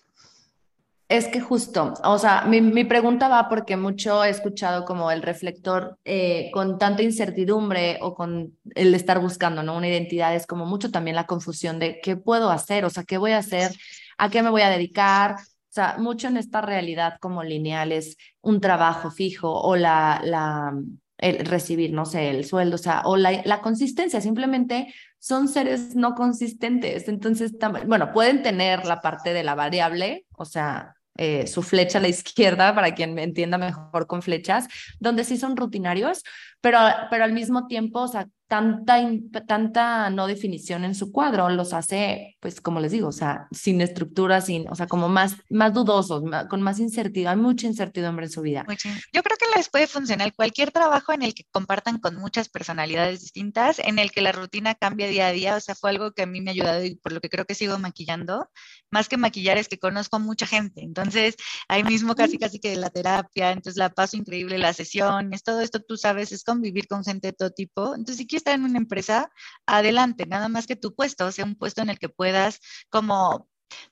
Es 1.12 1.28
que 1.28 1.42
justo, 1.42 1.92
o 2.04 2.18
sea, 2.18 2.46
mi, 2.46 2.84
pregunta 2.84 3.28
va 3.28 3.50
porque 3.50 3.76
mucho 3.76 4.24
he 4.24 4.30
escuchado 4.30 4.86
como 4.86 5.10
el 5.10 5.20
reflector 5.20 5.98
eh, 6.06 6.50
con 6.54 6.78
tanta 6.78 7.02
incertidumbre 7.02 7.98
o 8.00 8.14
con 8.14 8.56
el 8.74 8.94
estar 8.94 9.20
buscando, 9.20 9.62
¿no? 9.62 9.76
Una 9.76 9.88
identidad 9.88 10.34
es 10.34 10.46
como 10.46 10.64
mucho 10.64 10.90
también 10.90 11.14
la 11.14 11.26
confusión 11.26 11.78
de 11.78 12.00
qué 12.02 12.16
puedo 12.16 12.48
hacer, 12.48 12.86
o 12.86 12.90
sea, 12.90 13.04
qué 13.04 13.18
voy 13.18 13.32
a 13.32 13.38
hacer, 13.38 13.72
a 14.16 14.30
qué 14.30 14.42
me 14.42 14.48
voy 14.48 14.62
a 14.62 14.70
dedicar, 14.70 15.32
o 15.32 15.68
sea, 15.68 15.96
mucho 15.98 16.28
en 16.28 16.38
esta 16.38 16.62
realidad 16.62 17.18
como 17.20 17.42
lineal 17.42 17.92
es 17.92 18.16
un 18.40 18.62
trabajo 18.62 19.10
fijo 19.10 19.52
o 19.52 19.76
la, 19.76 20.18
la, 20.24 20.72
el 21.18 21.44
recibir, 21.44 21.92
no 21.92 22.06
sé, 22.06 22.30
el 22.30 22.46
sueldo, 22.46 22.76
o 22.76 22.78
sea, 22.78 23.02
o 23.04 23.18
la, 23.18 23.42
la 23.44 23.60
consistencia, 23.60 24.22
simplemente 24.22 24.94
son 25.18 25.48
seres 25.48 25.94
no 25.94 26.14
consistentes. 26.14 27.06
Entonces, 27.06 27.52
bueno, 27.86 28.12
pueden 28.14 28.42
tener 28.42 28.86
la 28.86 29.02
parte 29.02 29.34
de 29.34 29.44
la 29.44 29.54
variable, 29.54 30.24
o 30.38 30.46
sea, 30.46 30.94
eh, 31.16 31.46
su 31.46 31.62
flecha 31.62 31.98
a 31.98 32.00
la 32.00 32.08
izquierda, 32.08 32.74
para 32.74 32.94
quien 32.94 33.14
me 33.14 33.22
entienda 33.22 33.58
mejor 33.58 34.06
con 34.06 34.22
flechas, 34.22 34.66
donde 34.98 35.24
sí 35.24 35.36
son 35.36 35.56
rutinarios, 35.56 36.22
pero, 36.62 36.78
pero 37.10 37.24
al 37.24 37.32
mismo 37.32 37.66
tiempo, 37.66 38.00
o 38.00 38.08
sea, 38.08 38.26
tanta, 38.52 39.00
tanta 39.46 40.10
no 40.10 40.26
definición 40.26 40.84
en 40.84 40.94
su 40.94 41.10
cuadro 41.10 41.48
los 41.48 41.72
hace, 41.72 42.36
pues 42.38 42.60
como 42.60 42.80
les 42.80 42.92
digo, 42.92 43.08
o 43.08 43.12
sea, 43.12 43.48
sin 43.50 43.80
estructura, 43.80 44.42
sin, 44.42 44.68
o 44.68 44.74
sea, 44.74 44.86
como 44.86 45.08
más, 45.08 45.36
más 45.48 45.72
dudosos, 45.72 46.22
con 46.50 46.60
más 46.60 46.78
incertidumbre, 46.78 47.30
hay 47.30 47.36
mucha 47.36 47.66
incertidumbre 47.66 48.26
en 48.26 48.30
su 48.30 48.42
vida. 48.42 48.66
Yo 49.10 49.22
creo 49.22 49.38
que 49.38 49.56
les 49.56 49.70
puede 49.70 49.86
funcionar 49.86 50.34
cualquier 50.34 50.70
trabajo 50.70 51.14
en 51.14 51.22
el 51.22 51.32
que 51.32 51.44
compartan 51.50 51.98
con 51.98 52.16
muchas 52.16 52.50
personalidades 52.50 53.22
distintas, 53.22 53.78
en 53.78 53.98
el 53.98 54.10
que 54.10 54.20
la 54.20 54.32
rutina 54.32 54.74
cambia 54.74 55.06
día 55.06 55.28
a 55.28 55.32
día, 55.32 55.56
o 55.56 55.60
sea, 55.60 55.74
fue 55.74 55.88
algo 55.88 56.12
que 56.12 56.24
a 56.24 56.26
mí 56.26 56.42
me 56.42 56.50
ha 56.50 56.52
ayudado 56.52 56.84
y 56.84 56.96
por 56.96 57.12
lo 57.12 57.22
que 57.22 57.30
creo 57.30 57.46
que 57.46 57.54
sigo 57.54 57.78
maquillando, 57.78 58.50
más 58.90 59.08
que 59.08 59.16
maquillar 59.16 59.56
es 59.56 59.66
que 59.66 59.78
conozco 59.78 60.16
a 60.16 60.18
mucha 60.18 60.46
gente, 60.46 60.82
entonces 60.82 61.36
ahí 61.68 61.84
mismo 61.84 62.14
casi 62.14 62.36
casi 62.36 62.60
que 62.60 62.76
la 62.76 62.90
terapia, 62.90 63.52
entonces 63.52 63.78
la 63.78 63.88
paso 63.88 64.18
increíble, 64.18 64.58
las 64.58 64.76
sesiones, 64.76 65.42
todo 65.42 65.62
esto 65.62 65.80
tú 65.80 65.96
sabes, 65.96 66.32
es 66.32 66.44
convivir 66.52 66.86
con 66.86 67.04
gente 67.04 67.28
de 67.28 67.32
todo 67.32 67.50
tipo, 67.50 67.94
entonces 67.94 68.16
si 68.18 68.26
quieres 68.26 68.40
estar 68.40 68.54
en 68.54 68.64
una 68.64 68.78
empresa, 68.78 69.30
adelante, 69.66 70.26
nada 70.26 70.48
más 70.48 70.66
que 70.66 70.76
tu 70.76 70.94
puesto 70.94 71.30
sea 71.32 71.44
un 71.44 71.56
puesto 71.56 71.82
en 71.82 71.90
el 71.90 71.98
que 71.98 72.08
puedas 72.08 72.60
como 72.90 73.48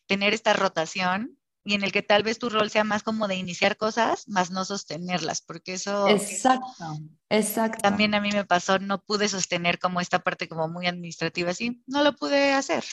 tener 0.06 0.34
esta 0.34 0.52
rotación 0.52 1.36
y 1.64 1.74
en 1.74 1.84
el 1.84 1.92
que 1.92 2.02
tal 2.02 2.22
vez 2.22 2.38
tu 2.38 2.48
rol 2.48 2.70
sea 2.70 2.84
más 2.84 3.02
como 3.02 3.28
de 3.28 3.36
iniciar 3.36 3.76
cosas, 3.76 4.26
más 4.28 4.50
no 4.50 4.64
sostenerlas, 4.64 5.42
porque 5.42 5.74
eso... 5.74 6.08
Exacto, 6.08 6.98
exacto. 7.28 7.82
También 7.82 8.14
a 8.14 8.20
mí 8.20 8.30
me 8.32 8.44
pasó, 8.44 8.78
no 8.78 9.02
pude 9.02 9.28
sostener 9.28 9.78
como 9.78 10.00
esta 10.00 10.20
parte 10.20 10.48
como 10.48 10.68
muy 10.68 10.86
administrativa, 10.86 11.50
así, 11.50 11.82
no 11.86 12.02
lo 12.02 12.14
pude 12.16 12.52
hacer 12.52 12.84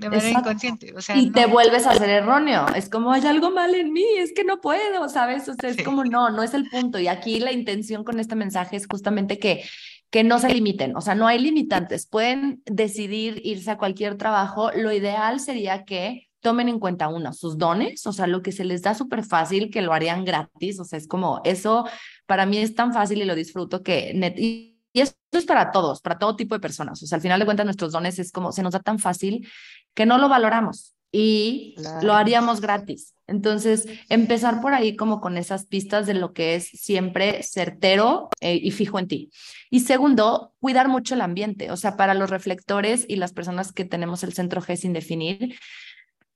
de 0.00 0.10
manera 0.10 0.30
inconsciente. 0.30 0.92
O 0.96 1.00
sea, 1.00 1.16
y 1.16 1.30
te 1.30 1.46
vuelves 1.46 1.86
a 1.86 1.90
hacer 1.90 2.08
erróneo. 2.08 2.66
Es 2.74 2.88
como 2.88 3.12
hay 3.12 3.24
algo 3.26 3.50
mal 3.50 3.74
en 3.74 3.92
mí, 3.92 4.04
es 4.18 4.32
que 4.32 4.44
no 4.44 4.60
puedo, 4.60 5.08
¿sabes? 5.08 5.48
O 5.48 5.54
sea, 5.54 5.70
es 5.70 5.82
como 5.82 6.04
no, 6.04 6.30
no 6.30 6.42
es 6.42 6.54
el 6.54 6.68
punto. 6.68 6.98
Y 6.98 7.08
aquí 7.08 7.40
la 7.40 7.52
intención 7.52 8.04
con 8.04 8.18
este 8.18 8.34
mensaje 8.34 8.76
es 8.76 8.86
justamente 8.86 9.38
que 9.38 9.62
que 10.10 10.24
no 10.24 10.38
se 10.40 10.52
limiten, 10.52 10.96
o 10.96 11.00
sea, 11.00 11.14
no 11.14 11.26
hay 11.28 11.38
limitantes, 11.38 12.06
pueden 12.06 12.62
decidir 12.66 13.40
irse 13.44 13.70
a 13.70 13.78
cualquier 13.78 14.16
trabajo, 14.16 14.72
lo 14.72 14.92
ideal 14.92 15.38
sería 15.38 15.84
que 15.84 16.28
tomen 16.40 16.68
en 16.68 16.80
cuenta 16.80 17.08
uno, 17.08 17.32
sus 17.32 17.58
dones, 17.58 18.06
o 18.06 18.12
sea, 18.12 18.26
lo 18.26 18.42
que 18.42 18.50
se 18.50 18.64
les 18.64 18.82
da 18.82 18.94
súper 18.94 19.24
fácil, 19.24 19.70
que 19.70 19.82
lo 19.82 19.92
harían 19.92 20.24
gratis, 20.24 20.80
o 20.80 20.84
sea, 20.84 20.98
es 20.98 21.06
como, 21.06 21.40
eso 21.44 21.86
para 22.26 22.44
mí 22.44 22.58
es 22.58 22.74
tan 22.74 22.92
fácil 22.92 23.22
y 23.22 23.24
lo 23.24 23.34
disfruto 23.34 23.82
que, 23.82 24.12
net, 24.14 24.36
y, 24.36 24.66
esto 24.92 25.38
es 25.38 25.44
para 25.44 25.70
todos, 25.70 26.00
para 26.00 26.18
todo 26.18 26.34
tipo 26.34 26.56
de 26.56 26.60
personas, 26.60 27.00
o 27.00 27.06
sea, 27.06 27.16
al 27.16 27.22
final 27.22 27.38
de 27.38 27.44
cuentas 27.44 27.64
nuestros 27.64 27.92
dones 27.92 28.18
es 28.18 28.32
como, 28.32 28.50
se 28.50 28.64
nos 28.64 28.72
da 28.72 28.80
tan 28.80 28.98
fácil 28.98 29.46
que 29.94 30.06
no 30.06 30.18
lo 30.18 30.28
valoramos 30.28 30.94
y 31.12 31.74
lo 32.02 32.14
haríamos 32.14 32.60
gratis. 32.60 33.14
Entonces, 33.26 33.86
empezar 34.08 34.60
por 34.60 34.74
ahí 34.74 34.96
como 34.96 35.20
con 35.20 35.36
esas 35.36 35.66
pistas 35.66 36.06
de 36.06 36.14
lo 36.14 36.32
que 36.32 36.56
es 36.56 36.66
siempre 36.68 37.42
certero 37.42 38.28
eh, 38.40 38.58
y 38.60 38.70
fijo 38.72 38.98
en 38.98 39.08
ti. 39.08 39.30
Y 39.70 39.80
segundo, 39.80 40.52
cuidar 40.60 40.88
mucho 40.88 41.14
el 41.14 41.20
ambiente. 41.20 41.70
O 41.70 41.76
sea, 41.76 41.96
para 41.96 42.14
los 42.14 42.30
reflectores 42.30 43.04
y 43.08 43.16
las 43.16 43.32
personas 43.32 43.72
que 43.72 43.84
tenemos 43.84 44.24
el 44.24 44.32
centro 44.32 44.60
G 44.60 44.76
sin 44.76 44.92
definir, 44.92 45.56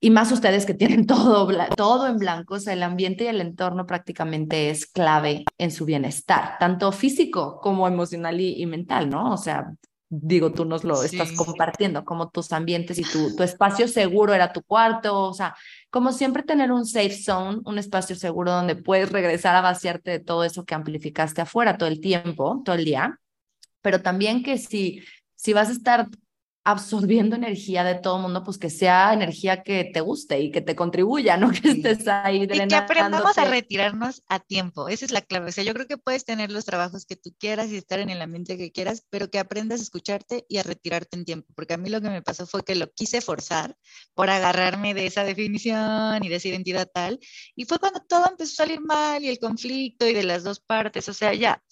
y 0.01 0.11
más 0.11 0.31
ustedes 0.33 0.67
que 0.67 0.75
tienen 0.75 1.07
todo, 1.07 1.49
todo 1.77 2.07
en 2.07 2.19
blanco, 2.19 2.55
o 2.55 2.61
sea, 2.61 2.75
el 2.75 2.83
ambiente 2.83 3.25
y 3.25 3.29
el 3.29 3.41
entorno 3.41 3.87
prácticamente 3.87 4.71
es 4.71 4.87
clave 4.87 5.45
en 5.59 5.71
su 5.71 5.85
bienestar, 5.85 6.59
tanto 6.61 6.93
físico 6.93 7.59
como 7.61 7.89
emocional 7.89 8.41
y 8.41 8.65
mental, 8.67 9.09
¿no? 9.09 9.33
O 9.33 9.37
sea, 9.37 9.73
digo, 10.09 10.53
tú 10.53 10.65
nos 10.65 10.85
lo 10.85 11.03
estás 11.03 11.33
compartiendo, 11.33 12.05
como 12.05 12.31
tus 12.31 12.53
ambientes 12.53 12.99
y 12.99 13.03
tu, 13.03 13.35
tu 13.35 13.43
espacio 13.43 13.89
seguro 13.89 14.35
era 14.35 14.53
tu 14.53 14.63
cuarto, 14.63 15.23
o 15.23 15.35
sea, 15.35 15.57
como 15.91 16.13
siempre 16.13 16.43
tener 16.43 16.73
un 16.73 16.87
safe 16.87 17.17
zone, 17.17 17.61
un 17.65 17.79
espacio 17.79 18.17
seguro 18.17 18.53
donde 18.53 18.77
puedes 18.77 19.11
regresar 19.11 19.57
a 19.57 19.61
vaciarte 19.61 20.11
de 20.11 20.21
todo 20.21 20.45
eso 20.45 20.65
que 20.65 20.75
amplificaste 20.75 21.41
afuera 21.43 21.79
todo 21.79 21.89
el 21.89 22.01
tiempo, 22.01 22.63
todo 22.65 22.77
el 22.77 22.85
día, 22.85 23.19
pero 23.81 24.03
también 24.03 24.43
que 24.43 24.59
si, 24.59 25.03
si 25.35 25.53
vas 25.53 25.69
a 25.69 25.73
estar 25.73 26.09
absorbiendo 26.65 27.37
energía 27.37 27.85
de 27.85 27.95
todo 27.95 28.17
el 28.17 28.23
mundo, 28.23 28.43
pues 28.43 28.57
que 28.57 28.71
sea 28.71 29.13
energía 29.13 29.63
que 29.63 29.85
te 29.85 30.01
guste 30.01 30.41
y 30.41 30.51
que 30.51 30.63
te 30.63 30.75
contribuya, 30.75 31.37
no 31.37 31.51
que 31.53 31.71
estés 31.73 32.09
ahí 32.09 32.45
Y 32.45 32.47
que 32.47 32.75
aprendamos 32.75 33.37
a 33.37 33.45
retirarnos 33.45 34.23
a 34.29 34.41
tiempo, 34.41 34.89
esa 34.89 35.05
es 35.05 35.13
la 35.13 35.21
clave. 35.21 35.51
O 35.51 35.53
sea, 35.53 35.63
yo 35.63 35.75
creo 35.75 35.87
que 35.87 35.99
puedes 35.99 36.25
tener 36.25 36.51
los 36.51 36.65
trabajos 36.65 37.05
que 37.05 37.17
tú 37.17 37.35
quieras 37.39 37.71
y 37.71 37.77
estar 37.77 37.99
en 37.99 38.09
el 38.09 38.23
ambiente 38.23 38.57
que 38.57 38.73
quieras, 38.73 39.05
pero 39.11 39.31
que 39.31 39.39
aprendas 39.39 39.81
a 39.81 39.83
escucharte 39.83 40.47
y 40.49 40.57
a 40.57 40.63
retirarte 40.63 41.19
en 41.19 41.27
tiempo, 41.27 41.53
porque 41.55 41.75
a 41.75 41.77
mí 41.77 41.91
lo 41.91 42.01
que 42.01 42.09
me 42.09 42.23
pasó 42.23 42.47
fue 42.47 42.65
que 42.65 42.75
lo 42.75 42.91
quise 42.91 43.21
forzar 43.21 43.77
por 44.15 44.31
agarrarme 44.31 44.95
de 44.95 45.07
esa 45.07 45.23
definición 45.25 46.25
y 46.25 46.29
de 46.29 46.37
esa 46.37 46.49
identidad 46.49 46.89
tal, 46.93 47.21
y 47.55 47.67
fue 47.67 47.79
cuando 47.79 48.01
todo 48.01 48.27
empezó 48.31 48.63
a 48.63 48.67
salir 48.67 48.81
mal 48.81 49.23
y 49.23 49.29
el 49.29 49.39
conflicto 49.39 50.07
y 50.07 50.15
de 50.15 50.25
las 50.25 50.45
dos 50.45 50.61
partes, 50.61 51.09
o 51.11 51.13
sea, 51.13 51.35
ya, 51.35 51.63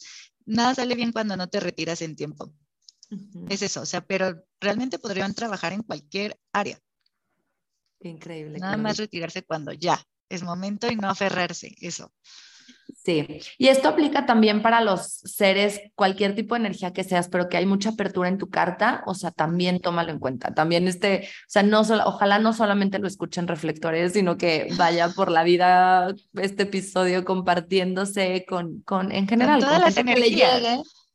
nada 0.44 0.74
sale 0.74 0.94
bien 0.94 1.12
cuando 1.12 1.36
no 1.36 1.48
te 1.48 1.60
retiras 1.60 2.02
en 2.02 2.14
tiempo. 2.14 2.52
Es 3.48 3.62
eso, 3.62 3.82
o 3.82 3.86
sea, 3.86 4.00
pero 4.00 4.44
realmente 4.60 4.98
podrían 4.98 5.34
trabajar 5.34 5.72
en 5.72 5.82
cualquier 5.82 6.38
área. 6.52 6.78
increíble. 8.00 8.58
Nada 8.58 8.76
más 8.76 8.96
retirarse 8.96 9.42
cuando 9.42 9.72
ya 9.72 10.02
es 10.28 10.42
momento 10.42 10.90
y 10.90 10.96
no 10.96 11.08
aferrarse, 11.08 11.74
eso. 11.80 12.12
Sí, 13.04 13.40
y 13.58 13.68
esto 13.68 13.88
aplica 13.88 14.26
también 14.26 14.62
para 14.62 14.80
los 14.80 15.02
seres, 15.02 15.80
cualquier 15.94 16.34
tipo 16.34 16.54
de 16.54 16.60
energía 16.60 16.92
que 16.92 17.04
seas, 17.04 17.28
pero 17.28 17.48
que 17.48 17.56
hay 17.56 17.66
mucha 17.66 17.90
apertura 17.90 18.28
en 18.28 18.38
tu 18.38 18.48
carta, 18.48 19.02
o 19.06 19.14
sea, 19.14 19.30
también 19.30 19.80
tómalo 19.80 20.12
en 20.12 20.18
cuenta. 20.18 20.54
También 20.54 20.86
este, 20.86 21.28
o 21.28 21.50
sea, 21.50 21.62
no 21.62 21.84
solo, 21.84 22.04
ojalá 22.06 22.38
no 22.38 22.52
solamente 22.52 22.98
lo 22.98 23.08
escuchen 23.08 23.48
reflectores, 23.48 24.12
sino 24.12 24.36
que 24.36 24.68
vaya 24.76 25.08
por 25.08 25.30
la 25.30 25.42
vida 25.42 26.14
este 26.34 26.64
episodio 26.64 27.24
compartiéndose 27.24 28.44
con, 28.48 28.82
con 28.82 29.10
en 29.10 29.26
general, 29.26 29.60
todas 29.60 29.80
las 29.80 29.96
energías. 29.96 30.62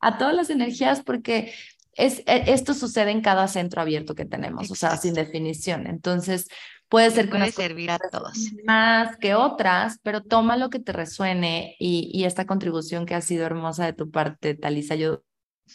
a 0.02 0.18
todas 0.18 0.36
las 0.36 0.50
energías, 0.50 1.02
porque 1.04 1.54
es, 1.98 2.20
e, 2.26 2.54
esto 2.54 2.74
sucede 2.74 3.12
en 3.12 3.22
cada 3.22 3.48
centro 3.48 3.82
abierto 3.82 4.16
que 4.16 4.26
tenemos, 4.26 4.72
o 4.72 4.76
sea, 4.76 4.96
sin 4.98 5.14
definición. 5.14 5.88
Entonces, 5.88 6.48
puede 6.88 7.12
ser 7.12 7.26
que 7.26 7.38
puede 7.38 7.52
servir 7.52 7.92
a 7.92 8.00
todos. 8.00 8.38
Más 8.66 9.18
que 9.18 9.36
otras, 9.36 10.00
pero 10.04 10.22
toma 10.22 10.56
lo 10.56 10.70
que 10.70 10.80
te 10.80 10.94
resuene 10.94 11.76
y, 11.80 12.10
y 12.14 12.24
esta 12.24 12.46
contribución 12.46 13.06
que 13.06 13.16
ha 13.16 13.22
sido 13.22 13.46
hermosa 13.46 13.86
de 13.86 13.94
tu 13.94 14.10
parte, 14.10 14.56
Talisa. 14.56 14.96
Yo 14.96 15.24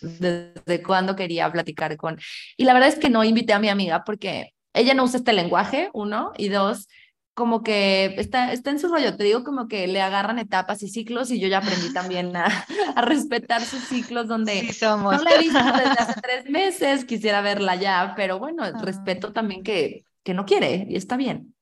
desde 0.00 0.82
cuando 0.82 1.16
quería 1.16 1.50
platicar 1.50 1.96
con... 1.96 2.18
Y 2.56 2.64
la 2.64 2.72
verdad 2.72 2.88
es 2.88 2.98
que 2.98 3.10
no 3.10 3.24
invité 3.24 3.52
a 3.52 3.58
mi 3.58 3.68
amiga 3.68 4.04
porque 4.04 4.54
ella 4.72 4.94
no 4.94 5.04
usa 5.04 5.18
este 5.18 5.32
lenguaje, 5.32 5.90
uno, 5.92 6.32
y 6.38 6.48
dos, 6.48 6.88
como 7.34 7.62
que 7.62 8.14
está, 8.18 8.52
está 8.52 8.70
en 8.70 8.78
su 8.78 8.88
rollo, 8.88 9.16
te 9.16 9.24
digo 9.24 9.42
como 9.42 9.66
que 9.66 9.86
le 9.86 10.02
agarran 10.02 10.38
etapas 10.38 10.82
y 10.82 10.88
ciclos 10.88 11.30
y 11.30 11.40
yo 11.40 11.48
ya 11.48 11.58
aprendí 11.58 11.92
también 11.92 12.36
a, 12.36 12.46
a 12.94 13.02
respetar 13.02 13.62
sus 13.62 13.84
ciclos 13.84 14.28
donde 14.28 14.72
somos. 14.72 15.16
no 15.16 15.22
la 15.22 15.34
he 15.36 15.38
visto 15.38 15.58
desde 15.58 15.98
hace 15.98 16.20
tres 16.22 16.50
meses, 16.50 17.04
quisiera 17.04 17.40
verla 17.40 17.76
ya, 17.76 18.12
pero 18.16 18.38
bueno, 18.38 18.64
respeto 18.82 19.32
también 19.32 19.62
que, 19.62 20.04
que 20.22 20.34
no 20.34 20.44
quiere 20.44 20.86
y 20.88 20.96
está 20.96 21.16
bien. 21.16 21.54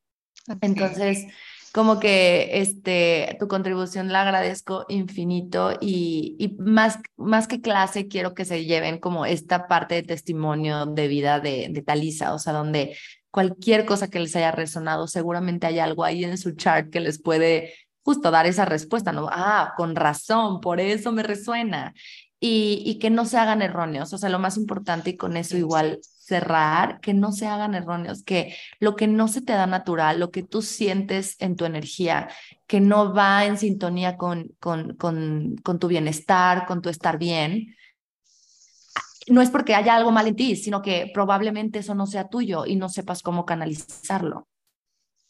Entonces, 0.60 1.26
como 1.72 2.00
que 2.00 2.60
este, 2.60 3.36
tu 3.38 3.46
contribución 3.46 4.12
la 4.12 4.22
agradezco 4.22 4.86
infinito 4.88 5.78
y, 5.80 6.34
y 6.40 6.56
más, 6.58 6.98
más 7.16 7.46
que 7.46 7.60
clase 7.60 8.08
quiero 8.08 8.34
que 8.34 8.44
se 8.44 8.64
lleven 8.64 8.98
como 8.98 9.24
esta 9.24 9.68
parte 9.68 9.94
de 9.94 10.02
testimonio 10.02 10.86
de 10.86 11.06
vida 11.06 11.38
de, 11.38 11.68
de 11.70 11.82
Talisa, 11.82 12.34
o 12.34 12.40
sea, 12.40 12.54
donde 12.54 12.96
cualquier 13.30 13.86
cosa 13.86 14.08
que 14.08 14.20
les 14.20 14.34
haya 14.36 14.52
resonado, 14.52 15.06
seguramente 15.06 15.66
hay 15.66 15.78
algo 15.78 16.04
ahí 16.04 16.24
en 16.24 16.38
su 16.38 16.52
chart 16.52 16.90
que 16.90 17.00
les 17.00 17.20
puede 17.20 17.74
justo 18.02 18.30
dar 18.30 18.46
esa 18.46 18.64
respuesta, 18.64 19.12
¿no? 19.12 19.28
Ah, 19.30 19.74
con 19.76 19.94
razón, 19.94 20.60
por 20.60 20.80
eso 20.80 21.12
me 21.12 21.22
resuena. 21.22 21.94
Y, 22.42 22.82
y 22.86 22.98
que 22.98 23.10
no 23.10 23.26
se 23.26 23.36
hagan 23.36 23.60
erróneos, 23.60 24.14
o 24.14 24.18
sea, 24.18 24.30
lo 24.30 24.38
más 24.38 24.56
importante 24.56 25.10
y 25.10 25.16
con 25.16 25.36
eso 25.36 25.58
igual 25.58 26.00
cerrar, 26.30 27.00
que 27.00 27.12
no 27.12 27.32
se 27.32 27.46
hagan 27.46 27.74
erróneos, 27.74 28.22
que 28.22 28.56
lo 28.78 28.96
que 28.96 29.08
no 29.08 29.28
se 29.28 29.42
te 29.42 29.52
da 29.52 29.66
natural, 29.66 30.18
lo 30.18 30.30
que 30.30 30.42
tú 30.42 30.62
sientes 30.62 31.36
en 31.40 31.56
tu 31.56 31.66
energía, 31.66 32.28
que 32.66 32.80
no 32.80 33.12
va 33.12 33.44
en 33.44 33.58
sintonía 33.58 34.16
con, 34.16 34.48
con, 34.60 34.94
con, 34.94 35.56
con 35.62 35.78
tu 35.78 35.88
bienestar, 35.88 36.66
con 36.66 36.80
tu 36.80 36.88
estar 36.88 37.18
bien, 37.18 37.76
no 39.26 39.42
es 39.42 39.50
porque 39.50 39.74
haya 39.74 39.94
algo 39.94 40.10
mal 40.10 40.26
en 40.26 40.36
ti, 40.36 40.56
sino 40.56 40.82
que 40.82 41.10
probablemente 41.12 41.80
eso 41.80 41.94
no 41.94 42.06
sea 42.06 42.28
tuyo 42.28 42.66
y 42.66 42.76
no 42.76 42.88
sepas 42.88 43.22
cómo 43.22 43.44
canalizarlo. 43.44 44.48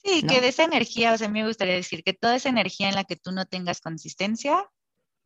Sí, 0.02 0.22
que 0.22 0.40
de 0.40 0.48
esa 0.48 0.64
energía, 0.64 1.12
o 1.12 1.18
sea, 1.18 1.28
a 1.28 1.30
mí 1.30 1.40
me 1.40 1.46
gustaría 1.46 1.74
decir 1.74 2.02
que 2.02 2.14
toda 2.14 2.36
esa 2.36 2.48
energía 2.48 2.88
en 2.88 2.94
la 2.94 3.04
que 3.04 3.16
tú 3.16 3.32
no 3.32 3.44
tengas 3.44 3.80
consistencia, 3.80 4.70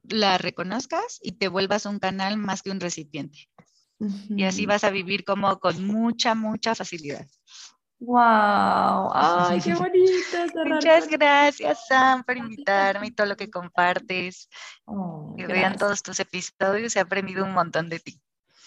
la 0.02 0.36
reconozcas 0.36 1.20
y 1.22 1.32
te 1.32 1.48
vuelvas 1.48 1.86
un 1.86 1.98
canal 1.98 2.36
más 2.36 2.62
que 2.62 2.70
un 2.70 2.80
recipiente. 2.80 3.48
Y 4.28 4.44
así 4.44 4.66
vas 4.66 4.84
a 4.84 4.90
vivir 4.90 5.24
como 5.24 5.58
con 5.60 5.86
mucha, 5.86 6.34
mucha 6.34 6.74
facilidad. 6.74 7.26
¡Wow! 8.00 9.10
¡Ay, 9.14 9.60
qué 9.62 9.74
bonito! 9.74 10.64
Muchas 10.66 11.08
gracias, 11.08 11.86
Sam, 11.86 12.24
por 12.24 12.36
invitarme 12.36 13.06
y 13.06 13.10
todo 13.12 13.28
lo 13.28 13.36
que 13.36 13.48
compartes. 13.50 14.48
Oh, 14.84 15.34
que 15.38 15.46
vean 15.46 15.76
todos 15.76 16.02
tus 16.02 16.18
episodios. 16.20 16.96
He 16.96 17.00
aprendido 17.00 17.44
un 17.44 17.54
montón 17.54 17.88
de 17.88 18.00
ti. 18.00 18.20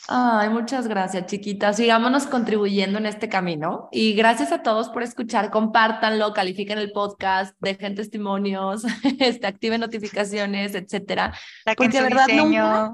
Ay, 0.10 0.48
muchas 0.50 0.88
gracias, 0.88 1.26
chiquitas. 1.26 1.76
Sigámonos 1.76 2.28
contribuyendo 2.28 2.98
en 2.98 3.06
este 3.06 3.28
camino. 3.28 3.90
Y 3.92 4.14
gracias 4.14 4.54
a 4.54 4.64
todos 4.64 4.88
por 4.88 5.04
escuchar. 5.04 5.52
Compártanlo, 5.52 6.34
califiquen 6.34 6.78
el 6.78 6.94
podcast, 6.94 7.54
dejen 7.60 7.94
testimonios, 7.94 8.86
este, 9.20 9.48
activen 9.48 9.82
notificaciones, 9.82 10.76
etcétera. 10.76 11.34
porque 11.76 11.98
de 11.98 12.02
verdad 12.04 12.28
nunca 12.34 12.94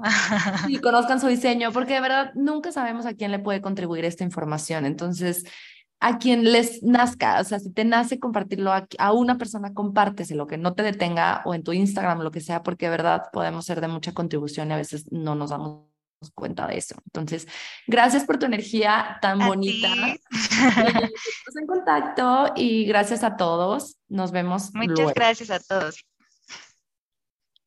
y 0.66 0.78
conozcan 0.80 1.20
su 1.20 1.28
diseño, 1.28 1.70
porque 1.70 1.94
de 1.94 2.00
verdad 2.00 2.32
nunca 2.34 2.72
sabemos 2.72 3.06
a 3.06 3.14
quién 3.14 3.30
le 3.30 3.38
puede 3.38 3.60
contribuir 3.60 4.04
esta 4.04 4.24
información. 4.24 4.84
Entonces, 4.84 5.44
a 6.00 6.18
quien 6.18 6.50
les 6.50 6.82
nazca, 6.82 7.40
o 7.40 7.44
sea, 7.44 7.60
si 7.60 7.70
te 7.72 7.84
nace 7.84 8.18
compartirlo 8.18 8.72
a, 8.72 8.88
a 8.98 9.12
una 9.12 9.38
persona, 9.38 9.72
compárteselo, 9.72 10.48
que 10.48 10.58
no 10.58 10.74
te 10.74 10.82
detenga 10.82 11.42
o 11.44 11.54
en 11.54 11.62
tu 11.62 11.72
Instagram, 11.72 12.22
lo 12.22 12.32
que 12.32 12.40
sea, 12.40 12.64
porque 12.64 12.86
de 12.86 12.90
verdad 12.90 13.22
podemos 13.32 13.64
ser 13.64 13.80
de 13.80 13.86
mucha 13.86 14.12
contribución 14.12 14.70
y 14.70 14.74
a 14.74 14.78
veces 14.78 15.06
no 15.12 15.36
nos 15.36 15.50
damos 15.50 15.93
cuenta 16.32 16.66
de 16.66 16.78
eso. 16.78 16.94
Entonces, 17.06 17.46
gracias 17.86 18.24
por 18.24 18.38
tu 18.38 18.46
energía 18.46 19.18
tan 19.20 19.38
bonita. 19.38 19.88
Estamos 20.30 21.56
en 21.60 21.66
contacto 21.66 22.52
y 22.56 22.84
gracias 22.84 23.24
a 23.24 23.36
todos. 23.36 23.98
Nos 24.08 24.32
vemos. 24.32 24.74
Muchas 24.74 25.14
gracias 25.14 25.50
a 25.50 25.60
todos. 25.60 26.04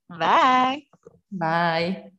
Bye. 0.09 0.89
Bye. 1.29 2.13